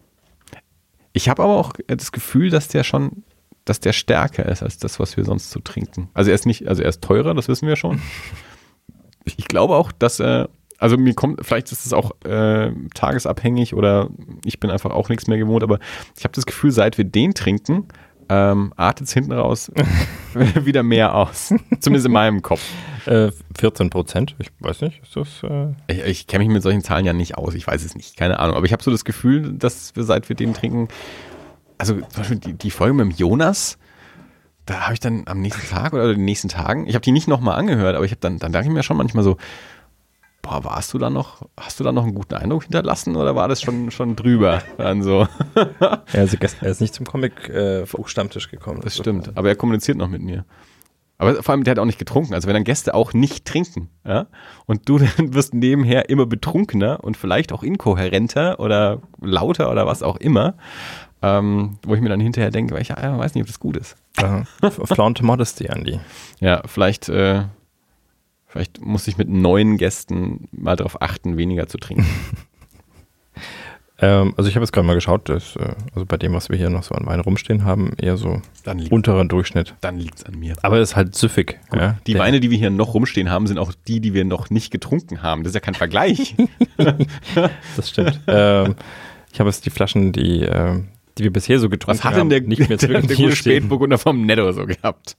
[1.11, 3.23] ich habe aber auch das Gefühl, dass der schon,
[3.65, 6.09] dass der stärker ist als das, was wir sonst so trinken.
[6.13, 8.01] Also er ist nicht, also er ist teurer, das wissen wir schon.
[9.35, 10.47] Ich glaube auch, dass er
[10.77, 14.09] Also mir kommt, vielleicht ist es auch äh, tagesabhängig oder
[14.45, 15.79] ich bin einfach auch nichts mehr gewohnt, aber
[16.17, 17.87] ich habe das Gefühl, seit wir den trinken,
[18.29, 19.71] ähm, artet es hinten raus
[20.33, 21.53] wieder mehr aus.
[21.79, 22.61] Zumindest in meinem Kopf.
[23.05, 25.43] Äh, 14 Prozent, ich weiß nicht, ist das.
[25.43, 28.17] Äh ich, ich kenne mich mit solchen Zahlen ja nicht aus, ich weiß es nicht,
[28.17, 28.57] keine Ahnung.
[28.57, 30.89] Aber ich habe so das Gefühl, dass wir seit wir den trinken,
[31.77, 33.77] also zum Beispiel die, die Folge mit dem Jonas,
[34.65, 37.29] da habe ich dann am nächsten Tag oder den nächsten Tagen, ich habe die nicht
[37.29, 39.37] nochmal angehört, aber ich habe dann, dann dachte ich mir schon manchmal so,
[40.47, 43.47] boah, warst du da noch, hast du da noch einen guten Eindruck hinterlassen oder war
[43.47, 44.61] das schon, schon drüber?
[44.77, 45.27] Dann so.
[45.79, 48.81] ja, also er ist nicht zum Comic-Stammtisch äh, gekommen.
[48.83, 50.45] Das, stimmt, aber er kommuniziert noch mit mir.
[51.19, 52.33] Aber vor allem, der hat auch nicht getrunken.
[52.33, 54.27] Also wenn dann Gäste auch nicht trinken, ja,
[54.65, 60.03] und du dann wirst nebenher immer betrunkener und vielleicht auch inkohärenter oder lauter oder was
[60.03, 60.55] auch immer,
[61.21, 63.75] ähm, wo ich mir dann hinterher denke, weil ich ja, weiß nicht, ob das gut
[63.75, 63.95] ist.
[64.19, 65.99] Ja, Flaunt Modesty, Andy.
[66.39, 67.45] Ja, vielleicht äh,
[68.47, 72.05] Vielleicht muss ich mit neuen Gästen mal darauf achten, weniger zu trinken.
[73.99, 76.57] ähm, also ich habe jetzt gerade mal geschaut, dass, äh, also bei dem, was wir
[76.57, 78.41] hier noch so an Wein rumstehen haben, eher so
[78.89, 79.75] unterer Durchschnitt.
[79.81, 80.55] Dann liegt es an mir.
[80.61, 81.59] Aber es ist halt süffig.
[81.73, 84.49] Ja, die Weine, die wir hier noch rumstehen haben, sind auch die, die wir noch
[84.49, 85.43] nicht getrunken haben.
[85.43, 86.35] Das ist ja kein Vergleich.
[87.75, 88.21] das stimmt.
[88.27, 88.75] ähm,
[89.33, 90.81] ich habe jetzt die Flaschen, die, äh,
[91.17, 92.09] die wir bisher so getrunken haben.
[92.09, 95.17] Was hat denn der, nicht mehr der, der, der Spätburgunder vom Netto so gehabt?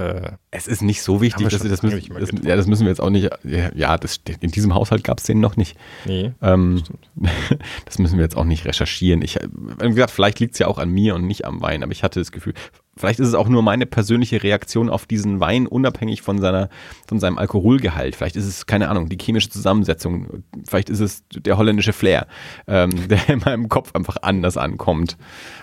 [0.00, 3.00] Äh, es ist nicht so wichtig, dass das, müssen, das, ja, das müssen wir jetzt
[3.00, 3.28] auch nicht.
[3.44, 5.76] Ja, das, in diesem Haushalt gab es den noch nicht.
[6.06, 6.32] Nee.
[6.40, 6.82] Ähm,
[7.84, 9.20] das müssen wir jetzt auch nicht recherchieren.
[9.22, 11.92] Ich, wie gesagt, vielleicht liegt es ja auch an mir und nicht am Wein, aber
[11.92, 12.54] ich hatte das Gefühl,
[12.96, 16.70] vielleicht ist es auch nur meine persönliche Reaktion auf diesen Wein, unabhängig von seiner,
[17.06, 18.16] von seinem Alkoholgehalt.
[18.16, 20.44] Vielleicht ist es, keine Ahnung, die chemische Zusammensetzung.
[20.66, 22.26] Vielleicht ist es der holländische Flair,
[22.66, 25.18] ähm, der in meinem Kopf einfach anders ankommt.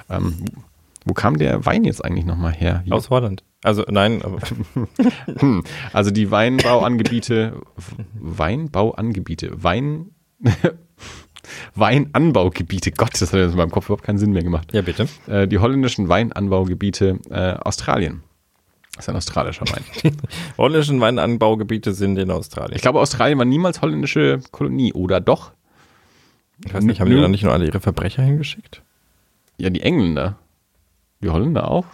[0.10, 0.46] Ähm,
[1.06, 2.82] wo kam der Wein jetzt eigentlich nochmal her?
[2.86, 2.94] Hier?
[2.94, 3.44] Aus Holland.
[3.64, 4.40] Also nein, aber
[5.40, 7.54] hm, also die Weinbauangebiete,
[8.14, 10.12] Weinbauangebiete, Wein,
[11.76, 12.92] Weinanbaugebiete.
[12.92, 14.74] Gott, das hat in meinem Kopf überhaupt keinen Sinn mehr gemacht.
[14.74, 15.08] Ja, bitte.
[15.28, 18.22] Äh, die holländischen Weinanbaugebiete äh, Australien.
[18.96, 19.84] Das ist ein australischer Wein.
[20.04, 20.12] Die
[20.58, 22.76] holländischen Weinanbaugebiete sind in Australien.
[22.76, 25.52] Ich glaube, Australien war niemals holländische Kolonie, oder doch?
[26.66, 28.84] Ich weiß nicht, haben die da nicht nur alle ihre Verbrecher hingeschickt?
[29.58, 30.38] Ja, die Engländer.
[31.22, 31.86] Die Holländer auch?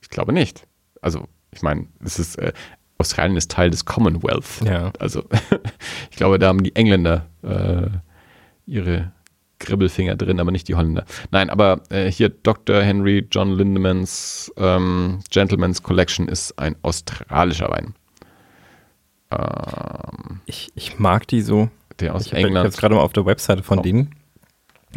[0.00, 0.68] Ich glaube nicht
[1.02, 2.52] also ich meine, es ist, äh,
[2.98, 4.60] Australien ist Teil des Commonwealth.
[4.64, 4.92] Ja.
[4.98, 5.24] Also
[6.10, 7.88] ich glaube, da haben die Engländer äh,
[8.66, 9.12] ihre
[9.58, 11.04] Kribbelfinger drin, aber nicht die Holländer.
[11.30, 12.80] Nein, aber äh, hier Dr.
[12.80, 17.94] Henry John Lindemans ähm, Gentleman's Collection ist ein australischer Wein.
[19.30, 21.70] Ähm, ich, ich mag die so.
[22.00, 22.68] Der aus ich England.
[22.68, 23.82] Ich habe gerade mal auf der Webseite von oh.
[23.82, 24.14] denen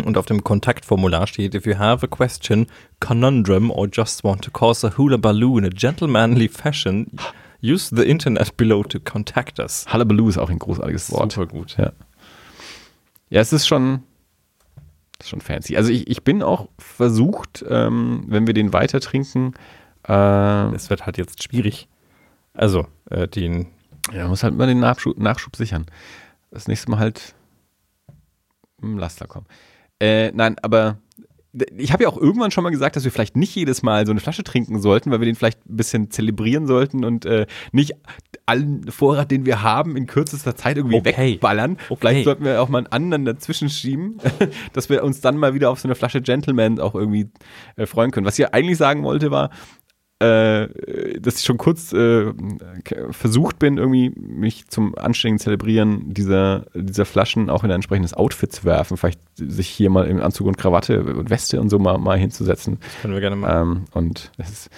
[0.04, 2.68] und auf dem Kontaktformular steht, if you have a question,
[3.00, 7.12] conundrum or just want to cause a hula baloo in a gentlemanly fashion,
[7.62, 9.86] use the internet below to contact us.
[9.92, 11.32] Hullabaloo ist auch ein großartiges Wort.
[11.32, 11.78] Super gut.
[11.78, 11.92] Ja,
[13.30, 14.04] ja es ist schon,
[15.20, 15.78] ist schon fancy.
[15.78, 19.54] Also ich, ich bin auch versucht, ähm, wenn wir den weiter trinken.
[20.08, 21.88] Äh, es wird halt jetzt schwierig.
[22.54, 23.68] Also, äh, den.
[24.12, 25.86] Ja, man muss halt immer den Nachschub, Nachschub sichern.
[26.50, 27.36] Das nächste Mal halt
[28.82, 29.46] im Laster kommen.
[30.02, 30.98] Äh, nein, aber
[31.78, 34.12] ich habe ja auch irgendwann schon mal gesagt, dass wir vielleicht nicht jedes Mal so
[34.12, 37.94] eine Flasche trinken sollten, weil wir den vielleicht ein bisschen zelebrieren sollten und äh, nicht
[38.46, 41.34] allen Vorrat, den wir haben, in kürzester Zeit irgendwie okay.
[41.34, 41.78] wegballern.
[41.90, 41.98] Okay.
[42.00, 44.18] Vielleicht sollten wir auch mal einen anderen dazwischen schieben,
[44.74, 47.30] dass wir uns dann mal wieder auf so eine Flasche Gentleman auch irgendwie
[47.76, 48.26] äh, freuen können.
[48.26, 49.50] Was ich eigentlich sagen wollte war,
[50.22, 52.32] äh, dass ich schon kurz äh,
[53.10, 58.54] versucht bin, irgendwie mich zum anständigen Zelebrieren dieser, dieser Flaschen auch in ein entsprechendes Outfit
[58.54, 58.98] zu werfen.
[58.98, 62.78] Vielleicht sich hier mal im Anzug und Krawatte und Weste und so mal, mal hinzusetzen.
[62.82, 63.62] Das können wir gerne machen.
[63.62, 64.70] Ähm, und das ist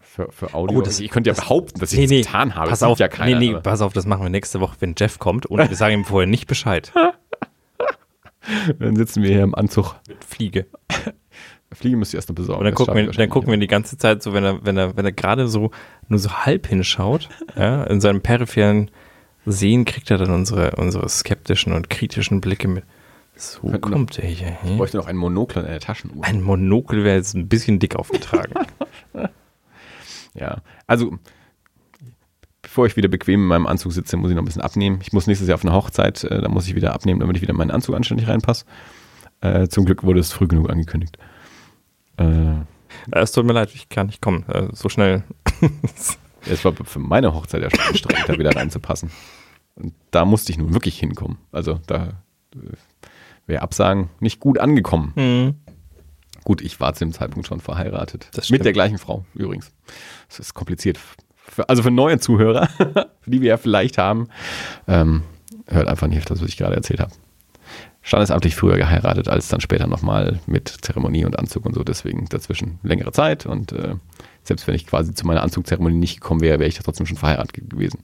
[0.00, 0.78] für, für Audio.
[0.78, 2.68] Oh, das, ich könnte ja das, behaupten, dass ich nee, das getan habe.
[2.68, 5.20] Pass auf, ja keiner, nee, nee, pass auf, das machen wir nächste Woche, wenn Jeff
[5.20, 6.92] kommt und wir sagen ihm vorher nicht Bescheid.
[8.78, 9.94] Dann sitzen wir hier im Anzug.
[10.08, 10.66] Mit Fliege.
[11.72, 12.60] Fliege müsst ihr erst noch besorgen.
[12.60, 14.96] Und dann gucken, wir, dann gucken wir die ganze Zeit so, wenn er, wenn er,
[14.96, 15.70] wenn er gerade so
[16.08, 18.90] nur so halb hinschaut, ja, in seinem peripheren
[19.46, 22.84] Sehen kriegt er dann unsere, unsere skeptischen und kritischen Blicke mit.
[23.36, 24.58] So Könnten kommt er hier.
[24.64, 26.24] Ich bräuchte noch ein Monokel in der Taschenuhr.
[26.24, 28.52] Ein Monokel wäre jetzt ein bisschen dick aufgetragen.
[30.34, 31.18] ja, also
[32.60, 34.98] bevor ich wieder bequem in meinem Anzug sitze, muss ich noch ein bisschen abnehmen.
[35.02, 37.42] Ich muss nächstes Jahr auf eine Hochzeit, äh, da muss ich wieder abnehmen, damit ich
[37.42, 38.66] wieder in meinen Anzug anständig reinpasse.
[39.40, 41.16] Äh, zum Glück wurde es früh genug angekündigt.
[42.20, 42.64] Äh,
[43.12, 44.44] es tut mir leid, ich kann nicht kommen.
[44.48, 45.24] Äh, so schnell.
[46.46, 49.10] es war für meine Hochzeit ja schon anstrengend, da wieder reinzupassen.
[49.74, 51.38] Und da musste ich nun wirklich hinkommen.
[51.52, 52.22] Also da
[52.54, 52.58] äh,
[53.46, 55.12] wäre Absagen nicht gut angekommen.
[55.16, 55.54] Mhm.
[56.44, 58.30] Gut, ich war zu dem Zeitpunkt schon verheiratet.
[58.50, 59.72] Mit der gleichen Frau übrigens.
[60.28, 60.98] Es ist kompliziert.
[61.36, 62.68] für, also für neue Zuhörer,
[63.26, 64.28] die wir ja vielleicht haben,
[64.88, 65.22] ähm,
[65.66, 67.12] hört einfach nicht das, was ich gerade erzählt habe.
[68.02, 71.84] Standesamtlich früher geheiratet, als dann später nochmal mit Zeremonie und Anzug und so.
[71.84, 73.44] Deswegen dazwischen längere Zeit.
[73.46, 73.94] Und äh,
[74.42, 77.70] selbst wenn ich quasi zu meiner Anzugzeremonie nicht gekommen wäre, wäre ich trotzdem schon verheiratet
[77.70, 78.02] gewesen.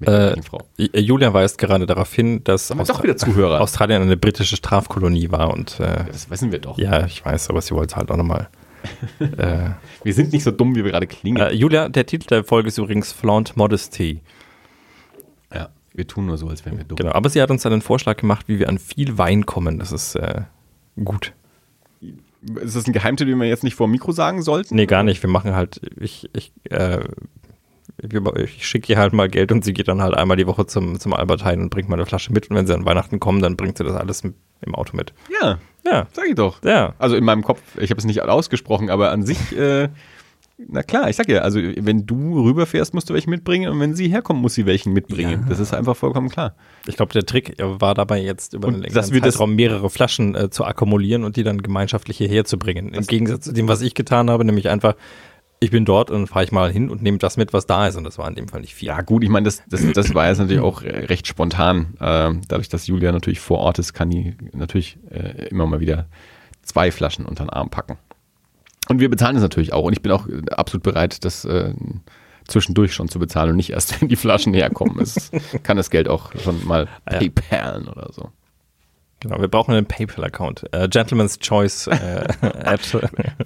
[0.00, 0.36] Äh,
[0.76, 5.52] Julia weist gerade darauf hin, dass Austra Australien eine britische Strafkolonie war.
[5.52, 6.78] Und, äh, das wissen wir doch.
[6.78, 8.48] Ja, ich weiß, aber sie wollte es halt auch nochmal.
[9.18, 9.70] äh,
[10.04, 11.38] wir sind nicht so dumm, wie wir gerade klingen.
[11.38, 14.20] Äh, Julia, der Titel der Folge ist übrigens Flaunt Modesty.
[15.96, 16.96] Wir tun nur so, als wären wir dumm.
[16.96, 19.78] Genau, aber sie hat uns einen Vorschlag gemacht, wie wir an viel Wein kommen.
[19.78, 20.42] Das ist äh,
[21.02, 21.32] gut.
[22.60, 24.76] Ist das ein Geheimtipp, den wir jetzt nicht vor dem Mikro sagen sollten?
[24.76, 25.22] Nee, gar nicht.
[25.22, 27.00] Wir machen halt, ich, ich, äh,
[28.36, 31.00] ich schicke ihr halt mal Geld und sie geht dann halt einmal die Woche zum,
[31.00, 32.50] zum Albert Heijn und bringt mal eine Flasche mit.
[32.50, 35.14] Und wenn sie an Weihnachten kommen, dann bringt sie das alles im Auto mit.
[35.40, 36.06] Ja, ja.
[36.12, 36.62] Sag ich doch.
[36.62, 36.94] Ja.
[36.98, 39.88] Also in meinem Kopf, ich habe es nicht ausgesprochen, aber an sich, äh,
[40.58, 43.94] na klar, ich sag ja, also wenn du rüberfährst, musst du welchen mitbringen und wenn
[43.94, 45.42] sie herkommt, muss sie welchen mitbringen.
[45.42, 45.48] Ja.
[45.50, 46.54] Das ist einfach vollkommen klar.
[46.86, 50.64] Ich glaube, der Trick war dabei jetzt über einen längeren Zeitraum mehrere Flaschen äh, zu
[50.64, 52.94] akkumulieren und die dann gemeinschaftlich hierher zu bringen.
[52.94, 54.94] Im Gegensatz zu dem, was ich getan habe, nämlich einfach
[55.58, 57.96] ich bin dort und fahre ich mal hin und nehme das mit, was da ist.
[57.96, 58.88] Und das war in dem Fall nicht viel.
[58.88, 61.94] Ja, gut, ich meine, das, das, das war jetzt natürlich auch recht spontan.
[62.00, 66.06] Ähm, dadurch, dass Julia natürlich vor Ort ist, kann die natürlich äh, immer mal wieder
[66.62, 67.96] zwei Flaschen unter den Arm packen.
[68.88, 69.84] Und wir bezahlen es natürlich auch.
[69.84, 71.72] Und ich bin auch absolut bereit, das äh,
[72.46, 75.00] zwischendurch schon zu bezahlen und nicht erst, wenn die Flaschen herkommen.
[75.00, 75.30] Es
[75.62, 77.18] kann das Geld auch schon mal ja.
[77.18, 78.30] PayPalen oder so.
[79.20, 80.66] Genau, wir brauchen einen PayPal-Account.
[80.74, 82.80] Uh, Gentleman's Choice äh, App.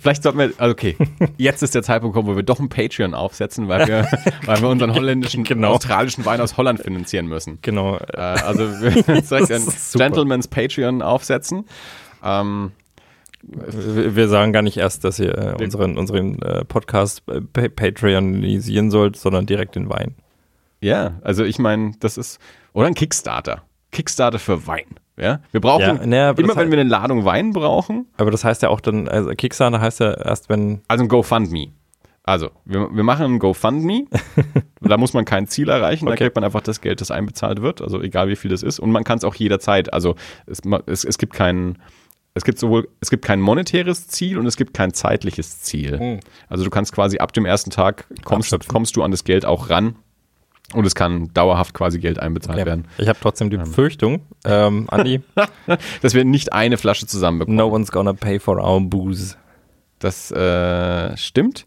[0.00, 0.96] Vielleicht sollten wir, also okay,
[1.36, 4.08] jetzt ist der Zeitpunkt gekommen, wo wir doch ein Patreon aufsetzen, weil wir,
[4.46, 5.74] weil wir unseren holländischen, genau.
[5.74, 7.60] australischen Wein aus Holland finanzieren müssen.
[7.62, 7.94] Genau.
[7.94, 11.66] Uh, also wir sollten ein Gentleman's Patreon aufsetzen.
[12.24, 12.72] Ähm,
[13.42, 19.16] wir sagen gar nicht erst, dass ihr äh, unseren, unseren äh, Podcast äh, patreonisieren sollt,
[19.16, 20.14] sondern direkt den Wein.
[20.80, 22.38] Ja, also ich meine, das ist,
[22.72, 23.62] oder ein Kickstarter.
[23.92, 24.86] Kickstarter für Wein.
[25.16, 25.40] Ja?
[25.52, 28.06] Wir brauchen, ja, ne, immer wenn wir eine Ladung Wein brauchen.
[28.16, 30.80] Aber das heißt ja auch dann, also Kickstarter heißt ja erst, wenn.
[30.88, 31.72] Also ein GoFundMe.
[32.22, 34.04] Also, wir, wir machen ein GoFundMe.
[34.80, 36.06] da muss man kein Ziel erreichen.
[36.06, 36.16] Okay.
[36.16, 37.80] Da kriegt man einfach das Geld, das einbezahlt wird.
[37.80, 38.78] Also, egal wie viel das ist.
[38.78, 39.92] Und man kann es auch jederzeit.
[39.92, 40.14] Also,
[40.46, 41.78] es, es, es gibt keinen.
[42.34, 45.98] Es gibt sowohl, es gibt kein monetäres Ziel und es gibt kein zeitliches Ziel.
[45.98, 46.20] Mhm.
[46.48, 49.68] Also du kannst quasi ab dem ersten Tag kommst, kommst du an das Geld auch
[49.68, 49.96] ran
[50.72, 52.66] und es kann dauerhaft quasi Geld einbezahlt okay.
[52.66, 52.86] werden.
[52.98, 53.64] Ich habe trotzdem die ähm.
[53.64, 55.20] Befürchtung, ähm, Andi,
[56.02, 57.56] dass wir nicht eine Flasche zusammenbekommen.
[57.56, 59.36] No one's gonna pay for our booze.
[59.98, 61.66] Das äh, stimmt.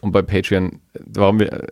[0.00, 1.66] Und bei Patreon, warum wir,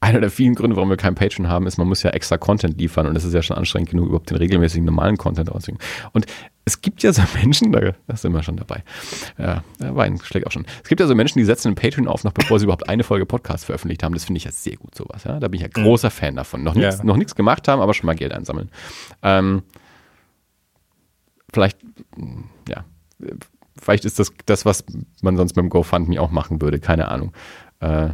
[0.00, 2.80] einer der vielen Gründe, warum wir kein Patreon haben, ist, man muss ja extra Content
[2.80, 5.86] liefern und es ist ja schon anstrengend genug, überhaupt den regelmäßigen normalen Content rauszubringen.
[6.12, 6.26] Und
[6.68, 8.84] es gibt ja so Menschen, da, da sind wir schon dabei.
[9.38, 10.66] Ja, der Wein schlägt auch schon.
[10.82, 13.02] Es gibt ja so Menschen, die setzen einen Patreon auf, noch bevor sie überhaupt eine
[13.04, 14.14] Folge Podcast veröffentlicht haben.
[14.14, 15.24] Das finde ich ja sehr gut, sowas.
[15.24, 15.40] Ja?
[15.40, 16.62] Da bin ich ja großer Fan davon.
[16.62, 17.04] Noch nichts, ja.
[17.04, 18.70] noch nichts gemacht haben, aber schon mal Geld einsammeln.
[19.22, 19.62] Ähm,
[21.52, 21.78] vielleicht,
[22.68, 22.84] ja,
[23.80, 24.84] vielleicht ist das das, was
[25.22, 26.78] man sonst dem GoFundMe auch machen würde.
[26.78, 27.32] Keine Ahnung.
[27.80, 28.10] Äh,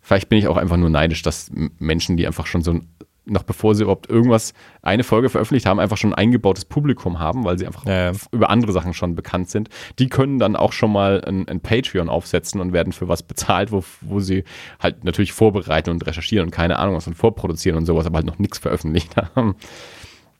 [0.00, 2.88] vielleicht bin ich auch einfach nur neidisch, dass Menschen, die einfach schon so ein
[3.30, 7.44] noch bevor sie überhaupt irgendwas, eine Folge veröffentlicht haben, einfach schon ein eingebautes Publikum haben,
[7.44, 8.18] weil sie einfach ja, ja.
[8.32, 9.68] über andere Sachen schon bekannt sind.
[9.98, 13.72] Die können dann auch schon mal ein, ein Patreon aufsetzen und werden für was bezahlt,
[13.72, 14.44] wo, wo sie
[14.80, 18.26] halt natürlich vorbereiten und recherchieren und keine Ahnung was und vorproduzieren und sowas, aber halt
[18.26, 19.56] noch nichts veröffentlicht haben.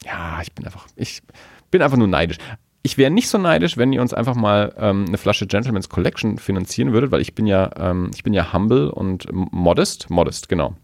[0.04, 1.22] Ja, ich bin einfach, ich
[1.70, 2.38] bin einfach nur neidisch.
[2.82, 6.38] Ich wäre nicht so neidisch, wenn ihr uns einfach mal ähm, eine Flasche Gentleman's Collection
[6.38, 10.74] finanzieren würdet, weil ich bin ja, ähm, ich bin ja humble und modest, modest, genau.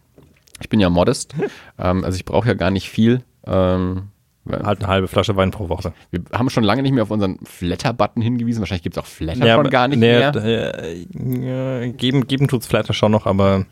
[0.60, 1.34] Ich bin ja modest,
[1.78, 3.22] ähm, also ich brauche ja gar nicht viel.
[3.46, 4.08] Ähm,
[4.46, 5.94] halt eine halbe Flasche Wein pro Woche.
[6.10, 8.60] Wir haben schon lange nicht mehr auf unseren Flatter-Button hingewiesen.
[8.60, 10.34] Wahrscheinlich gibt es auch Flatter ja, schon gar nicht nee, mehr.
[10.36, 13.66] Äh, geben, geben tut's Flatter schon noch, aber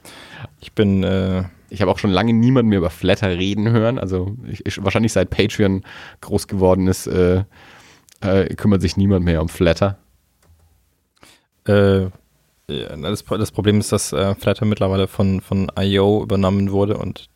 [0.61, 1.03] ich bin.
[1.03, 3.99] Äh ich habe auch schon lange niemanden mehr über Flatter reden hören.
[3.99, 5.83] Also ich, ich, wahrscheinlich seit Patreon
[6.21, 7.45] groß geworden ist, äh,
[8.21, 9.97] äh, kümmert sich niemand mehr um Flatter.
[11.67, 12.09] Äh,
[12.81, 17.29] das, das Problem ist, dass äh, Flatter mittlerweile von, von IO übernommen wurde und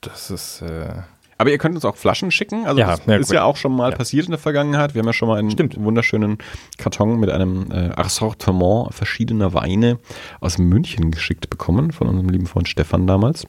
[0.00, 0.62] das ist.
[0.62, 1.02] Äh
[1.38, 2.66] aber ihr könnt uns auch Flaschen schicken.
[2.66, 3.96] Also ja, das ja, ist ja auch schon mal ja.
[3.96, 4.94] passiert in der Vergangenheit.
[4.94, 5.78] Wir haben ja schon mal einen Stimmt.
[5.78, 6.38] wunderschönen
[6.78, 9.98] Karton mit einem äh, Assortiment verschiedener Weine
[10.40, 13.46] aus München geschickt bekommen von unserem lieben Freund Stefan damals.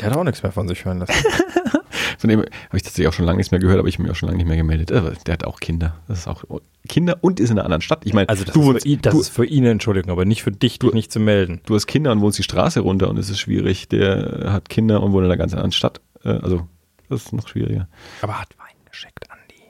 [0.00, 1.12] Der hat auch nichts mehr von sich hören lassen.
[2.18, 4.10] Von dem habe ich tatsächlich auch schon lange nichts mehr gehört, aber ich habe mich
[4.10, 4.90] auch schon lange nicht mehr gemeldet.
[4.90, 5.96] Der hat auch Kinder.
[6.08, 6.42] Das ist auch
[6.88, 8.00] Kinder und ist in einer anderen Stadt.
[8.04, 10.24] Ich meine, also das, du ist, für ihn, das du, ist für ihn Entschuldigung, aber
[10.24, 11.60] nicht für dich, dich nicht zu melden.
[11.66, 13.88] Du hast Kinder und wohnst die Straße runter und es ist schwierig.
[13.88, 16.00] Der hat Kinder und wohnt in einer ganz anderen Stadt.
[16.24, 16.66] Äh, also
[17.08, 17.88] das ist noch schwieriger.
[18.22, 19.62] Aber hat Wein geschickt, Andi.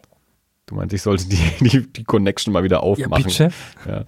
[0.66, 3.28] Du meinst, ich sollte die, die, die Connection mal wieder aufmachen.
[3.28, 3.50] Ja, bitte?
[3.86, 4.04] Ja.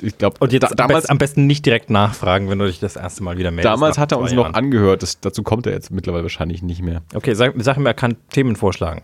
[0.00, 3.22] Ich glaube, und jetzt damals am besten nicht direkt nachfragen, wenn du dich das erste
[3.24, 3.72] Mal wieder meldest.
[3.72, 5.02] Damals hat er uns noch angehört.
[5.02, 7.02] Das, dazu kommt er jetzt mittlerweile wahrscheinlich nicht mehr.
[7.14, 9.02] Okay, sag, sag mir, er kann Themen vorschlagen.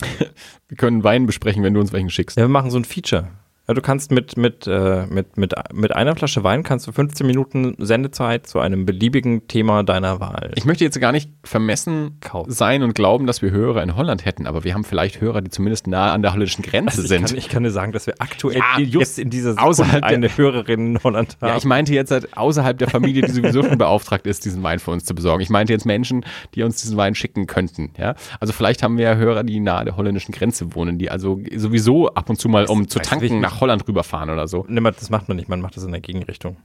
[0.68, 2.36] wir können Wein besprechen, wenn du uns welchen schickst.
[2.36, 3.28] Ja, wir machen so ein Feature.
[3.72, 7.26] Ja, du kannst mit, mit, äh, mit, mit, mit einer Flasche Wein kannst du 15
[7.26, 10.52] Minuten Sendezeit zu einem beliebigen Thema deiner Wahl.
[10.56, 12.50] Ich möchte jetzt gar nicht vermessen Kaufen.
[12.50, 15.48] sein und glauben, dass wir Hörer in Holland hätten, aber wir haben vielleicht Hörer, die
[15.48, 17.28] zumindest nahe an der holländischen Grenze also ich sind.
[17.28, 20.36] Kann, ich kann dir sagen, dass wir aktuell ja, jetzt in dieser Sekunde eine der,
[20.36, 21.48] Hörerin in Holland haben.
[21.48, 24.80] Ja, ich meinte jetzt halt außerhalb der Familie, die sowieso schon beauftragt ist, diesen Wein
[24.80, 25.40] für uns zu besorgen.
[25.42, 27.92] Ich meinte jetzt Menschen, die uns diesen Wein schicken könnten.
[27.96, 28.16] Ja?
[28.38, 32.12] Also vielleicht haben wir ja Hörer, die nahe der holländischen Grenze wohnen, die also sowieso
[32.12, 34.66] ab und zu mal, um zu tanken, nach Holland rüberfahren oder so.
[34.68, 36.58] Nee, das macht man nicht, man macht das in der Gegenrichtung.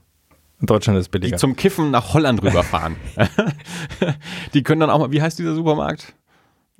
[0.60, 1.36] In Deutschland ist billiger.
[1.36, 2.96] Die zum Kiffen nach Holland rüberfahren.
[4.54, 6.14] die können dann auch mal, wie heißt dieser Supermarkt?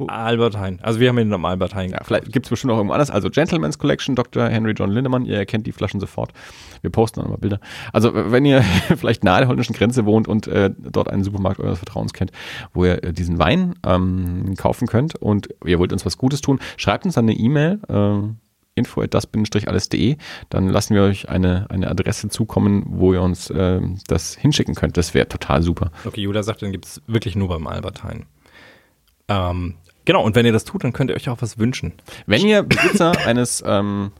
[0.00, 0.06] Oh.
[0.06, 0.78] Albert Hein.
[0.82, 1.90] Also wir haben ihn am Albert Hein.
[1.90, 3.10] Ja, vielleicht gibt es bestimmt auch irgendwo anders.
[3.10, 4.48] Also Gentleman's Collection, Dr.
[4.48, 5.24] Henry John Lindemann.
[5.24, 6.32] Ihr erkennt die Flaschen sofort.
[6.82, 7.60] Wir posten dann mal Bilder.
[7.92, 8.62] Also wenn ihr
[8.96, 12.30] vielleicht nahe der holländischen Grenze wohnt und äh, dort einen Supermarkt eures Vertrauens kennt,
[12.74, 16.60] wo ihr äh, diesen Wein ähm, kaufen könnt und ihr wollt uns was Gutes tun,
[16.76, 17.80] schreibt uns dann eine E-Mail.
[17.88, 18.47] Äh,
[18.78, 20.16] info alles.de,
[20.50, 24.96] dann lassen wir euch eine, eine Adresse zukommen, wo ihr uns äh, das hinschicken könnt.
[24.96, 25.90] Das wäre total super.
[26.04, 28.26] Okay, Julia sagt, dann gibt es wirklich nur beim Albert Hein.
[29.28, 29.74] Ähm,
[30.04, 31.92] genau, und wenn ihr das tut, dann könnt ihr euch auch was wünschen.
[32.26, 34.12] Wenn ihr Besitzer eines ähm,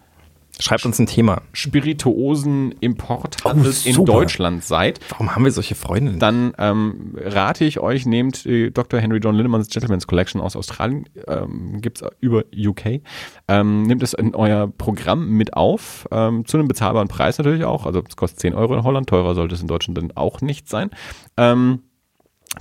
[0.61, 1.43] Schreibt uns ein Thema.
[1.53, 4.99] Spirituosen Importhandels oh, in Deutschland seid.
[5.11, 6.19] Warum haben wir solche Freunde?
[6.19, 8.99] Dann ähm, rate ich euch, nehmt äh, Dr.
[9.01, 13.03] Henry John Lindemanns Gentleman's Collection aus Australien, ähm, gibt es über UK.
[13.47, 17.87] Ähm, nehmt es in euer Programm mit auf, ähm, zu einem bezahlbaren Preis natürlich auch.
[17.87, 20.69] Also es kostet 10 Euro in Holland, teurer sollte es in Deutschland dann auch nicht
[20.69, 20.91] sein.
[21.37, 21.83] Ähm,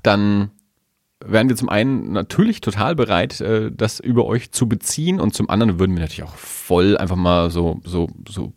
[0.03, 0.51] dann
[1.25, 5.49] wären wir zum einen natürlich total bereit, äh, das über euch zu beziehen und zum
[5.49, 8.53] anderen würden wir natürlich auch voll einfach mal so, so, so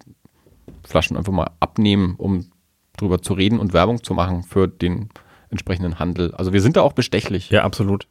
[0.85, 2.51] Flaschen einfach mal abnehmen, um
[2.97, 5.09] drüber zu reden und Werbung zu machen für den
[5.51, 6.35] entsprechenden Handel.
[6.35, 7.51] Also wir sind da auch bestechlich.
[7.51, 8.07] Ja, absolut.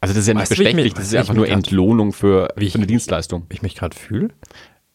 [0.00, 2.74] Also das ist ja nicht weißt bestechlich, mich, das ist einfach nur Entlohnung für, für
[2.74, 3.44] eine Dienstleistung.
[3.48, 4.30] Wie ich mich gerade fühle?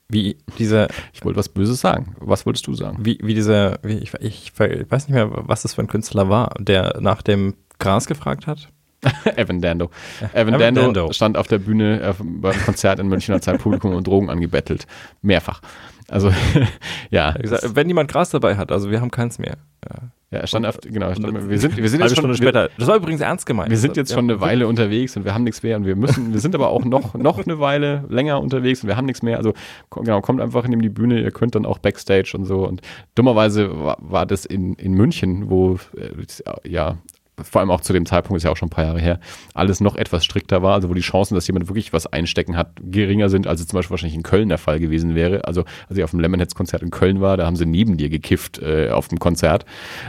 [0.10, 0.88] Wie dieser.
[1.14, 2.16] Ich wollte was Böses sagen.
[2.20, 2.98] Was wolltest du sagen?
[3.02, 6.30] Wie, wie dieser, wie, ich, ich, ich weiß nicht mehr, was das für ein Künstler
[6.30, 8.70] war, der nach dem Gras gefragt hat.
[9.36, 9.90] Evan Dando.
[10.34, 13.58] Evan, Evan Dando, Dando, stand auf der Bühne äh, beim Konzert in München, hat sein
[13.58, 14.88] Publikum und Drogen angebettelt.
[15.22, 15.62] Mehrfach.
[16.10, 16.32] Also,
[17.10, 17.32] ja.
[17.32, 19.58] Gesagt, wenn jemand Gras dabei hat, also wir haben keins mehr.
[19.88, 20.10] Ja.
[20.30, 22.70] Ja, er stand auf, genau, stand, wir sind, wir sind jetzt schon, später.
[22.78, 23.70] Das war übrigens ernst gemeint.
[23.70, 26.34] Wir sind jetzt schon eine Weile unterwegs und wir haben nichts mehr und wir müssen,
[26.34, 29.38] wir sind aber auch noch, noch eine Weile länger unterwegs und wir haben nichts mehr.
[29.38, 29.54] Also,
[29.90, 32.68] genau, kommt einfach neben die Bühne, ihr könnt dann auch Backstage und so.
[32.68, 32.82] Und
[33.16, 36.98] dummerweise war, war das in, in München, wo, äh, ja,
[37.42, 39.20] vor allem auch zu dem Zeitpunkt, ist ja auch schon ein paar Jahre her,
[39.54, 42.72] alles noch etwas strikter war, also wo die Chancen, dass jemand wirklich was einstecken hat,
[42.82, 45.46] geringer sind, als es zum Beispiel wahrscheinlich in Köln der Fall gewesen wäre.
[45.46, 48.60] Also als ich auf dem Lemonheads-Konzert in Köln war, da haben sie neben dir gekifft
[48.60, 49.66] äh, auf dem Konzert.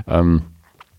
[0.07, 0.43] Ähm,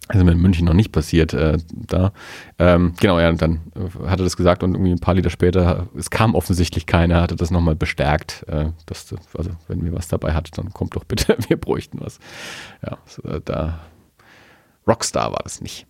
[0.07, 2.13] also in München noch nicht passiert äh, da.
[2.57, 3.61] Ähm, genau, ja, und dann
[4.07, 7.35] hat er das gesagt und irgendwie ein paar Lieder später, es kam offensichtlich keiner, hatte
[7.35, 11.37] das nochmal bestärkt, äh, dass, also wenn wir was dabei hat, dann kommt doch bitte,
[11.47, 12.19] wir bräuchten was.
[12.83, 13.81] Ja, so, da
[14.89, 15.85] Rockstar war das nicht.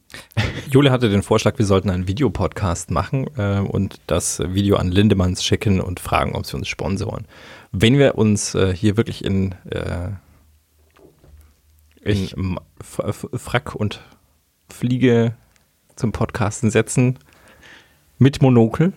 [0.69, 5.43] Jule hatte den Vorschlag, wir sollten einen Videopodcast machen äh, und das Video an Lindemanns
[5.43, 7.25] schicken und fragen, ob sie uns sponsoren.
[7.71, 10.09] Wenn wir uns äh, hier wirklich in, äh,
[12.01, 14.01] in Frack und
[14.69, 15.35] Fliege
[15.95, 17.19] zum Podcasten setzen,
[18.17, 18.93] mit Monokel,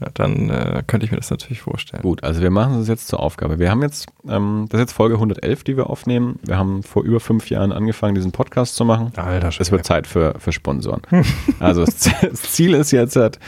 [0.00, 2.02] ja, dann äh, könnte ich mir das natürlich vorstellen.
[2.02, 3.58] Gut, also wir machen es jetzt zur Aufgabe.
[3.58, 6.38] Wir haben jetzt, ähm, das ist jetzt Folge 111, die wir aufnehmen.
[6.42, 9.12] Wir haben vor über fünf Jahren angefangen, diesen Podcast zu machen.
[9.16, 11.00] Alter, es wird Zeit für, für Sponsoren.
[11.60, 13.38] also das, das, Ziel ist jetzt halt,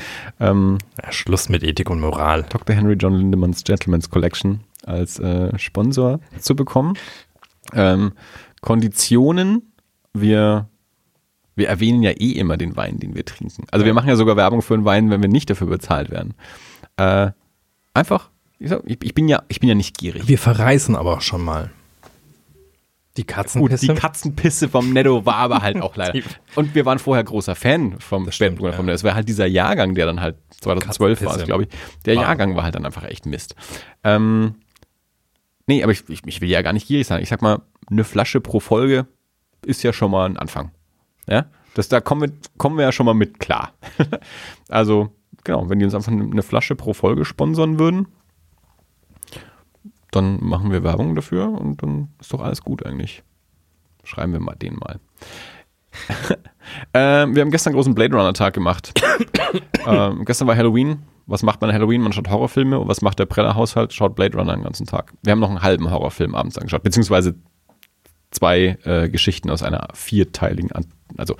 [0.41, 2.47] ähm, ja, Schluss mit Ethik und Moral.
[2.49, 2.75] Dr.
[2.75, 6.95] Henry John Lindemanns Gentleman's Collection als äh, Sponsor zu bekommen.
[7.75, 8.13] Ähm,
[8.63, 9.71] Konditionen,
[10.15, 10.69] wir
[11.59, 13.65] wir erwähnen ja eh immer den Wein, den wir trinken.
[13.71, 16.35] Also wir machen ja sogar Werbung für einen Wein, wenn wir nicht dafür bezahlt werden.
[16.97, 17.33] Äh,
[17.95, 20.27] einfach, ich, bin ja, ich bin ja nicht gierig.
[20.27, 21.71] Wir verreißen aber auch schon mal.
[23.17, 23.87] Die Katzenpisse.
[23.87, 26.21] Gut, die Katzenpisse vom Netto war aber halt auch leider.
[26.55, 28.53] Und wir waren vorher großer Fan vom ja.
[28.53, 28.95] vom Netto.
[28.95, 31.69] Es war halt dieser Jahrgang, der dann halt 2012 war, glaube ich.
[32.05, 32.23] Der war.
[32.23, 33.57] Jahrgang war halt dann einfach echt Mist.
[34.05, 34.55] Ähm,
[35.67, 37.21] nee, aber ich, ich, ich will ja gar nicht gierig sein.
[37.21, 39.07] Ich sag mal, eine Flasche pro Folge
[39.67, 40.71] ist ja schon mal ein Anfang.
[41.29, 43.73] Ja, das, da kommen wir, kommen wir ja schon mal mit klar.
[44.69, 45.11] also,
[45.45, 48.09] genau, wenn die uns einfach eine Flasche pro Folge sponsern würden,
[50.11, 53.23] dann machen wir Werbung dafür und dann ist doch alles gut eigentlich.
[54.05, 55.01] Schreiben wir mal den mal.
[56.95, 58.99] ähm, wir haben gestern einen großen Blade Runner Tag gemacht.
[59.87, 62.01] ähm, gestern war Halloween was macht man an Halloween?
[62.01, 63.93] Man schaut Horrorfilme und was macht der Preller-Haushalt?
[63.93, 65.13] Schaut Blade Runner den ganzen Tag.
[65.23, 67.35] Wir haben noch einen halben Horrorfilm abends angeschaut, beziehungsweise
[68.31, 70.73] zwei äh, Geschichten aus einer vierteiligen,
[71.17, 71.37] also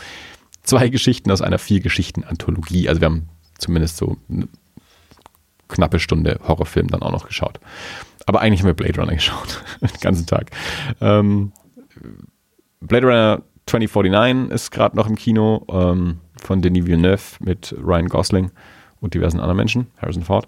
[0.63, 2.89] zwei Geschichten aus einer Vier-Geschichten-Anthologie.
[2.89, 3.29] Also wir haben
[3.59, 4.49] zumindest so eine
[5.69, 7.61] knappe Stunde Horrorfilm dann auch noch geschaut.
[8.27, 10.51] Aber eigentlich haben wir Blade Runner geschaut, den ganzen Tag.
[11.01, 11.53] Ähm,
[12.81, 18.51] Blade Runner 2049 ist gerade noch im Kino ähm, von Denis Villeneuve mit Ryan Gosling
[19.01, 20.47] und diversen anderen Menschen, Harrison Ford.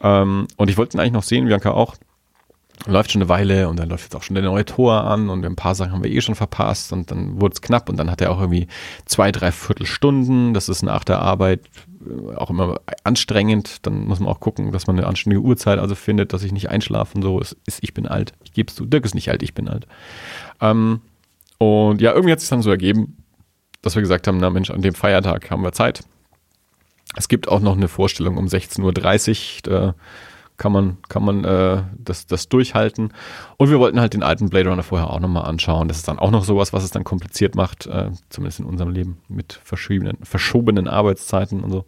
[0.00, 1.96] Ähm, und ich wollte ihn eigentlich noch sehen, Bianca auch
[2.86, 5.44] läuft schon eine Weile und dann läuft jetzt auch schon der neue Tor an und
[5.44, 8.10] ein paar Sachen haben wir eh schon verpasst und dann wurde es knapp und dann
[8.10, 8.68] hat er auch irgendwie
[9.04, 10.54] zwei, drei Viertelstunden.
[10.54, 11.60] Das ist nach der Arbeit
[12.06, 13.86] äh, auch immer anstrengend.
[13.86, 16.70] Dann muss man auch gucken, dass man eine anständige Uhrzeit also findet, dass ich nicht
[16.70, 17.40] einschlafe und so.
[17.40, 18.32] Es ist, ich bin alt.
[18.44, 18.86] Ich gebe es zu.
[18.86, 19.86] Dirk ist nicht alt, ich bin alt.
[20.60, 21.00] Ähm,
[21.58, 23.16] und ja, irgendwie hat es sich dann so ergeben,
[23.82, 26.04] dass wir gesagt haben, na Mensch, an dem Feiertag haben wir Zeit.
[27.16, 29.94] Es gibt auch noch eine Vorstellung um 16.30 Uhr
[30.58, 33.14] kann man, kann man äh, das, das durchhalten.
[33.56, 35.88] Und wir wollten halt den alten Blade Runner vorher auch nochmal anschauen.
[35.88, 38.90] Das ist dann auch noch sowas, was es dann kompliziert macht, äh, zumindest in unserem
[38.90, 41.84] Leben mit verschobenen, verschobenen Arbeitszeiten und so.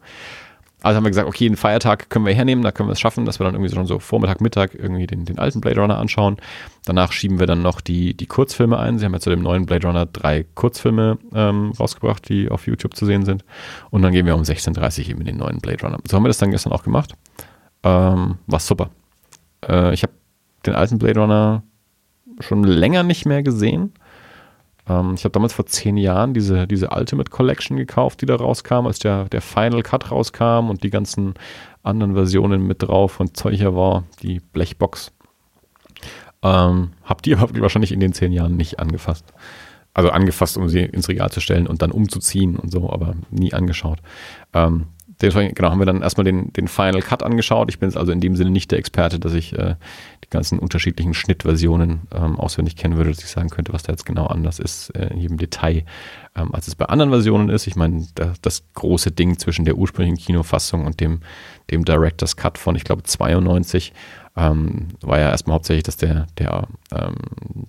[0.83, 3.27] Also haben wir gesagt, okay, einen Feiertag können wir hernehmen, da können wir es schaffen,
[3.27, 6.39] dass wir dann irgendwie schon so Vormittag, Mittag irgendwie den, den alten Blade Runner anschauen.
[6.87, 8.99] Danach schieben wir dann noch die, die Kurzfilme ein.
[8.99, 12.97] Sie haben ja zu dem neuen Blade Runner drei Kurzfilme ähm, rausgebracht, die auf YouTube
[12.97, 13.45] zu sehen sind.
[13.91, 15.99] Und dann gehen wir um 16.30 Uhr eben in den neuen Blade Runner.
[16.09, 17.15] So haben wir das dann gestern auch gemacht.
[17.83, 18.91] Ähm, war super.
[19.67, 20.13] Äh, ich habe
[20.67, 21.63] den alten Blade Runner
[22.41, 23.93] schon länger nicht mehr gesehen.
[24.89, 28.87] Ähm, ich habe damals vor zehn Jahren diese, diese Ultimate Collection gekauft, die da rauskam,
[28.87, 31.35] als der, der Final Cut rauskam und die ganzen
[31.83, 35.13] anderen Versionen mit drauf und Zeug war, die Blechbox.
[36.43, 39.33] Ähm, hab die wahrscheinlich in den zehn Jahren nicht angefasst.
[39.93, 43.53] Also angefasst, um sie ins Regal zu stellen und dann umzuziehen und so, aber nie
[43.53, 43.99] angeschaut.
[44.55, 44.87] Ähm,
[45.21, 47.69] Deswegen, genau, haben wir dann erstmal den, den Final Cut angeschaut.
[47.71, 49.77] Ich bin jetzt also in dem Sinne nicht der Experte, dass ich äh,
[50.25, 54.07] die ganzen unterschiedlichen Schnittversionen ähm, auswendig kennen würde, dass ich sagen könnte, was da jetzt
[54.07, 55.85] genau anders ist äh, in jedem Detail,
[56.35, 57.67] ähm, als es bei anderen Versionen ist.
[57.67, 61.21] Ich meine, da, das große Ding zwischen der ursprünglichen Kinofassung und dem,
[61.71, 63.93] dem Director's Cut von, ich glaube, 92
[64.41, 67.15] ähm, war ja erstmal hauptsächlich, dass der, der, ähm,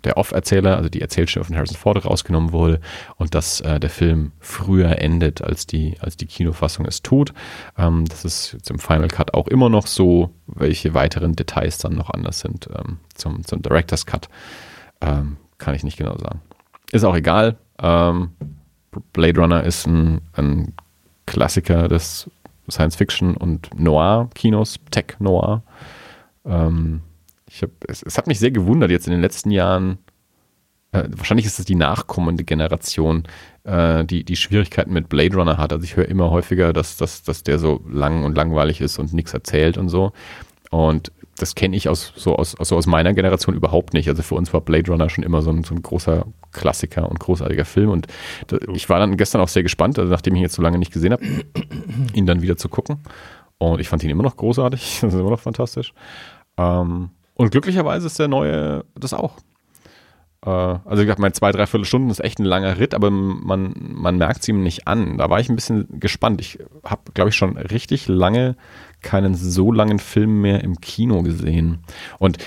[0.05, 2.79] der Off-Erzähler, also die Erzählstimme von Harrison Ford rausgenommen wurde
[3.17, 7.33] und dass äh, der Film früher endet, als die, als die Kinofassung es tut.
[7.77, 11.95] Ähm, das ist jetzt im Final Cut auch immer noch so, welche weiteren Details dann
[11.95, 14.29] noch anders sind ähm, zum, zum Director's Cut.
[15.01, 16.41] Ähm, kann ich nicht genau sagen.
[16.91, 17.57] Ist auch egal.
[17.81, 18.31] Ähm,
[19.11, 20.73] Blade Runner ist ein, ein
[21.25, 22.29] Klassiker des
[22.69, 25.63] Science-Fiction und Noir-Kinos, Tech-Noir.
[26.45, 27.01] Ähm,
[27.47, 29.97] ich hab, es, es, hat mich sehr gewundert jetzt in den letzten Jahren.
[30.91, 33.23] Äh, wahrscheinlich ist es die nachkommende Generation,
[33.63, 35.73] äh, die die Schwierigkeiten mit Blade Runner hat.
[35.73, 39.13] Also ich höre immer häufiger, dass, dass, dass der so lang und langweilig ist und
[39.13, 40.11] nichts erzählt und so.
[40.69, 44.07] Und das kenne ich aus, so aus, aus, aus meiner Generation überhaupt nicht.
[44.07, 47.19] Also für uns war Blade Runner schon immer so ein, so ein großer Klassiker und
[47.19, 47.89] großartiger Film.
[47.89, 48.07] Und
[48.47, 50.77] da, ich war dann gestern auch sehr gespannt, also nachdem ich ihn jetzt so lange
[50.77, 51.25] nicht gesehen habe,
[52.13, 52.99] ihn dann wieder zu gucken.
[53.69, 54.99] Und ich fand ihn immer noch großartig.
[55.01, 55.93] Das ist immer noch fantastisch.
[56.57, 59.33] Ähm, und glücklicherweise ist der neue das auch.
[60.43, 63.75] Äh, also, wie gesagt, meine zwei, dreiviertel Stunden ist echt ein langer Ritt, aber man,
[63.77, 65.19] man merkt es ihm nicht an.
[65.19, 66.41] Da war ich ein bisschen gespannt.
[66.41, 68.55] Ich habe, glaube ich, schon richtig lange
[69.01, 71.83] keinen so langen Film mehr im Kino gesehen.
[72.17, 72.39] Und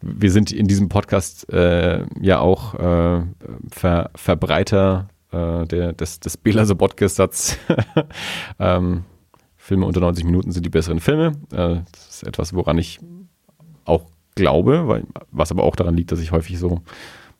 [0.00, 3.22] wir sind in diesem Podcast äh, ja auch äh,
[3.70, 7.58] Ver Verbreiter äh, der, des, des Bela Sobotke-Satz.
[8.58, 9.04] ähm,
[9.68, 11.32] Filme unter 90 Minuten sind die besseren Filme.
[11.52, 13.00] Äh, das ist etwas, woran ich
[13.84, 16.80] auch glaube, weil, was aber auch daran liegt, dass ich häufig so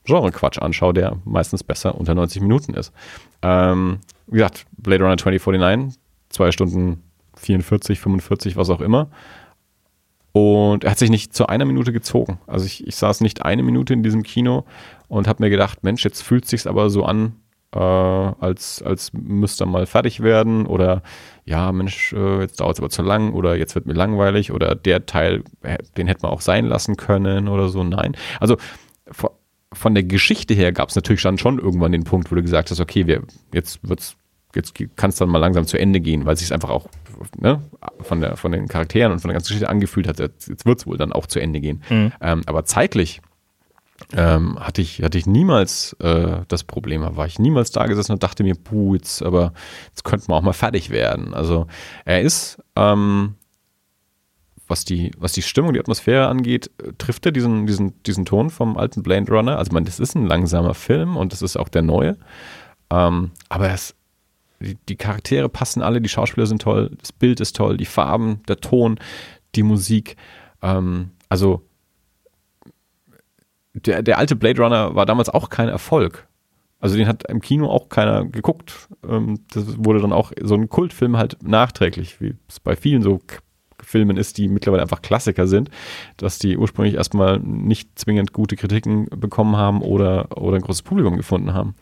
[0.04, 2.92] Genre-Quatsch anschaue, der meistens besser unter 90 Minuten ist.
[3.40, 5.98] Ähm, wie gesagt, Blade Runner 2049,
[6.28, 7.02] zwei Stunden
[7.36, 9.08] 44, 45, was auch immer.
[10.32, 12.38] Und er hat sich nicht zu einer Minute gezogen.
[12.46, 14.64] Also ich, ich saß nicht eine Minute in diesem Kino
[15.08, 17.36] und habe mir gedacht, Mensch, jetzt fühlt es sich aber so an,
[17.74, 21.02] äh, als, als müsste er mal fertig werden oder
[21.48, 24.74] ja, Mensch, äh, jetzt dauert es aber zu lang oder jetzt wird mir langweilig oder
[24.74, 25.42] der Teil,
[25.96, 27.82] den hätte man auch sein lassen können oder so.
[27.82, 28.16] Nein.
[28.38, 28.56] Also
[29.72, 32.70] von der Geschichte her gab es natürlich dann schon irgendwann den Punkt, wo du gesagt
[32.70, 33.22] hast, okay, wir,
[33.52, 34.16] jetzt wird's,
[34.54, 36.88] jetzt kann es dann mal langsam zu Ende gehen, weil es sich einfach auch
[37.38, 37.62] ne,
[38.00, 40.80] von, der, von den Charakteren und von der ganzen Geschichte angefühlt hat, jetzt, jetzt wird
[40.80, 41.82] es wohl dann auch zu Ende gehen.
[41.88, 42.12] Mhm.
[42.20, 43.22] Ähm, aber zeitlich
[44.12, 48.22] ähm, hatte ich, hatte ich niemals äh, das Problem, war ich niemals da gesessen und
[48.22, 49.52] dachte mir, puh, jetzt, aber
[49.88, 51.34] jetzt könnten wir auch mal fertig werden.
[51.34, 51.66] Also
[52.04, 53.34] er ist, ähm,
[54.66, 58.76] was die, was die Stimmung, die Atmosphäre angeht, trifft er diesen, diesen, diesen Ton vom
[58.76, 59.58] alten Blade Runner.
[59.58, 62.16] Also man, das ist ein langsamer Film und das ist auch der neue.
[62.90, 63.94] Ähm, aber er ist
[64.60, 68.42] die, die Charaktere passen alle, die Schauspieler sind toll, das Bild ist toll, die Farben,
[68.48, 68.98] der Ton,
[69.54, 70.16] die Musik.
[70.62, 71.67] Ähm, also
[73.86, 76.26] der, der alte Blade Runner war damals auch kein Erfolg.
[76.80, 78.88] Also den hat im Kino auch keiner geguckt.
[79.08, 83.20] Ähm, das wurde dann auch so ein Kultfilm halt nachträglich, wie es bei vielen so
[83.82, 85.70] Filmen ist, die mittlerweile einfach Klassiker sind,
[86.16, 91.16] dass die ursprünglich erstmal nicht zwingend gute Kritiken bekommen haben oder, oder ein großes Publikum
[91.16, 91.74] gefunden haben.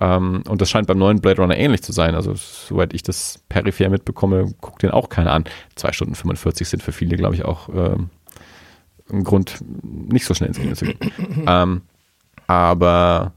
[0.00, 2.14] Ähm, und das scheint beim neuen Blade Runner ähnlich zu sein.
[2.14, 5.44] Also, soweit ich das peripher mitbekomme, guckt den auch keiner an.
[5.74, 8.10] Zwei Stunden 45 sind für viele, glaube ich, auch ähm,
[9.10, 10.98] ein Grund, nicht so schnell ins Kino zu gehen.
[11.46, 11.82] ähm,
[12.46, 13.32] aber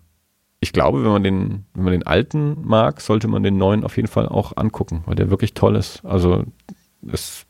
[0.60, 3.96] ich glaube, wenn man den, wenn man den alten mag, sollte man den neuen auf
[3.96, 6.04] jeden Fall auch angucken, weil der wirklich toll ist.
[6.06, 6.44] Also
[7.12, 7.46] es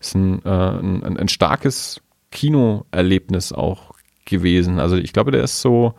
[0.00, 2.00] ist ein, äh, ein, ein starkes
[2.30, 3.92] Kinoerlebnis auch
[4.24, 4.80] gewesen.
[4.80, 5.94] Also ich glaube, der ist so,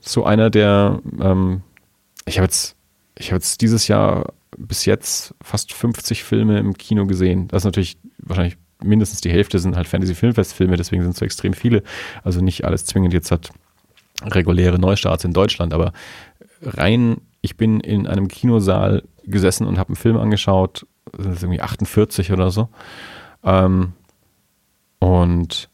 [0.00, 1.62] so einer der, ähm,
[2.26, 2.76] ich habe jetzt,
[3.18, 7.48] ich habe jetzt dieses Jahr bis jetzt fast 50 Filme im Kino gesehen.
[7.48, 11.54] Das ist natürlich wahrscheinlich mindestens die Hälfte sind halt Fantasy-Filmfest-Filme, deswegen sind es so extrem
[11.54, 11.82] viele.
[12.22, 13.50] Also nicht alles zwingend jetzt hat
[14.24, 15.92] reguläre Neustarts in Deutschland, aber
[16.62, 20.86] rein, ich bin in einem Kinosaal gesessen und habe einen Film angeschaut,
[21.16, 22.68] das ist irgendwie 48 oder so.
[23.42, 23.92] Ähm,
[24.98, 25.68] und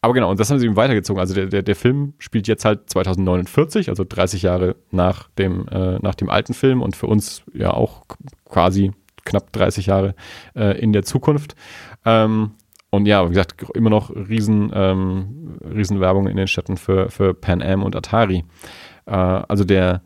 [0.00, 1.18] aber genau, und das haben sie eben weitergezogen.
[1.18, 5.98] Also der, der, der Film spielt jetzt halt 2049, also 30 Jahre nach dem, äh,
[6.00, 8.04] nach dem alten Film und für uns ja auch
[8.48, 8.92] quasi
[9.24, 10.14] knapp 30 Jahre
[10.54, 11.54] äh, in der Zukunft.
[12.04, 12.52] Ähm,
[12.90, 17.34] und ja, wie gesagt, immer noch riesen, ähm, riesen Werbung in den Städten für, für
[17.34, 18.44] Pan Am und Atari.
[19.06, 20.02] Äh, also der,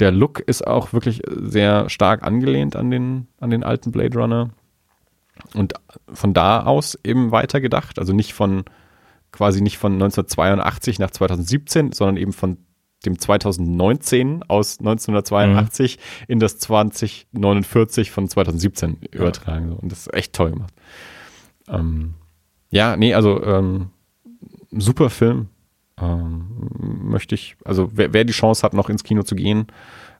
[0.00, 4.50] der Look ist auch wirklich sehr stark angelehnt an den, an den alten Blade Runner.
[5.54, 5.74] Und
[6.12, 8.64] von da aus eben weitergedacht, also nicht von
[9.32, 12.58] quasi nicht von 1982 nach 2017, sondern eben von
[13.02, 16.24] dem 2019 aus 1982 mhm.
[16.28, 19.72] in das 2049 von 2017 übertragen.
[19.72, 20.74] Und das ist echt toll gemacht.
[21.68, 22.14] Ähm,
[22.70, 23.90] ja, nee, also ähm,
[24.70, 25.48] super Film.
[26.00, 26.46] Ähm,
[26.80, 29.66] möchte ich, also wer, wer, die Chance hat, noch ins Kino zu gehen,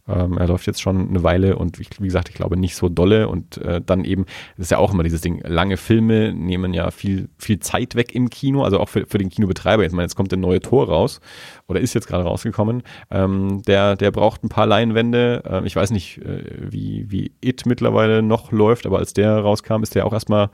[0.09, 2.89] ähm, er läuft jetzt schon eine Weile und wie, wie gesagt, ich glaube nicht so
[2.89, 4.25] dolle und äh, dann eben,
[4.57, 8.15] das ist ja auch immer dieses Ding, lange Filme nehmen ja viel, viel Zeit weg
[8.15, 9.85] im Kino, also auch für, für den Kinobetreiber.
[9.85, 11.21] Jetzt, meine, jetzt kommt der neue Tor raus
[11.69, 12.83] oder ist jetzt gerade rausgekommen.
[13.11, 15.43] Ähm, der, der braucht ein paar Leinwände.
[15.47, 19.83] Ähm, ich weiß nicht, äh, wie, wie It mittlerweile noch läuft, aber als der rauskam,
[19.83, 20.51] ist der auch erstmal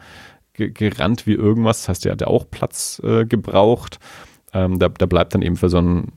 [0.53, 1.83] gerannt wie irgendwas.
[1.83, 3.99] Das heißt, der hat ja auch Platz äh, gebraucht.
[4.53, 6.13] Ähm, da, da bleibt dann eben für so ein,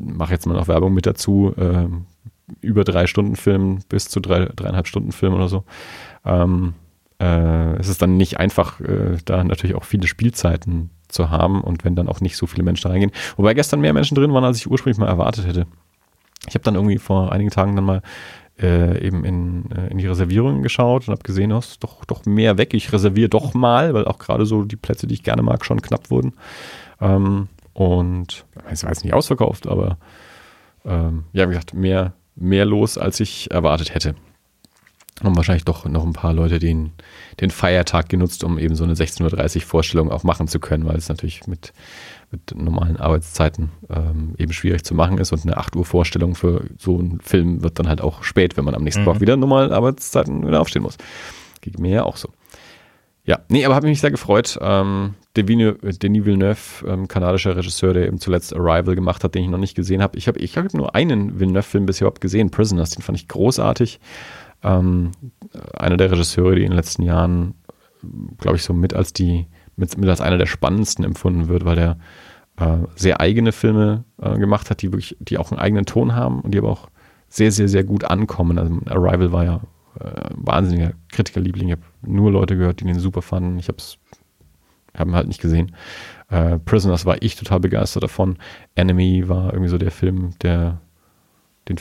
[0.00, 1.88] mache jetzt mal noch Werbung mit dazu, äh,
[2.60, 5.64] über drei Stunden Film bis zu drei, dreieinhalb Stunden Film oder so.
[6.24, 6.74] Ähm,
[7.18, 11.84] äh, es ist dann nicht einfach, äh, da natürlich auch viele Spielzeiten zu haben und
[11.84, 13.12] wenn dann auch nicht so viele Menschen reingehen.
[13.36, 15.66] Wobei gestern mehr Menschen drin waren, als ich ursprünglich mal erwartet hätte.
[16.48, 18.02] Ich habe dann irgendwie vor einigen Tagen dann mal
[18.60, 22.24] äh, eben in, äh, in die Reservierungen geschaut und habe gesehen, oh, ist doch, doch
[22.24, 22.74] mehr weg.
[22.74, 25.82] Ich reserviere doch mal, weil auch gerade so die Plätze, die ich gerne mag, schon
[25.82, 26.34] knapp wurden.
[27.00, 29.98] Ähm, und es war jetzt nicht ausverkauft, aber
[30.86, 34.14] ähm, ja, wie gesagt, mehr, mehr los, als ich erwartet hätte.
[35.22, 36.92] haben wahrscheinlich doch noch ein paar Leute den,
[37.38, 40.96] den Feiertag genutzt, um eben so eine 16.30 Uhr Vorstellung auch machen zu können, weil
[40.96, 41.74] es natürlich mit,
[42.30, 46.64] mit normalen Arbeitszeiten ähm, eben schwierig zu machen ist und eine 8 Uhr Vorstellung für
[46.78, 49.06] so einen Film wird dann halt auch spät, wenn man am nächsten mhm.
[49.06, 50.96] Tag wieder normalen Arbeitszeiten wieder aufstehen muss.
[51.60, 52.30] Geht mir ja auch so.
[53.26, 54.56] Ja, nee, aber habe mich sehr gefreut.
[54.60, 59.58] Ähm, Denis Villeneuve, ähm, kanadischer Regisseur, der eben zuletzt Arrival gemacht hat, den ich noch
[59.58, 60.16] nicht gesehen habe.
[60.16, 63.98] Ich habe ich hab nur einen Villeneuve-Film bisher überhaupt gesehen, Prisoners, den fand ich großartig.
[64.62, 65.10] Ähm,
[65.76, 67.54] einer der Regisseure, die in den letzten Jahren,
[68.38, 71.76] glaube ich, so mit als die, mit, mit als einer der spannendsten empfunden wird, weil
[71.76, 71.98] der
[72.58, 76.40] äh, sehr eigene Filme äh, gemacht hat, die wirklich, die auch einen eigenen Ton haben
[76.42, 76.88] und die aber auch
[77.28, 78.58] sehr, sehr, sehr gut ankommen.
[78.58, 79.60] Also Arrival war ja
[80.00, 81.68] äh, wahnsinniger Kritikerliebling.
[81.68, 83.58] Ich habe nur Leute gehört, die den super fanden.
[83.58, 83.98] Ich habe es
[84.96, 85.74] haben halt nicht gesehen.
[86.30, 88.38] Äh, Prisoners war ich total begeistert davon.
[88.74, 90.80] Enemy war irgendwie so der Film, der
[91.68, 91.76] den,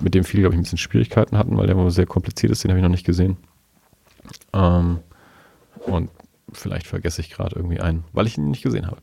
[0.00, 2.64] mit dem viele, glaube ich, ein bisschen Schwierigkeiten hatten, weil der immer sehr kompliziert ist.
[2.64, 3.36] Den habe ich noch nicht gesehen.
[4.52, 5.00] Ähm,
[5.86, 6.10] und
[6.52, 8.98] vielleicht vergesse ich gerade irgendwie einen, weil ich ihn nicht gesehen habe.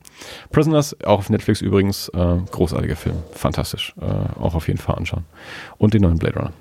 [0.50, 3.16] Prisoners, auch auf Netflix übrigens, äh, großartiger Film.
[3.32, 3.94] Fantastisch.
[4.00, 5.24] Äh, auch auf jeden Fall anschauen.
[5.78, 6.52] Und den neuen Blade Runner.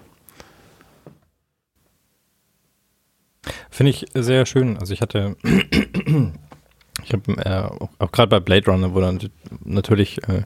[3.69, 4.77] Finde ich sehr schön.
[4.77, 5.35] Also ich hatte,
[7.03, 9.19] ich habe äh, auch, auch gerade bei Blade Runner, wo dann
[9.63, 10.43] natürlich äh,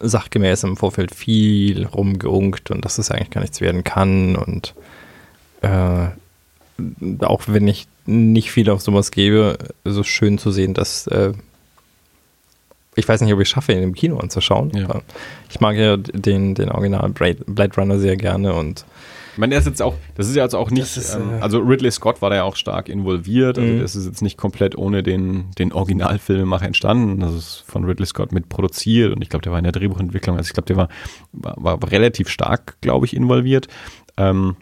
[0.00, 4.74] sachgemäß im Vorfeld viel rumgeunkt und dass es eigentlich gar nichts werden kann und
[5.62, 6.08] äh,
[7.20, 11.32] auch wenn ich nicht viel auf sowas gebe, ist es schön zu sehen, dass äh,
[12.94, 14.70] ich weiß nicht, ob ich es schaffe, ihn im Kino anzuschauen.
[14.74, 15.02] Ja.
[15.48, 18.84] Ich mag ja den, den Original Blade Runner sehr gerne und
[19.38, 21.40] ich meine, der ist jetzt auch, das ist ja jetzt auch nicht, ist, ähm, äh,
[21.40, 23.78] also Ridley Scott war da ja auch stark involviert, also mhm.
[23.78, 28.32] das ist jetzt nicht komplett ohne den, den Originalfilmemacher entstanden, das ist von Ridley Scott
[28.32, 30.88] mit produziert und ich glaube, der war in der Drehbuchentwicklung, also ich glaube, der war,
[31.30, 33.68] war, war, relativ stark, glaube ich, involviert.
[34.16, 34.56] Ähm,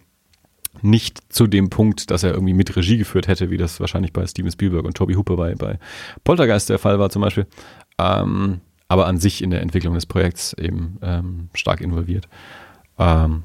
[0.82, 4.26] nicht zu dem Punkt, dass er irgendwie mit Regie geführt hätte, wie das wahrscheinlich bei
[4.26, 5.78] Steven Spielberg und Toby Hooper bei, bei
[6.22, 7.46] Poltergeist der Fall war zum Beispiel.
[7.98, 12.28] Ähm, aber an sich in der Entwicklung des Projekts eben ähm, stark involviert.
[12.98, 13.42] Ähm,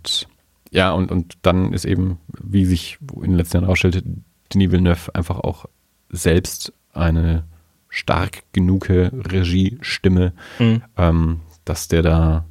[0.00, 0.28] und
[0.70, 4.02] ja, und, und dann ist eben, wie sich in den letzten Jahren herausstellte,
[4.52, 5.66] Denis Villeneuve einfach auch
[6.10, 7.44] selbst eine
[7.88, 10.82] stark genug Regiestimme, mhm.
[10.96, 12.44] ähm, dass der da,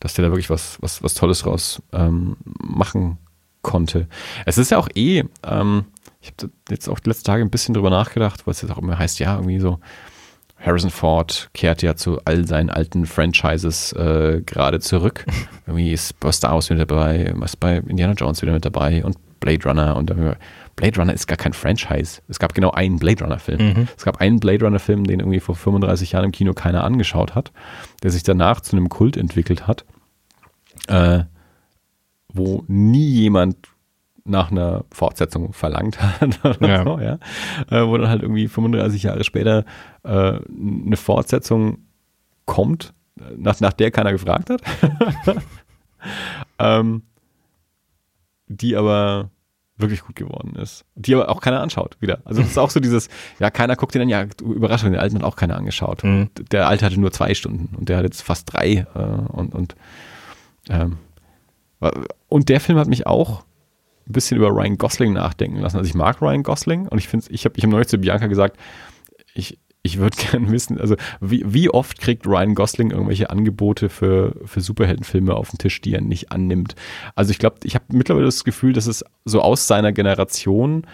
[0.00, 3.16] dass der da wirklich was, was, was Tolles raus ähm, machen
[3.62, 4.06] konnte.
[4.44, 5.86] Es ist ja auch eh, ähm,
[6.20, 8.98] ich habe jetzt auch die letzten Tage ein bisschen drüber nachgedacht, was jetzt auch immer
[8.98, 9.80] heißt, ja, irgendwie so,
[10.58, 15.24] Harrison Ford kehrt ja zu all seinen alten Franchises äh, gerade zurück.
[15.66, 19.64] Irgendwie ist Star Wars wieder dabei, ist bei Indiana Jones wieder mit dabei und Blade
[19.64, 20.10] Runner und
[20.76, 22.20] Blade Runner ist gar kein Franchise.
[22.28, 23.68] Es gab genau einen Blade Runner Film.
[23.68, 23.88] Mhm.
[23.96, 27.34] Es gab einen Blade Runner Film, den irgendwie vor 35 Jahren im Kino keiner angeschaut
[27.34, 27.52] hat,
[28.02, 29.84] der sich danach zu einem Kult entwickelt hat,
[30.88, 31.24] äh,
[32.32, 33.56] wo nie jemand
[34.26, 36.84] nach einer Fortsetzung verlangt hat oder ja.
[36.84, 37.18] so, ja.
[37.70, 39.64] Äh, wo dann halt irgendwie 35 Jahre später
[40.02, 41.78] äh, eine Fortsetzung
[42.44, 42.94] kommt,
[43.36, 44.62] nach, nach der keiner gefragt hat.
[46.58, 47.02] ähm,
[48.48, 49.30] die aber
[49.78, 50.84] wirklich gut geworden ist.
[50.94, 52.20] Die aber auch keiner anschaut wieder.
[52.24, 53.08] Also das ist auch so dieses,
[53.38, 56.02] ja, keiner guckt den an, ja, Überraschung, den alten hat auch keiner angeschaut.
[56.02, 56.30] Mhm.
[56.50, 58.86] Der alte hatte nur zwei Stunden und der hat jetzt fast drei.
[58.94, 59.76] Äh, und, und,
[60.70, 60.96] ähm,
[62.28, 63.44] und der Film hat mich auch
[64.08, 65.76] ein bisschen über Ryan Gosling nachdenken lassen.
[65.76, 68.26] Also ich mag Ryan Gosling und ich finde, ich habe ich hab neulich zu Bianca
[68.26, 68.56] gesagt,
[69.34, 74.36] ich, ich würde gerne wissen, also wie, wie oft kriegt Ryan Gosling irgendwelche Angebote für,
[74.44, 76.74] für Superheldenfilme auf den Tisch, die er nicht annimmt.
[77.14, 80.86] Also ich glaube, ich habe mittlerweile das Gefühl, dass es so aus seiner Generation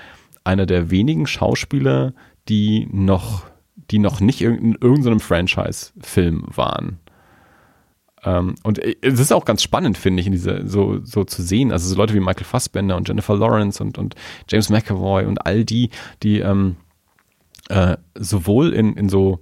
[0.45, 2.15] einer der wenigen Schauspieler,
[2.49, 3.45] die noch,
[3.91, 6.99] die noch nicht in irgendeinem Franchise-Film waren.
[8.25, 11.73] Ähm, und es ist auch ganz spannend, finde ich, in diese, so, so zu sehen.
[11.73, 14.15] Also so Leute wie Michael Fassbender und Jennifer Lawrence und, und
[14.49, 15.91] James McAvoy und all die,
[16.23, 16.77] die ähm,
[17.69, 19.41] äh, sowohl in, in so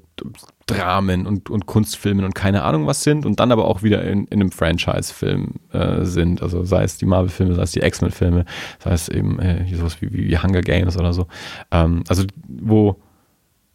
[0.67, 4.27] Dramen und, und Kunstfilmen und keine Ahnung was sind und dann aber auch wieder in,
[4.27, 6.43] in einem Franchise-Film äh, sind.
[6.43, 8.45] Also sei es die Marvel-Filme, sei es die X-Men-Filme,
[8.79, 11.27] sei es eben äh, sowas wie, wie Hunger Games oder so.
[11.71, 13.01] Ähm, also wo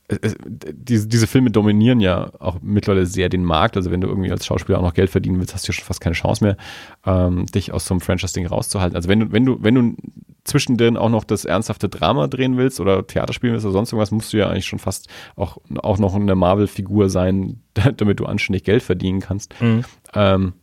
[0.07, 3.75] diese, diese Filme dominieren ja auch mittlerweile sehr den Markt.
[3.75, 5.85] Also wenn du irgendwie als Schauspieler auch noch Geld verdienen willst, hast du ja schon
[5.85, 6.57] fast keine Chance mehr,
[7.05, 8.95] ähm, dich aus so einem Franchise-Ding rauszuhalten.
[8.95, 9.95] Also wenn du, wenn du, wenn du
[10.43, 14.11] zwischendrin auch noch das ernsthafte Drama drehen willst oder Theater spielen willst oder sonst irgendwas,
[14.11, 17.61] musst du ja eigentlich schon fast auch, auch noch eine Marvel-Figur sein,
[17.97, 19.59] damit du anständig Geld verdienen kannst.
[19.59, 19.85] Mhm.
[20.13, 20.53] Ähm,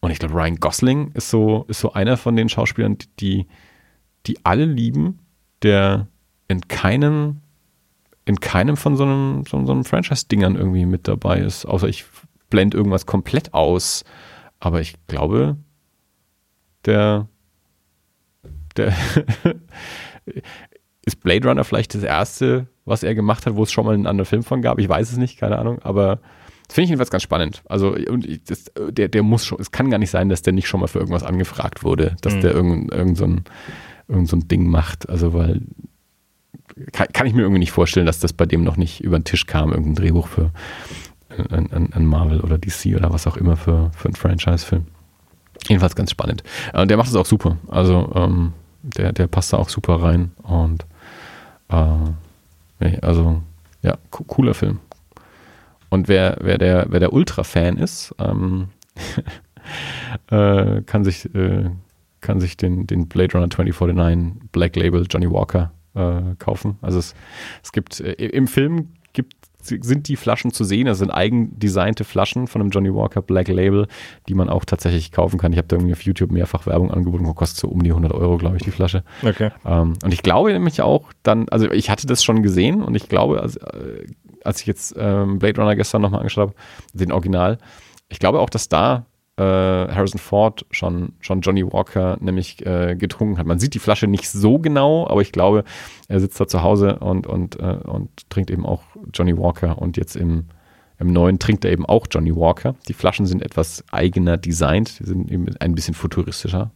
[0.00, 3.46] und ich glaube, Ryan Gosling ist so, ist so einer von den Schauspielern, die,
[4.26, 5.18] die alle lieben,
[5.62, 6.06] der
[6.46, 7.40] in keinem
[8.24, 12.04] in keinem von so einem, so, so einem Franchise-Dingern irgendwie mit dabei ist, außer ich
[12.50, 14.04] blende irgendwas komplett aus.
[14.60, 15.56] Aber ich glaube,
[16.86, 17.28] der,
[18.76, 18.94] der
[21.04, 24.06] ist Blade Runner vielleicht das erste, was er gemacht hat, wo es schon mal einen
[24.06, 24.78] anderen Film von gab.
[24.78, 26.20] Ich weiß es nicht, keine Ahnung, aber
[26.66, 27.62] das finde ich jedenfalls ganz spannend.
[27.66, 30.54] Also, und ich, das, der, der muss schon, es kann gar nicht sein, dass der
[30.54, 32.40] nicht schon mal für irgendwas angefragt wurde, dass mhm.
[32.40, 33.44] der irgend, irgend, so ein,
[34.08, 35.08] irgend so ein Ding macht.
[35.10, 35.60] Also, weil
[36.92, 39.24] kann, kann, ich mir irgendwie nicht vorstellen, dass das bei dem noch nicht über den
[39.24, 40.50] Tisch kam, irgendein Drehbuch für
[41.50, 44.86] ein, ein Marvel oder DC oder was auch immer für, für einen Franchise-Film.
[45.68, 46.42] Jedenfalls ganz spannend.
[46.72, 47.56] Und der macht es auch super.
[47.68, 48.52] Also, ähm,
[48.82, 50.84] der, der passt da auch super rein und
[51.68, 53.42] äh, also,
[53.82, 54.80] ja, cooler Film.
[55.88, 58.68] Und wer, wer der, wer der Ultra-Fan ist, ähm,
[60.30, 61.70] äh, kann sich, äh,
[62.20, 66.78] kann sich den, den Blade Runner 2049 Black Label Johnny Walker äh, kaufen.
[66.82, 67.14] Also es,
[67.62, 70.86] es gibt äh, im Film gibt, sind die Flaschen zu sehen.
[70.86, 73.86] Das sind eigendesignte Flaschen von einem Johnny Walker Black Label,
[74.28, 75.52] die man auch tatsächlich kaufen kann.
[75.52, 78.36] Ich habe da irgendwie auf YouTube mehrfach Werbung angeboten, kostet so um die 100 Euro,
[78.36, 79.04] glaube ich, die Flasche.
[79.22, 79.50] Okay.
[79.64, 83.08] Ähm, und ich glaube nämlich auch dann, also ich hatte das schon gesehen und ich
[83.08, 84.06] glaube, also, äh,
[84.44, 86.54] als ich jetzt ähm, Blade Runner gestern nochmal angeschaut habe,
[86.92, 87.58] den Original,
[88.10, 93.38] ich glaube auch, dass da äh, Harrison Ford schon, schon Johnny Walker nämlich äh, getrunken
[93.38, 93.46] hat.
[93.46, 95.64] Man sieht die Flasche nicht so genau, aber ich glaube,
[96.08, 98.82] er sitzt da zu Hause und, und, äh, und trinkt eben auch
[99.12, 100.46] Johnny Walker und jetzt im,
[100.98, 102.76] im neuen trinkt er eben auch Johnny Walker.
[102.88, 106.70] Die Flaschen sind etwas eigener designt, die sind eben ein bisschen futuristischer.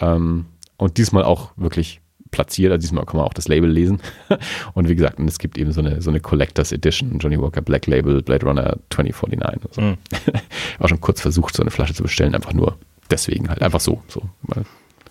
[0.00, 0.46] Ähm,
[0.76, 2.01] und diesmal auch wirklich
[2.32, 2.72] platziert.
[2.72, 4.00] Also diesmal kann man auch das Label lesen.
[4.74, 7.86] Und wie gesagt, es gibt eben so eine, so eine Collectors Edition, Johnny Walker Black
[7.86, 9.60] Label, Blade Runner 2049.
[9.68, 9.80] Also.
[9.80, 9.98] Mhm.
[10.80, 12.76] auch schon kurz versucht, so eine Flasche zu bestellen, einfach nur
[13.08, 14.02] deswegen halt, einfach so.
[14.08, 14.22] so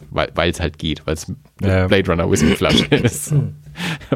[0.10, 1.32] weil es halt geht, weil es
[1.62, 1.88] ja.
[1.88, 3.34] Blade Runner Whisky-Flasche ist.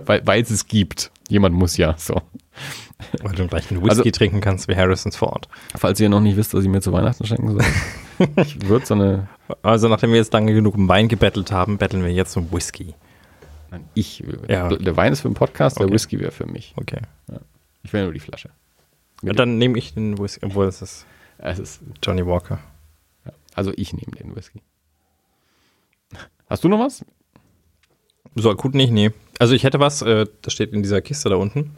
[0.05, 1.11] weil es es gibt.
[1.29, 2.21] Jemand muss ja so.
[3.21, 5.47] Weil du gleich einen Whisky also, trinken kannst wie Harrison's Ford.
[5.75, 7.63] Falls ihr noch nicht wisst, was ich mir zu Weihnachten schenken soll.
[8.37, 9.27] ich würde so eine.
[9.61, 12.95] Also, nachdem wir jetzt lange genug um Wein gebettelt haben, betteln wir jetzt um Whisky.
[13.71, 14.23] Nein, ich.
[14.47, 14.69] Ja.
[14.69, 15.85] Der Wein ist für den Podcast, okay.
[15.85, 16.73] der Whisky wäre für mich.
[16.77, 17.01] Okay.
[17.29, 17.39] Ja.
[17.83, 18.49] Ich will nur die Flasche.
[19.21, 21.05] Ja, dann nehme ich den Whisky, obwohl es ist,
[21.37, 22.59] es ist Johnny Walker.
[23.53, 24.61] Also, ich nehme den Whisky.
[26.49, 27.05] Hast du noch was?
[28.35, 29.11] So akut nicht, nee.
[29.39, 31.75] Also, ich hätte was, äh, das steht in dieser Kiste da unten.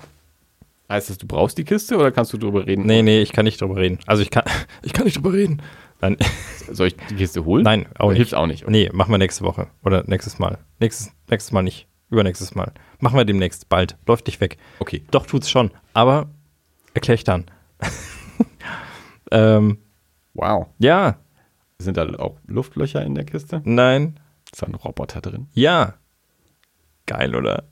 [0.89, 2.85] Heißt das, du brauchst die Kiste oder kannst du drüber reden?
[2.85, 3.99] Nee, nee, ich kann nicht drüber reden.
[4.05, 4.43] Also ich kann,
[4.83, 5.61] ich kann nicht drüber reden.
[6.01, 6.17] Nein.
[6.71, 7.63] Soll ich die Kiste holen?
[7.63, 8.17] Nein, auch nicht.
[8.17, 8.63] Hilft auch nicht.
[8.63, 8.71] Okay.
[8.71, 9.67] Nee, machen wir nächste Woche.
[9.83, 10.57] Oder nächstes Mal.
[10.79, 11.87] Nächstes, nächstes Mal nicht.
[12.09, 12.71] Übernächstes Mal.
[12.99, 13.97] Machen wir demnächst, bald.
[14.05, 14.57] Läuft dich weg.
[14.79, 15.03] Okay.
[15.11, 15.71] Doch, tut's schon.
[15.93, 16.29] Aber
[16.93, 17.45] erkläre ich dann.
[19.31, 19.79] ähm,
[20.33, 20.67] wow.
[20.79, 21.17] Ja.
[21.79, 23.61] Sind da auch Luftlöcher in der Kiste?
[23.65, 24.19] Nein.
[24.51, 25.47] Ist da ein Roboter drin?
[25.53, 25.95] Ja.
[27.05, 27.63] Geil, oder?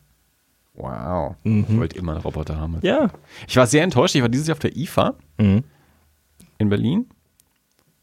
[0.74, 1.36] Wow.
[1.44, 1.66] Mhm.
[1.70, 2.80] Ich wollte immer einen Roboter haben.
[2.82, 3.10] Ja.
[3.48, 4.16] Ich war sehr enttäuscht.
[4.16, 5.64] Ich war dieses Jahr auf der IFA mhm.
[6.58, 7.10] in Berlin.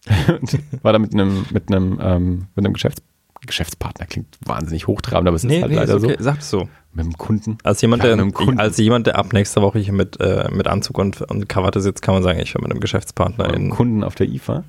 [0.83, 3.03] war da mit einem, mit einem, ähm, mit einem Geschäfts
[3.47, 4.07] Geschäftspartner.
[4.07, 6.15] Klingt wahnsinnig hochtrabend, aber es nee, ist halt nee, leider ist okay.
[6.19, 6.24] so.
[6.24, 6.69] Sag so.
[6.95, 7.59] Mit dem Kunden.
[7.65, 8.61] Als jemand, der, Kunden.
[8.61, 12.03] als jemand, der ab nächster Woche hier mit, äh, mit Anzug und, und Krawatte sitzt,
[12.03, 13.47] kann man sagen, ich war mit einem Geschäftspartner.
[13.47, 14.65] Mit einem Kunden auf der IFA.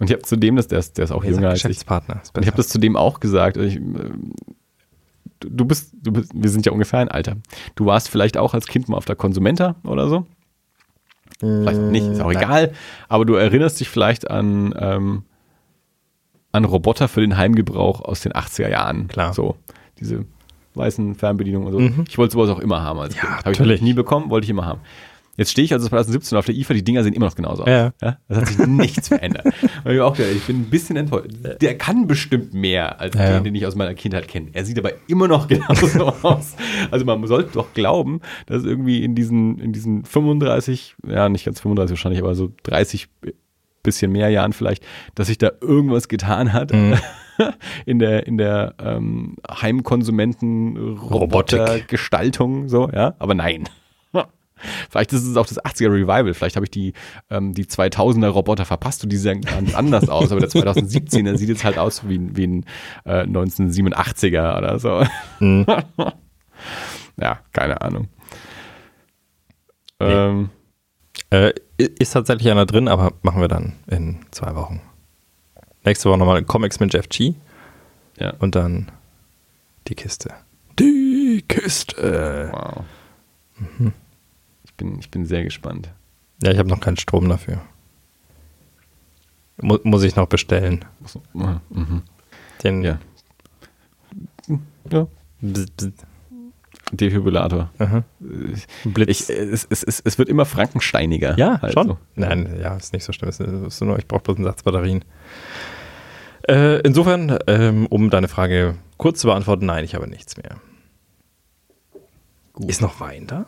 [0.00, 1.62] Und ich habe zudem, das, der ist, der ist auch jünger als ich.
[1.64, 2.22] Geschäftspartner.
[2.34, 3.56] Und ich habe das zudem auch gesagt.
[3.56, 3.80] Ich, äh,
[5.40, 7.36] du bist, du bist, wir sind ja ungefähr ein Alter.
[7.74, 10.26] Du warst vielleicht auch als Kind mal auf der Konsumenta oder so.
[11.40, 12.42] Vielleicht nicht, ist auch Nein.
[12.42, 12.72] egal.
[13.08, 15.22] Aber du erinnerst dich vielleicht an, ähm,
[16.52, 19.08] an Roboter für den Heimgebrauch aus den 80er Jahren.
[19.08, 19.32] Klar.
[19.32, 19.56] So,
[20.00, 20.24] diese
[20.74, 21.80] weißen Fernbedienungen und so.
[21.80, 22.04] Mhm.
[22.08, 23.44] Ich wollte sowas auch immer haben als ja.
[23.44, 24.80] Habe ich nie bekommen, wollte ich immer haben.
[25.38, 27.68] Jetzt stehe ich also 2017 auf der IFA, die Dinger sehen immer noch genauso aus.
[27.68, 27.92] Ja.
[28.02, 28.18] ja?
[28.28, 29.46] Das hat sich nichts verändert.
[29.84, 31.30] Ich, auch ich bin ein bisschen enttäuscht.
[31.60, 33.34] Der kann bestimmt mehr als ja.
[33.34, 34.48] den, den ich aus meiner Kindheit kenne.
[34.52, 36.56] Er sieht aber immer noch genauso aus.
[36.90, 41.60] Also man sollte doch glauben, dass irgendwie in diesen, in diesen 35, ja nicht ganz
[41.60, 43.08] 35 wahrscheinlich, aber so 30
[43.84, 44.84] bisschen mehr Jahren vielleicht,
[45.14, 46.72] dass sich da irgendwas getan hat.
[46.72, 46.98] Mhm.
[47.86, 53.68] in der in der ähm, Heimkonsumenten Roboter Gestaltung so ja aber nein
[54.90, 56.34] Vielleicht ist es auch das 80er Revival.
[56.34, 56.92] Vielleicht habe ich die,
[57.30, 60.32] ähm, die 2000er Roboter verpasst und die sehen ganz anders aus.
[60.32, 62.64] Aber der 2017er sieht jetzt halt aus wie, wie ein
[63.04, 65.04] äh, 1987er oder so.
[65.40, 65.66] Mhm.
[67.20, 68.08] ja, keine Ahnung.
[70.00, 70.06] Nee.
[70.06, 70.50] Ähm,
[71.30, 74.80] äh, ist tatsächlich einer drin, aber machen wir dann in zwei Wochen.
[75.84, 77.34] Nächste Woche nochmal Comics mit Jeff G.
[78.18, 78.34] Ja.
[78.38, 78.90] Und dann
[79.86, 80.34] die Kiste.
[80.78, 82.50] Die Kiste.
[82.52, 82.84] Wow.
[83.78, 83.92] Mhm
[84.78, 85.90] bin, ich bin sehr gespannt.
[86.42, 87.60] Ja, ich habe noch keinen Strom dafür.
[89.60, 90.84] Mu muss ich noch bestellen.
[91.34, 92.02] Mhm.
[92.62, 92.98] Den ja.
[94.90, 95.06] ja.
[96.92, 97.70] Defibrillator.
[98.84, 99.28] Blitz.
[99.28, 101.36] Ich, es, es, es, es, wird immer frankensteiniger.
[101.36, 101.82] Ja, also.
[101.82, 101.96] schon.
[102.14, 103.28] Nein, ja, ist nicht so schlimm.
[103.28, 105.04] ist nur, ich brauche bloß einen Satz Batterien.
[106.48, 110.56] Äh, insofern, ähm, um deine Frage Kurze Antwort, nein, ich habe nichts mehr.
[112.52, 112.68] Gut.
[112.68, 113.46] Ist noch Wein da?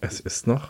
[0.00, 0.68] Es ist noch,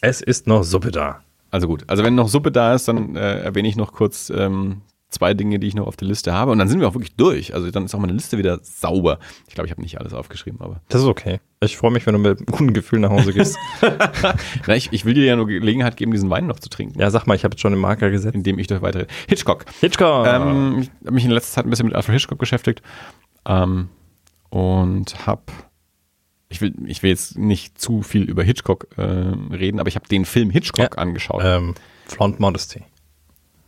[0.00, 1.22] es ist noch Suppe da.
[1.50, 4.82] Also gut, also wenn noch Suppe da ist, dann äh, erwähne ich noch kurz ähm,
[5.10, 6.52] zwei Dinge, die ich noch auf der Liste habe.
[6.52, 7.54] Und dann sind wir auch wirklich durch.
[7.54, 9.18] Also dann ist auch meine Liste wieder sauber.
[9.48, 10.80] Ich glaube, ich habe nicht alles aufgeschrieben, aber.
[10.88, 11.40] Das ist okay.
[11.60, 13.58] Ich freue mich, wenn du mit einem guten Gefühl nach Hause gehst.
[14.66, 16.98] Na, ich, ich, will dir ja nur Gelegenheit geben, diesen Wein noch zu trinken.
[17.00, 18.34] Ja, sag mal, ich habe jetzt schon einen Marker gesetzt.
[18.34, 19.06] Indem ich durch weitere.
[19.28, 19.64] Hitchcock.
[19.80, 20.26] Hitchcock.
[20.26, 22.80] Ähm, ich habe mich in letzter Zeit ein bisschen mit Alfred Hitchcock beschäftigt.
[23.46, 23.88] Ähm,
[24.50, 25.42] und habe
[26.50, 30.08] ich will, ich will jetzt nicht zu viel über Hitchcock äh, reden, aber ich habe
[30.08, 31.42] den Film Hitchcock ja, angeschaut.
[31.44, 31.74] Ähm,
[32.06, 32.82] Flaunt Modesty.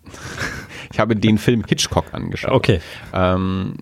[0.93, 2.51] ich habe den Film Hitchcock angeschaut.
[2.51, 2.81] Okay.
[3.15, 3.77] Ähm,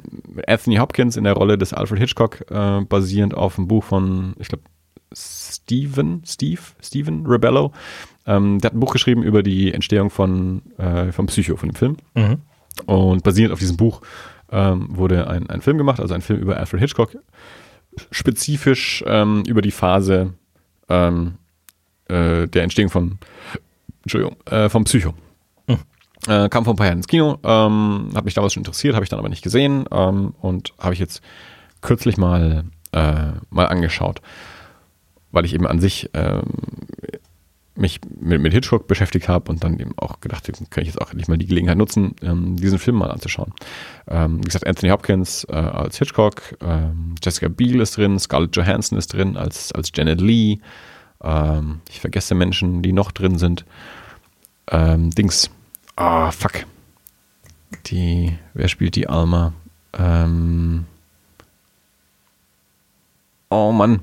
[0.47, 4.49] Anthony Hopkins in der Rolle des Alfred Hitchcock, äh, basierend auf dem Buch von, ich
[4.49, 4.65] glaube,
[5.15, 7.73] Steven, Steve, Steven Rebello.
[8.27, 11.75] Ähm, der hat ein Buch geschrieben über die Entstehung von, äh, vom Psycho, von dem
[11.75, 11.97] Film.
[12.15, 12.39] Mhm.
[12.85, 14.03] Und basierend auf diesem Buch
[14.53, 17.17] ähm, wurde ein, ein Film gemacht, also ein Film über Alfred Hitchcock,
[18.11, 20.35] spezifisch ähm, über die Phase
[20.89, 21.35] ähm,
[22.09, 23.19] äh, der Entstehung von,
[24.03, 25.15] Entschuldigung, äh, vom Psycho.
[25.67, 25.79] Hm.
[26.27, 29.05] Äh, kam vor ein paar Jahren ins Kino, ähm, hat mich damals schon interessiert, habe
[29.05, 31.23] ich dann aber nicht gesehen ähm, und habe ich jetzt
[31.81, 34.21] kürzlich mal, äh, mal angeschaut,
[35.33, 36.43] weil ich eben an sich ähm,
[37.81, 41.11] mich mit, mit Hitchcock beschäftigt habe und dann eben auch gedacht, kann ich jetzt auch
[41.11, 43.53] endlich mal die Gelegenheit nutzen, ähm, diesen Film mal anzuschauen.
[44.07, 48.99] Ähm, wie gesagt, Anthony Hopkins äh, als Hitchcock, ähm, Jessica Biel ist drin, Scarlett Johansson
[48.99, 50.59] ist drin als, als Janet Lee.
[51.23, 53.65] Ähm, ich vergesse Menschen, die noch drin sind.
[54.69, 55.51] Ähm, Dings.
[55.97, 56.65] Ah, oh, fuck.
[57.87, 59.53] Die, wer spielt die Alma?
[59.93, 60.87] Ähm,
[63.49, 64.01] oh Mann.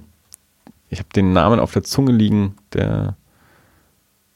[0.90, 3.18] Ich habe den Namen auf der Zunge liegen, der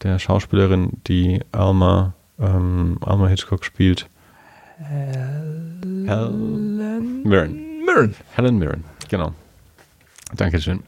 [0.04, 4.08] der Schauspielerin, die Alma, ähm, Alma Hitchcock spielt.
[4.78, 6.04] Helen
[7.24, 7.84] Mirren.
[7.86, 8.16] Mirren.
[8.36, 9.34] Helen Mirren, genau.
[10.36, 10.82] Dankeschön.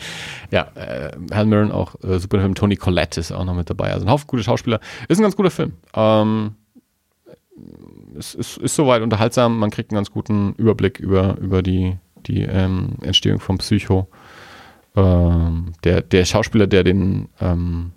[0.50, 2.54] ja, äh, Helen Mirren auch äh, super Film.
[2.54, 3.92] Tony Collette ist auch noch mit dabei.
[3.92, 4.80] Also ein Haufen gute Schauspieler.
[5.08, 5.72] Ist ein ganz guter Film.
[5.94, 6.56] Ähm,
[8.18, 9.58] es ist, ist soweit unterhaltsam.
[9.58, 14.08] Man kriegt einen ganz guten Überblick über, über die, die ähm, Entstehung vom Psycho.
[14.94, 17.92] Ähm, der, der Schauspieler, der den ähm,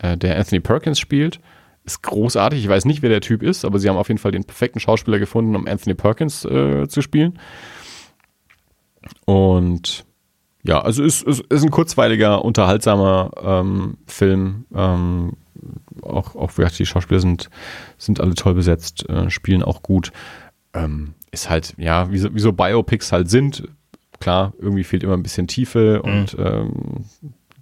[0.00, 1.40] äh, der Anthony Perkins spielt,
[1.84, 2.60] ist großartig.
[2.60, 4.80] Ich weiß nicht, wer der Typ ist, aber sie haben auf jeden Fall den perfekten
[4.80, 7.38] Schauspieler gefunden, um Anthony Perkins äh, zu spielen.
[9.24, 10.04] Und
[10.64, 14.66] ja, also ist, ist, ist ein kurzweiliger, unterhaltsamer ähm, Film.
[14.74, 15.34] Ähm,
[16.02, 17.48] auch, auch die Schauspieler sind,
[17.98, 20.12] sind alle toll besetzt, äh, spielen auch gut.
[20.74, 23.68] Ähm, ist halt, ja, wie so, wie so Biopics halt sind.
[24.18, 26.10] Klar, irgendwie fehlt immer ein bisschen Tiefe mhm.
[26.10, 27.04] und ähm,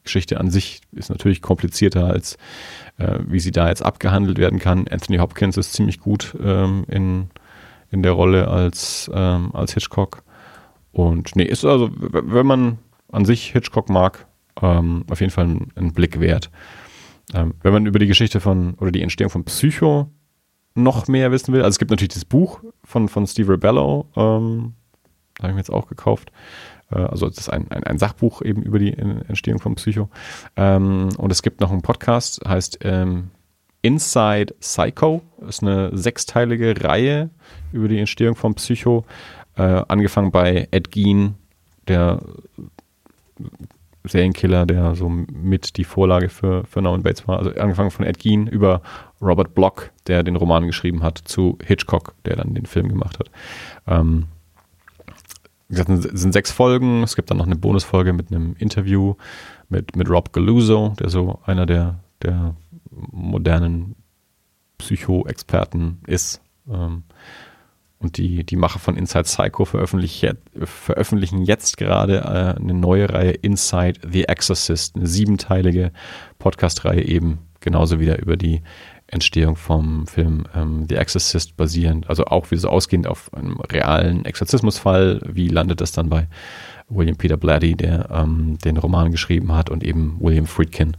[0.04, 2.36] Geschichte an sich ist natürlich komplizierter, als
[2.98, 4.86] äh, wie sie da jetzt abgehandelt werden kann.
[4.88, 7.30] Anthony Hopkins ist ziemlich gut ähm, in,
[7.90, 10.22] in der Rolle als, ähm, als Hitchcock.
[10.92, 12.78] Und nee, ist also, wenn man
[13.10, 14.26] an sich Hitchcock mag,
[14.62, 16.50] ähm, auf jeden Fall ein, ein Blick wert.
[17.32, 20.10] Ähm, wenn man über die Geschichte von oder die Entstehung von Psycho
[20.74, 24.74] noch mehr wissen will, also es gibt natürlich das Buch von, von Steve Rebello, ähm,
[25.40, 26.30] habe ich mir jetzt auch gekauft.
[26.94, 30.08] Äh, also das ist ein, ein, ein, Sachbuch eben über die Entstehung von Psycho.
[30.56, 33.30] Ähm, und es gibt noch einen Podcast, heißt ähm,
[33.82, 35.22] Inside Psycho.
[35.40, 37.30] Das ist eine sechsteilige Reihe
[37.72, 39.04] über die Entstehung von Psycho.
[39.56, 41.34] Äh, angefangen bei Ed Gein,
[41.86, 42.20] der
[44.04, 47.38] Serienkiller, der so mit die Vorlage für, für Norman Bates war.
[47.38, 48.82] Also angefangen von Ed Gein über
[49.20, 53.30] Robert Block, der den Roman geschrieben hat, zu Hitchcock, der dann den Film gemacht hat.
[53.86, 54.26] Ähm,
[55.74, 57.02] gesagt, es sind sechs Folgen.
[57.02, 59.14] Es gibt dann noch eine Bonusfolge mit einem Interview
[59.68, 62.56] mit, mit Rob Galluso, der so einer der, der
[62.90, 63.96] modernen
[64.78, 66.40] Psycho-Experten ist.
[66.70, 67.04] Ähm,
[67.98, 73.30] und die, die Macher von Inside Psycho veröffentlichen, veröffentlichen jetzt gerade äh, eine neue Reihe
[73.30, 75.90] Inside the Exorcist, eine siebenteilige
[76.38, 78.62] Podcast-Reihe eben genauso wieder über die
[79.14, 84.24] Entstehung vom Film ähm, The Exorcist basierend, also auch wieder so ausgehend auf einem realen
[84.24, 85.20] Exorzismusfall.
[85.26, 86.28] Wie landet das dann bei
[86.88, 90.96] William Peter Blatty, der ähm, den Roman geschrieben hat, und eben William Friedkin,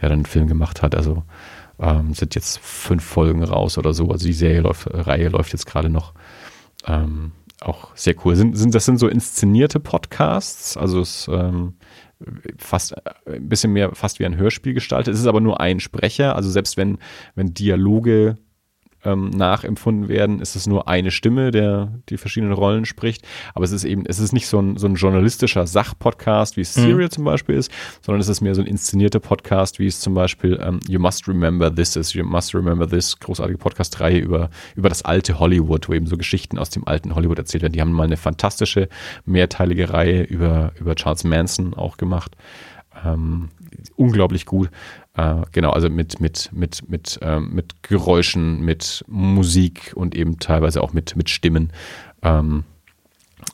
[0.00, 0.94] der dann einen Film gemacht hat.
[0.94, 1.24] Also
[1.78, 4.08] ähm, sind jetzt fünf Folgen raus oder so.
[4.08, 6.14] Also die Serie läuft, Reihe läuft jetzt gerade noch.
[6.86, 8.36] Ähm, auch sehr cool.
[8.36, 10.76] Sind, sind, das sind so inszenierte Podcasts.
[10.76, 11.74] Also es ähm,
[12.58, 12.94] fast
[13.26, 15.14] ein bisschen mehr fast wie ein Hörspiel gestaltet.
[15.14, 16.98] Es ist aber nur ein Sprecher, also selbst wenn,
[17.34, 18.36] wenn Dialoge
[19.06, 23.26] ähm, nachempfunden werden, ist es nur eine Stimme, der die verschiedenen Rollen spricht.
[23.54, 26.74] Aber es ist eben, es ist nicht so ein, so ein journalistischer Sachpodcast, wie es
[26.74, 27.10] Serial mhm.
[27.10, 27.70] zum Beispiel ist,
[28.02, 31.28] sondern es ist mehr so ein inszenierter Podcast, wie es zum Beispiel ähm, You Must
[31.28, 32.14] Remember This ist.
[32.14, 36.58] You Must Remember This, großartige Podcast-Reihe über, über das alte Hollywood, wo eben so Geschichten
[36.58, 37.72] aus dem alten Hollywood erzählt werden.
[37.72, 38.88] Die haben mal eine fantastische
[39.24, 42.36] mehrteilige Reihe über, über Charles Manson auch gemacht.
[43.04, 43.50] Ähm,
[43.96, 44.70] unglaublich gut.
[45.16, 50.82] Äh, genau, also mit, mit, mit, mit, ähm, mit Geräuschen, mit Musik und eben teilweise
[50.82, 51.72] auch mit, mit Stimmen.
[52.22, 52.64] Ähm,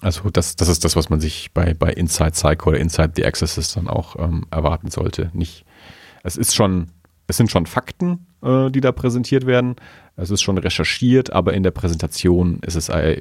[0.00, 3.22] also das, das ist das, was man sich bei, bei Inside Psycho oder Inside the
[3.22, 5.30] Exorcist dann auch ähm, erwarten sollte.
[5.34, 5.64] Nicht,
[6.24, 6.88] es ist schon,
[7.28, 9.76] es sind schon Fakten, äh, die da präsentiert werden.
[10.16, 13.20] Es ist schon recherchiert, aber in der Präsentation ist es äh,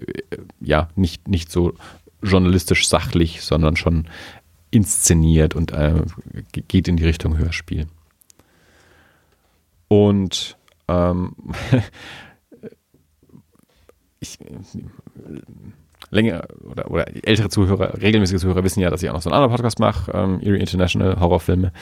[0.59, 1.73] ja nicht, nicht so
[2.23, 4.07] journalistisch sachlich, sondern schon
[4.71, 6.03] inszeniert und äh,
[6.51, 7.87] geht in die Richtung Hörspiel.
[9.91, 10.57] Und
[10.87, 11.35] ähm,
[14.21, 14.39] ich,
[16.11, 19.35] länger oder, oder ältere Zuhörer, regelmäßige Zuhörer wissen ja, dass ich auch noch so einen
[19.35, 21.73] anderen Podcast mache, ähm, Erie International Horrorfilme,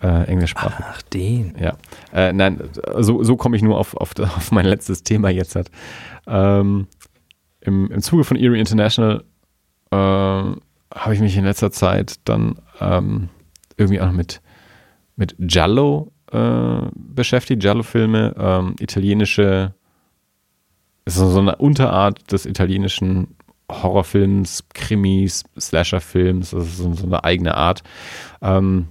[0.00, 0.86] äh, englischsprachig.
[0.88, 1.56] Ach, den.
[1.58, 1.76] Ja.
[2.12, 2.60] Äh, nein,
[2.98, 5.56] so, so komme ich nur auf, auf, auf mein letztes Thema jetzt.
[5.56, 5.68] Hat.
[6.28, 6.86] Ähm,
[7.60, 9.24] im, Im Zuge von Erie International
[9.90, 10.60] äh, habe
[11.10, 13.30] ich mich in letzter Zeit dann ähm,
[13.76, 14.42] irgendwie auch noch mit,
[15.16, 19.74] mit Giallo äh, beschäftigt, Giallo-Filme, ähm, italienische,
[21.04, 23.36] ist so eine Unterart des italienischen
[23.70, 27.82] Horrorfilms, Krimis, Slasher-Films, das ist so, so, eine eigene Art.
[28.40, 28.88] Ähm,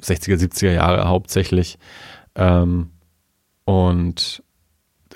[0.00, 1.78] 60er, 70er Jahre hauptsächlich.
[2.34, 2.90] Ähm,
[3.64, 4.42] und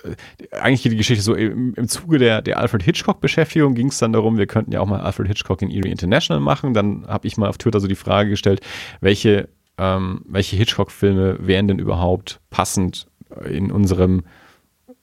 [0.05, 0.15] äh,
[0.56, 4.39] eigentlich die Geschichte so im, im Zuge der, der Alfred Hitchcock-Beschäftigung ging es dann darum,
[4.39, 6.74] wir könnten ja auch mal Alfred Hitchcock in Erie International machen.
[6.74, 8.60] Dann habe ich mal auf Twitter so die Frage gestellt,
[9.01, 9.48] welche
[9.79, 13.07] ähm, welche Hitchcock-Filme wären denn überhaupt passend
[13.49, 14.25] in unserem,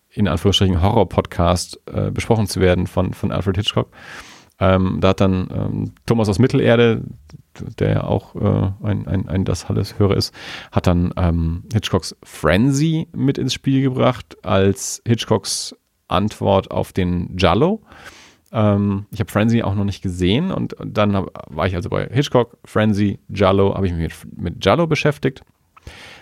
[0.09, 3.89] in Anführungsstrichen, Horror-Podcast äh, besprochen zu werden von, von Alfred Hitchcock.
[4.59, 7.03] Ähm, da hat dann ähm, Thomas aus Mittelerde,
[7.79, 10.33] der ja auch äh, ein, ein, ein Das Halles-Hörer ist,
[10.71, 15.75] hat dann ähm, Hitchcocks Frenzy mit ins Spiel gebracht als Hitchcocks
[16.07, 17.81] Antwort auf den Jallo.
[18.55, 22.07] Ähm, ich habe Frenzy auch noch nicht gesehen und dann hab, war ich also bei
[22.07, 25.41] Hitchcock, Frenzy, Giallo, habe ich mich mit, mit Giallo beschäftigt.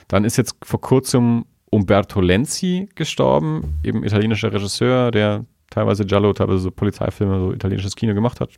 [0.08, 6.60] Dann ist jetzt vor kurzem Umberto Lenzi gestorben, eben italienischer Regisseur, der teilweise Giallo, teilweise
[6.60, 8.50] so Polizeifilme, so italienisches Kino gemacht hat.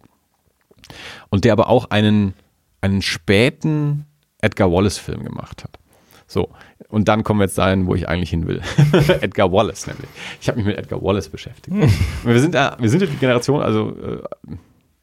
[1.29, 2.33] Und der aber auch einen,
[2.79, 4.05] einen späten
[4.39, 5.79] Edgar Wallace-Film gemacht hat.
[6.27, 6.49] So,
[6.95, 8.61] und dann kommen wir jetzt dahin, wo ich eigentlich hin will.
[9.19, 10.07] Edgar Wallace nämlich.
[10.39, 11.75] Ich habe mich mit Edgar Wallace beschäftigt.
[11.75, 11.91] Hm.
[12.23, 14.55] wir sind ja, wir sind ja die Generation, also äh,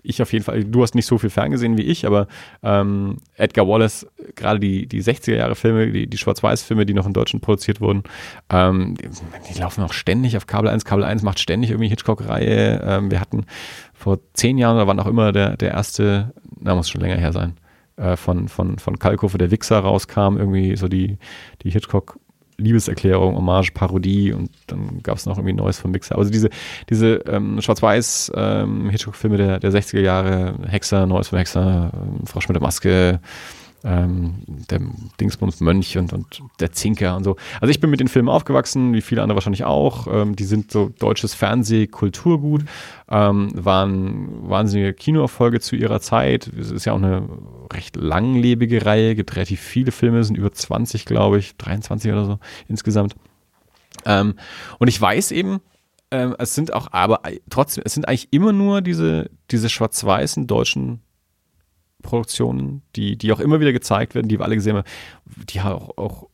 [0.02, 2.28] ich auf jeden Fall, du hast nicht so viel ferngesehen wie ich, aber
[2.62, 4.06] ähm, Edgar Wallace,
[4.36, 8.04] gerade die, die 60er Jahre Filme, die, die Schwarz-Weiß-Filme, die noch in Deutschland produziert wurden,
[8.48, 9.10] ähm, die,
[9.52, 10.86] die, laufen auch ständig auf Kabel 1.
[10.86, 12.82] Kabel 1 macht ständig irgendwie Hitchcock-Reihe.
[12.86, 13.44] Ähm, wir hatten
[13.92, 17.34] vor zehn Jahren oder wann auch immer der, der erste, na, muss schon länger her
[17.34, 17.58] sein,
[17.96, 21.18] äh, von, von, von Kalkofe der Wichser rauskam, irgendwie so die,
[21.62, 22.18] die Hitchcock
[22.58, 26.16] Liebeserklärung, Hommage, Parodie und dann gab es noch irgendwie Neues vom Wichser.
[26.16, 26.50] Also diese,
[26.88, 32.48] diese ähm, Schwarz-Weiß ähm, Hitchcock-Filme der, der 60er Jahre, Hexer, Neues vom Hexer, ähm, Frosch
[32.48, 33.20] mit der Maske,
[33.84, 34.80] ähm, der
[35.20, 37.36] Dingsbums Mönch und, und der Zinker und so.
[37.60, 40.06] Also ich bin mit den Filmen aufgewachsen, wie viele andere wahrscheinlich auch.
[40.06, 42.64] Ähm, die sind so deutsches Fernseh-Kulturgut,
[43.10, 46.48] ähm, waren wahnsinnige Kinoerfolge zu ihrer Zeit.
[46.58, 47.28] Es ist ja auch eine
[47.72, 52.38] recht langlebige Reihe, gibt relativ viele Filme, sind über 20, glaube ich, 23 oder so
[52.68, 53.14] insgesamt.
[54.04, 54.34] Ähm,
[54.78, 55.60] und ich weiß eben,
[56.10, 61.00] ähm, es sind auch, aber trotzdem, es sind eigentlich immer nur diese, diese schwarz-weißen deutschen
[62.02, 64.88] Produktionen, die, die auch immer wieder gezeigt werden, die wir alle gesehen haben,
[65.26, 66.28] die auch, auch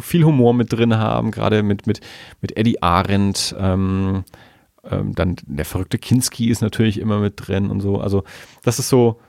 [0.00, 2.00] viel Humor mit drin haben, gerade mit, mit,
[2.40, 4.24] mit Eddie Arendt, ähm,
[4.84, 8.00] ähm, dann der verrückte Kinski ist natürlich immer mit drin und so.
[8.00, 8.24] Also,
[8.62, 9.20] das ist so,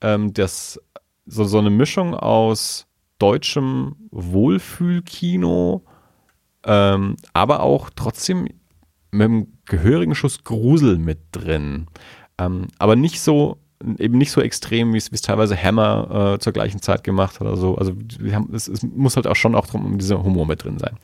[0.00, 0.80] ähm, das,
[1.26, 2.86] so, so eine Mischung aus
[3.18, 5.84] deutschem Wohlfühlkino,
[6.64, 8.48] ähm, aber auch trotzdem
[9.10, 11.86] mit einem gehörigen Schuss Grusel mit drin.
[12.38, 13.59] Ähm, aber nicht so
[13.98, 17.56] eben nicht so extrem, wie es teilweise Hammer äh, zur gleichen Zeit gemacht hat oder
[17.56, 17.76] so.
[17.76, 17.92] Also
[18.32, 20.96] haben, es, es, muss halt auch schon auch drum dieser Humor mit drin sein.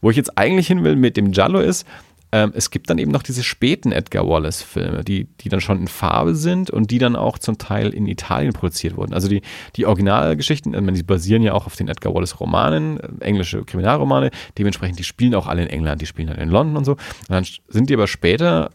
[0.00, 1.86] Wo ich jetzt eigentlich hin will mit dem Giallo ist,
[2.30, 5.88] ähm, es gibt dann eben noch diese späten Edgar Wallace-Filme, die, die dann schon in
[5.88, 9.14] Farbe sind und die dann auch zum Teil in Italien produziert wurden.
[9.14, 9.40] Also die,
[9.76, 14.30] die Originalgeschichten, ich meine, die basieren ja auch auf den Edgar Wallace-Romanen, äh, englische Kriminalromane,
[14.58, 16.92] dementsprechend, die spielen auch alle in England, die spielen dann in London und so.
[16.92, 18.70] Und dann sind die aber später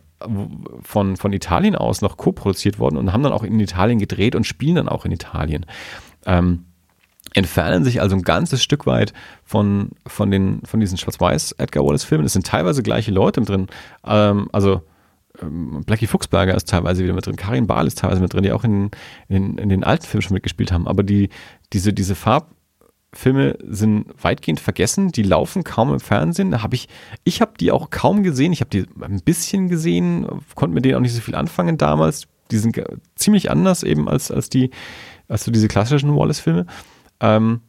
[0.82, 4.46] von, von Italien aus noch co-produziert worden und haben dann auch in Italien gedreht und
[4.46, 5.66] spielen dann auch in Italien.
[6.26, 6.66] Ähm,
[7.34, 9.14] entfernen sich also ein ganzes Stück weit
[9.44, 12.26] von, von, den, von diesen Schwarz-Weiß Edgar Wallace-Filmen.
[12.26, 13.68] Es sind teilweise gleiche Leute drin.
[14.06, 14.82] Ähm, also
[15.42, 18.52] ähm, Blackie Fuchsberger ist teilweise wieder mit drin, Karin Bahl ist teilweise mit drin, die
[18.52, 18.92] auch in,
[19.30, 20.88] in, in den alten Filmen schon mitgespielt haben.
[20.88, 21.30] Aber die,
[21.74, 22.16] diese, diese
[23.14, 26.52] Farbfilme sind weitgehend vergessen, die laufen kaum im Fernsehen.
[26.52, 26.88] Da habe ich,
[27.24, 28.52] ich habe die auch kaum gesehen.
[28.52, 32.28] Ich habe die ein bisschen gesehen, konnte mit denen auch nicht so viel anfangen damals.
[32.52, 32.82] Die sind
[33.16, 34.72] ziemlich anders eben als, als die,
[35.28, 36.66] als so diese klassischen Wallace-Filme.
[37.20, 37.62] Ähm,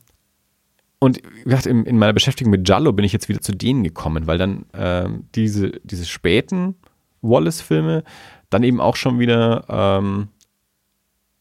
[0.99, 3.85] und wie gesagt, in, in, meiner Beschäftigung mit Giallo bin ich jetzt wieder zu denen
[3.85, 6.77] gekommen, weil dann ähm, diese, diese späten
[7.21, 8.05] Wallace-Filme
[8.49, 10.29] dann eben auch schon wieder, ähm,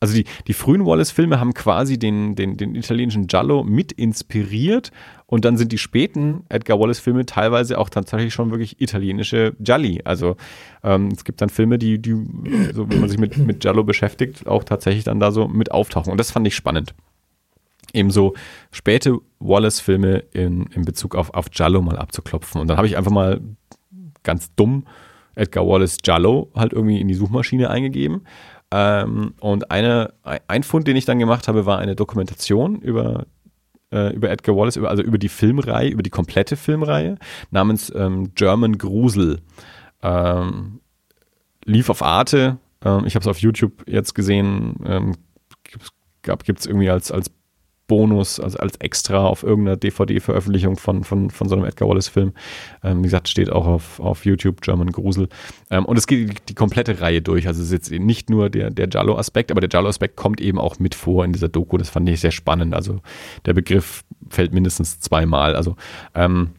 [0.03, 4.91] also die, die frühen Wallace-Filme haben quasi den, den, den italienischen Giallo mit inspiriert
[5.27, 10.01] und dann sind die späten Edgar Wallace-Filme teilweise auch tatsächlich schon wirklich italienische Gialli.
[10.03, 10.35] Also
[10.83, 12.17] ähm, es gibt dann Filme, die, die
[12.73, 16.11] so, wenn man sich mit, mit Giallo beschäftigt, auch tatsächlich dann da so mit auftauchen.
[16.11, 16.93] Und das fand ich spannend.
[17.93, 18.33] Ebenso
[18.71, 22.59] späte Wallace-Filme in, in Bezug auf, auf Giallo mal abzuklopfen.
[22.59, 23.39] Und dann habe ich einfach mal
[24.23, 24.83] ganz dumm
[25.35, 28.21] Edgar Wallace Jallo halt irgendwie in die Suchmaschine eingegeben.
[28.75, 33.27] Ähm, und eine, ein Fund, den ich dann gemacht habe, war eine Dokumentation über,
[33.91, 37.19] äh, über Edgar Wallace, über, also über die Filmreihe, über die komplette Filmreihe,
[37.51, 39.41] namens ähm, German Grusel.
[40.01, 40.79] Ähm,
[41.65, 45.13] lief auf Arte, ähm, ich habe es auf YouTube jetzt gesehen, ähm,
[46.23, 47.29] gibt es irgendwie als, als
[47.87, 52.33] Bonus, also als extra auf irgendeiner DVD-Veröffentlichung von, von, von so einem Edgar Wallace-Film.
[52.83, 55.27] Ähm, wie gesagt, steht auch auf, auf YouTube, German Grusel.
[55.69, 57.47] Ähm, und es geht die komplette Reihe durch.
[57.47, 60.79] Also es ist jetzt nicht nur der, der Giallo-Aspekt, aber der Giallo-Aspekt kommt eben auch
[60.79, 61.77] mit vor in dieser Doku.
[61.77, 62.73] Das fand ich sehr spannend.
[62.73, 63.01] Also
[63.45, 65.55] der Begriff fällt mindestens zweimal.
[65.55, 65.75] Also
[66.15, 66.51] ähm,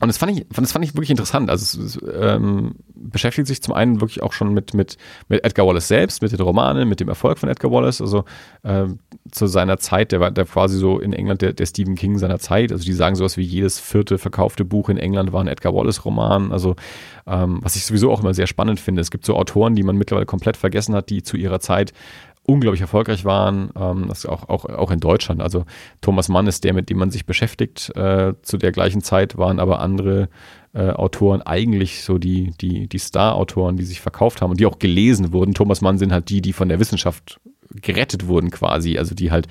[0.00, 1.50] und das fand ich, das fand ich wirklich interessant.
[1.50, 4.96] Also es, ähm, beschäftigt sich zum einen wirklich auch schon mit, mit,
[5.28, 8.00] mit Edgar Wallace selbst, mit den Romanen, mit dem Erfolg von Edgar Wallace.
[8.00, 8.24] Also
[8.64, 9.00] ähm,
[9.30, 12.38] zu seiner Zeit, der war der quasi so in England der, der Stephen King seiner
[12.38, 12.70] Zeit.
[12.70, 16.52] Also die sagen sowas wie jedes vierte verkaufte Buch in England war ein Edgar Wallace-Roman.
[16.52, 16.76] Also
[17.26, 19.00] ähm, was ich sowieso auch immer sehr spannend finde.
[19.00, 21.92] Es gibt so Autoren, die man mittlerweile komplett vergessen hat, die zu ihrer Zeit
[22.48, 25.42] unglaublich erfolgreich waren, ähm, das auch, auch, auch in Deutschland.
[25.42, 25.66] Also
[26.00, 27.94] Thomas Mann ist der, mit dem man sich beschäftigt.
[27.94, 30.30] Äh, zu der gleichen Zeit waren aber andere
[30.72, 34.78] äh, Autoren eigentlich so die, die, die Star-Autoren, die sich verkauft haben und die auch
[34.78, 35.52] gelesen wurden.
[35.52, 37.38] Thomas Mann sind halt die, die von der Wissenschaft
[37.70, 39.46] gerettet wurden quasi, also die halt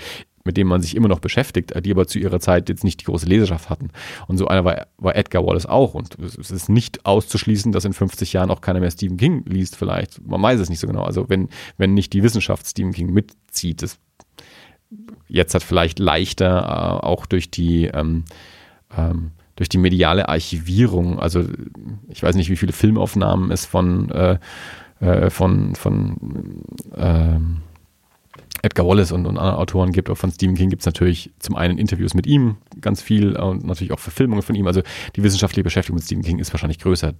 [0.48, 3.06] mit denen man sich immer noch beschäftigt, die aber zu ihrer Zeit jetzt nicht die
[3.06, 3.90] große Leserschaft hatten.
[4.28, 5.94] Und so einer war, war Edgar Wallace auch.
[5.94, 9.76] Und es ist nicht auszuschließen, dass in 50 Jahren auch keiner mehr Stephen King liest,
[9.76, 10.26] vielleicht.
[10.26, 11.04] Man weiß es nicht so genau.
[11.04, 14.00] Also wenn, wenn nicht die Wissenschaft Stephen King mitzieht, das
[15.28, 18.24] jetzt hat vielleicht leichter äh, auch durch die ähm,
[18.98, 21.44] ähm, durch die mediale Archivierung, also
[22.10, 24.38] ich weiß nicht, wie viele Filmaufnahmen es von äh,
[25.00, 26.64] äh, von von
[26.96, 27.58] ähm,
[28.68, 31.56] Edgar Wallace und, und anderen Autoren gibt, auch von Stephen King gibt es natürlich zum
[31.56, 34.68] einen Interviews mit ihm, ganz viel und natürlich auch Verfilmungen von ihm.
[34.68, 34.82] Also
[35.16, 37.14] die wissenschaftliche Beschäftigung mit Stephen King ist wahrscheinlich größer.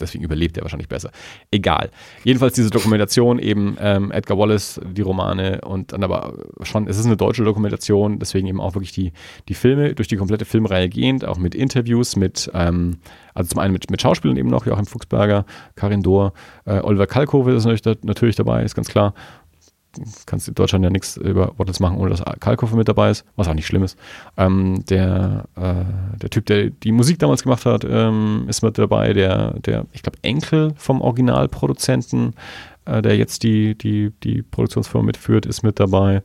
[0.00, 1.10] Deswegen überlebt er wahrscheinlich besser.
[1.50, 1.90] Egal.
[2.24, 6.32] Jedenfalls diese Dokumentation eben ähm, Edgar Wallace, die Romane und dann aber
[6.62, 9.12] schon, es ist eine deutsche Dokumentation, deswegen eben auch wirklich die,
[9.48, 12.96] die Filme durch die komplette Filmreihe gehend, auch mit Interviews, mit, ähm,
[13.34, 15.44] also zum einen mit, mit Schauspielern eben noch, Joachim Fuchsberger,
[15.76, 16.32] Karin Dohr,
[16.64, 19.14] äh, Oliver Kalkofe ist natürlich, natürlich dabei, ist ganz klar
[20.26, 23.48] kannst in Deutschland ja nichts über Wattles machen, ohne dass Kalkofe mit dabei ist, was
[23.48, 23.98] auch nicht schlimm ist.
[24.36, 29.12] Ähm, der, äh, der Typ, der die Musik damals gemacht hat, ähm, ist mit dabei.
[29.12, 32.34] Der, der ich glaube, Enkel vom Originalproduzenten,
[32.84, 36.22] äh, der jetzt die, die, die Produktionsfirma mitführt, ist mit dabei.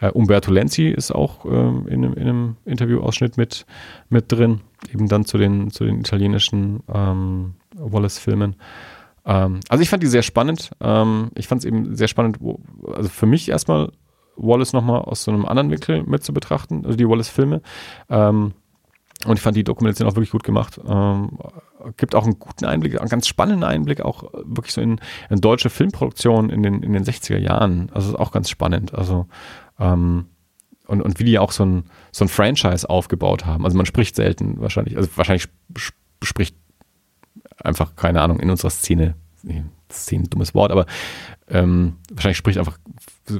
[0.00, 3.64] Äh, Umberto Lenzi ist auch ähm, in, einem, in einem Interviewausschnitt mit,
[4.08, 4.60] mit drin,
[4.92, 8.56] eben dann zu den, zu den italienischen ähm, Wallace-Filmen.
[9.24, 10.70] Ähm, also ich fand die sehr spannend.
[10.80, 12.60] Ähm, ich fand es eben sehr spannend, wo,
[12.94, 13.90] also für mich erstmal
[14.36, 17.62] Wallace nochmal aus so einem anderen Winkel mit zu betrachten, also die Wallace-Filme.
[18.08, 18.52] Ähm,
[19.26, 20.78] und ich fand die Dokumentation auch wirklich gut gemacht.
[20.86, 21.38] Ähm,
[21.96, 25.70] gibt auch einen guten Einblick, einen ganz spannenden Einblick, auch wirklich so in, in deutsche
[25.70, 27.90] Filmproduktion in den, in den 60er Jahren.
[27.94, 28.92] Also auch ganz spannend.
[28.92, 29.26] Also
[29.78, 30.26] ähm,
[30.86, 33.64] und, und wie die auch so ein, so ein Franchise aufgebaut haben.
[33.64, 35.48] Also man spricht selten wahrscheinlich, also wahrscheinlich
[36.22, 36.56] spricht
[37.62, 39.14] einfach, keine Ahnung, in unserer Szene,
[39.90, 40.86] Szene, dummes Wort, aber
[41.48, 42.78] ähm, wahrscheinlich spricht einfach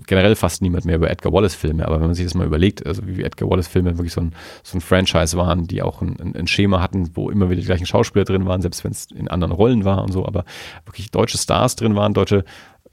[0.07, 3.07] generell fast niemand mehr über Edgar Wallace-Filme, aber wenn man sich das mal überlegt, also
[3.07, 6.81] wie Edgar Wallace-Filme wirklich so ein, so ein Franchise waren, die auch ein, ein, Schema
[6.81, 9.85] hatten, wo immer wieder die gleichen Schauspieler drin waren, selbst wenn es in anderen Rollen
[9.85, 10.45] war und so, aber
[10.85, 12.45] wirklich deutsche Stars drin waren, deutsche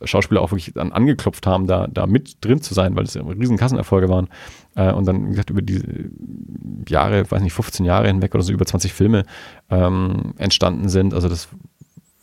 [0.04, 3.22] Schauspieler auch wirklich dann angeklopft haben, da, da mit drin zu sein, weil es ja
[3.24, 4.30] riesen Kassenerfolge waren.
[4.76, 6.10] Äh, und dann, wie gesagt, über die
[6.88, 9.24] Jahre, weiß nicht, 15 Jahre hinweg oder so über 20 Filme
[9.70, 11.14] ähm, entstanden sind.
[11.14, 11.50] Also das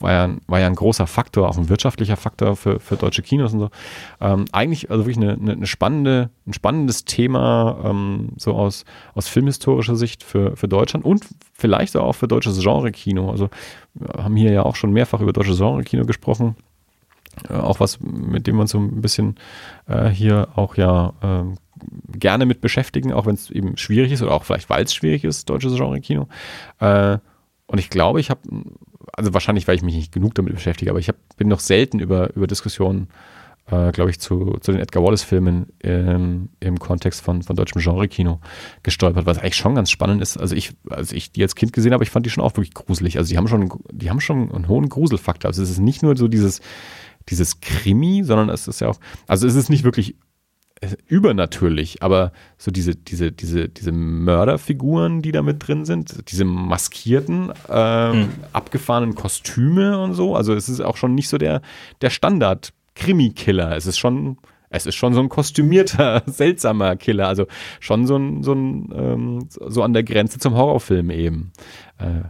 [0.01, 3.53] war ja, war ja ein großer Faktor, auch ein wirtschaftlicher Faktor für, für deutsche Kinos
[3.53, 3.71] und so.
[4.21, 8.85] Ähm, eigentlich also wirklich eine, eine, spannende, ein spannendes Thema, ähm, so aus,
[9.15, 13.31] aus filmhistorischer Sicht für, für Deutschland und vielleicht auch für deutsches Genre-Kino.
[13.31, 13.51] Also
[13.95, 16.55] wir haben hier ja auch schon mehrfach über deutsches Genre-Kino gesprochen.
[17.49, 19.37] Äh, auch was, mit dem uns so ein bisschen
[19.87, 21.45] äh, hier auch ja äh,
[22.13, 25.25] gerne mit beschäftigen, auch wenn es eben schwierig ist oder auch vielleicht, weil es schwierig
[25.25, 26.29] ist, deutsches Genre-Kino.
[26.81, 27.19] Äh,
[27.67, 28.41] und ich glaube, ich habe,
[29.13, 32.01] also wahrscheinlich, weil ich mich nicht genug damit beschäftige, aber ich hab, bin noch selten
[32.01, 33.09] über, über Diskussionen,
[33.71, 38.41] äh, glaube ich, zu, zu den Edgar Wallace-Filmen ähm, im Kontext von, von deutschem Genre-Kino
[38.83, 40.39] gestolpert, was eigentlich schon ganz spannend ist.
[40.39, 42.73] Also ich, als ich die als Kind gesehen habe, ich fand die schon auch wirklich
[42.73, 43.19] gruselig.
[43.19, 45.51] Also die haben schon, die haben schon einen hohen Gruselfaktor.
[45.51, 46.63] Also es ist nicht nur so dieses,
[47.29, 50.17] dieses Krimi, sondern es ist ja auch, also es ist nicht wirklich
[51.07, 57.51] übernatürlich, aber so diese, diese, diese, diese Mörderfiguren, die da mit drin sind, diese maskierten,
[57.69, 58.29] äh, hm.
[58.53, 60.37] abgefahrenen Kostüme und so.
[60.37, 61.63] Also es ist auch schon nicht so der,
[62.01, 63.77] der Standard-Krimi-Killer.
[63.77, 64.39] Es ist schon,
[64.71, 67.27] es ist schon so ein kostümierter, seltsamer Killer.
[67.27, 67.47] Also
[67.81, 71.53] schon so ein, so ein, ähm, so an der Grenze zum Horrorfilm eben.
[71.99, 72.29] Äh,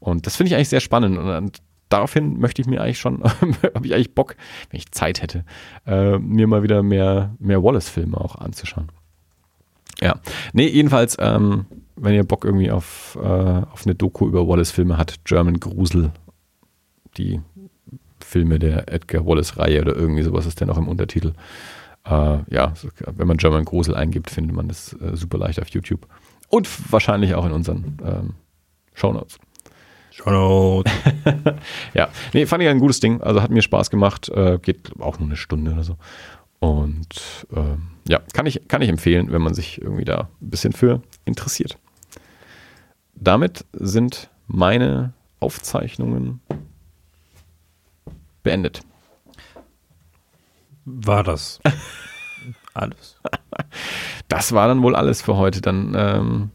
[0.00, 1.18] und das finde ich eigentlich sehr spannend.
[1.18, 1.58] Und
[1.88, 4.36] daraufhin möchte ich mir eigentlich schon, habe ich eigentlich Bock,
[4.70, 5.44] wenn ich Zeit hätte,
[5.86, 8.88] äh, mir mal wieder mehr, mehr Wallace-Filme auch anzuschauen.
[10.00, 10.20] Ja,
[10.52, 11.66] nee, jedenfalls, ähm,
[11.96, 16.12] wenn ihr Bock irgendwie auf, äh, auf eine Doku über Wallace-Filme hat, German Grusel,
[17.16, 17.40] die
[18.20, 21.32] Filme der Edgar Wallace-Reihe oder irgendwie sowas ist denn auch im Untertitel.
[22.04, 22.72] Äh, ja,
[23.04, 26.06] wenn man German Grusel eingibt, findet man das äh, super leicht auf YouTube.
[26.48, 28.34] Und wahrscheinlich auch in unseren ähm,
[28.94, 29.38] Shownotes.
[30.18, 30.90] Shoutout.
[31.94, 33.20] ja, nee, fand ich ein gutes Ding.
[33.20, 34.28] Also hat mir Spaß gemacht.
[34.28, 35.96] Äh, geht auch nur eine Stunde oder so.
[36.58, 40.72] Und ähm, ja, kann ich, kann ich empfehlen, wenn man sich irgendwie da ein bisschen
[40.72, 41.78] für interessiert.
[43.14, 46.40] Damit sind meine Aufzeichnungen
[48.42, 48.80] beendet.
[50.84, 51.60] War das
[52.74, 53.20] alles?
[54.26, 55.60] Das war dann wohl alles für heute.
[55.60, 56.50] Dann ähm,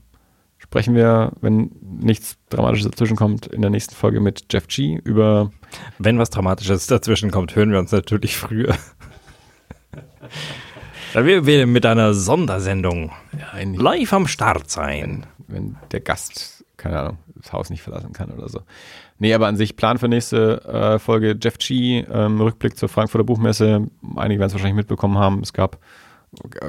[0.74, 5.00] sprechen wir, wenn nichts Dramatisches dazwischen kommt, in der nächsten Folge mit Jeff G.
[5.04, 5.52] über.
[6.00, 8.76] Wenn was Dramatisches dazwischen kommt, hören wir uns natürlich früher.
[11.14, 15.28] Da werden wir mit einer Sondersendung ja, live am Start sein.
[15.48, 18.62] Wenn, wenn, der Gast, keine Ahnung, das Haus nicht verlassen kann oder so.
[19.20, 22.00] Nee, aber an sich Plan für nächste äh, Folge Jeff G.
[22.00, 23.86] Ähm, Rückblick zur Frankfurter Buchmesse.
[24.16, 25.42] Einige werden es wahrscheinlich mitbekommen haben.
[25.42, 25.78] Es gab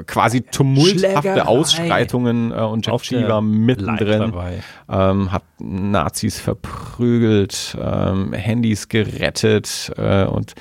[0.05, 4.33] quasi tumulthafte Ausschreitungen äh, und Jeff war mittendrin,
[4.89, 10.53] ähm, hat Nazis verprügelt, ähm, Handys gerettet äh, und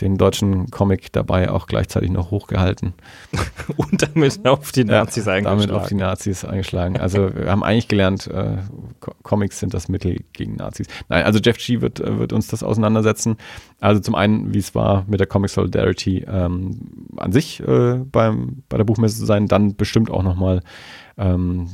[0.00, 2.94] den deutschen Comic dabei auch gleichzeitig noch hochgehalten.
[3.76, 5.60] und damit auf die Nazis ja, eingeschlagen.
[5.60, 6.96] Damit auf die Nazis eingeschlagen.
[6.98, 8.58] Also wir haben eigentlich gelernt, äh,
[9.22, 10.86] Comics sind das Mittel gegen Nazis.
[11.08, 11.80] Nein, also Jeff G.
[11.80, 13.36] wird, äh, wird uns das auseinandersetzen.
[13.80, 16.78] Also zum einen, wie es war mit der Comic Solidarity ähm,
[17.16, 20.62] an sich äh, beim, bei der Buchmesse zu sein, dann bestimmt auch nochmal
[21.16, 21.68] ähm,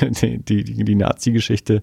[0.02, 1.82] die, die, die Nazi-Geschichte.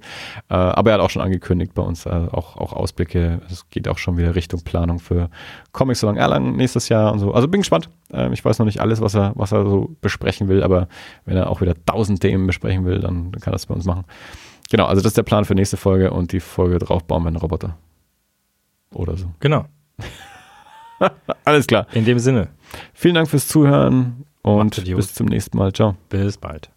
[0.50, 3.42] Äh, aber er hat auch schon angekündigt bei uns äh, auch, auch Ausblicke.
[3.50, 5.30] Es geht auch schon wieder Richtung Planung für
[5.72, 7.34] Comics so lang Erlangen nächstes Jahr und so.
[7.34, 7.90] Also bin gespannt.
[8.12, 10.88] Ähm, ich weiß noch nicht alles, was er, was er so besprechen will, aber
[11.26, 14.06] wenn er auch wieder tausend Themen besprechen will, dann kann er das bei uns machen.
[14.70, 17.30] Genau, also das ist der Plan für nächste Folge und die Folge drauf bauen wir
[17.30, 17.78] einen Roboter.
[18.94, 19.32] Oder so.
[19.40, 19.66] Genau.
[21.46, 21.88] Alles klar.
[21.94, 22.50] In dem Sinne.
[22.94, 25.74] Vielen Dank fürs Zuhören und bis zum nächsten Mal.
[25.74, 25.96] Ciao.
[26.10, 26.70] Bis bald.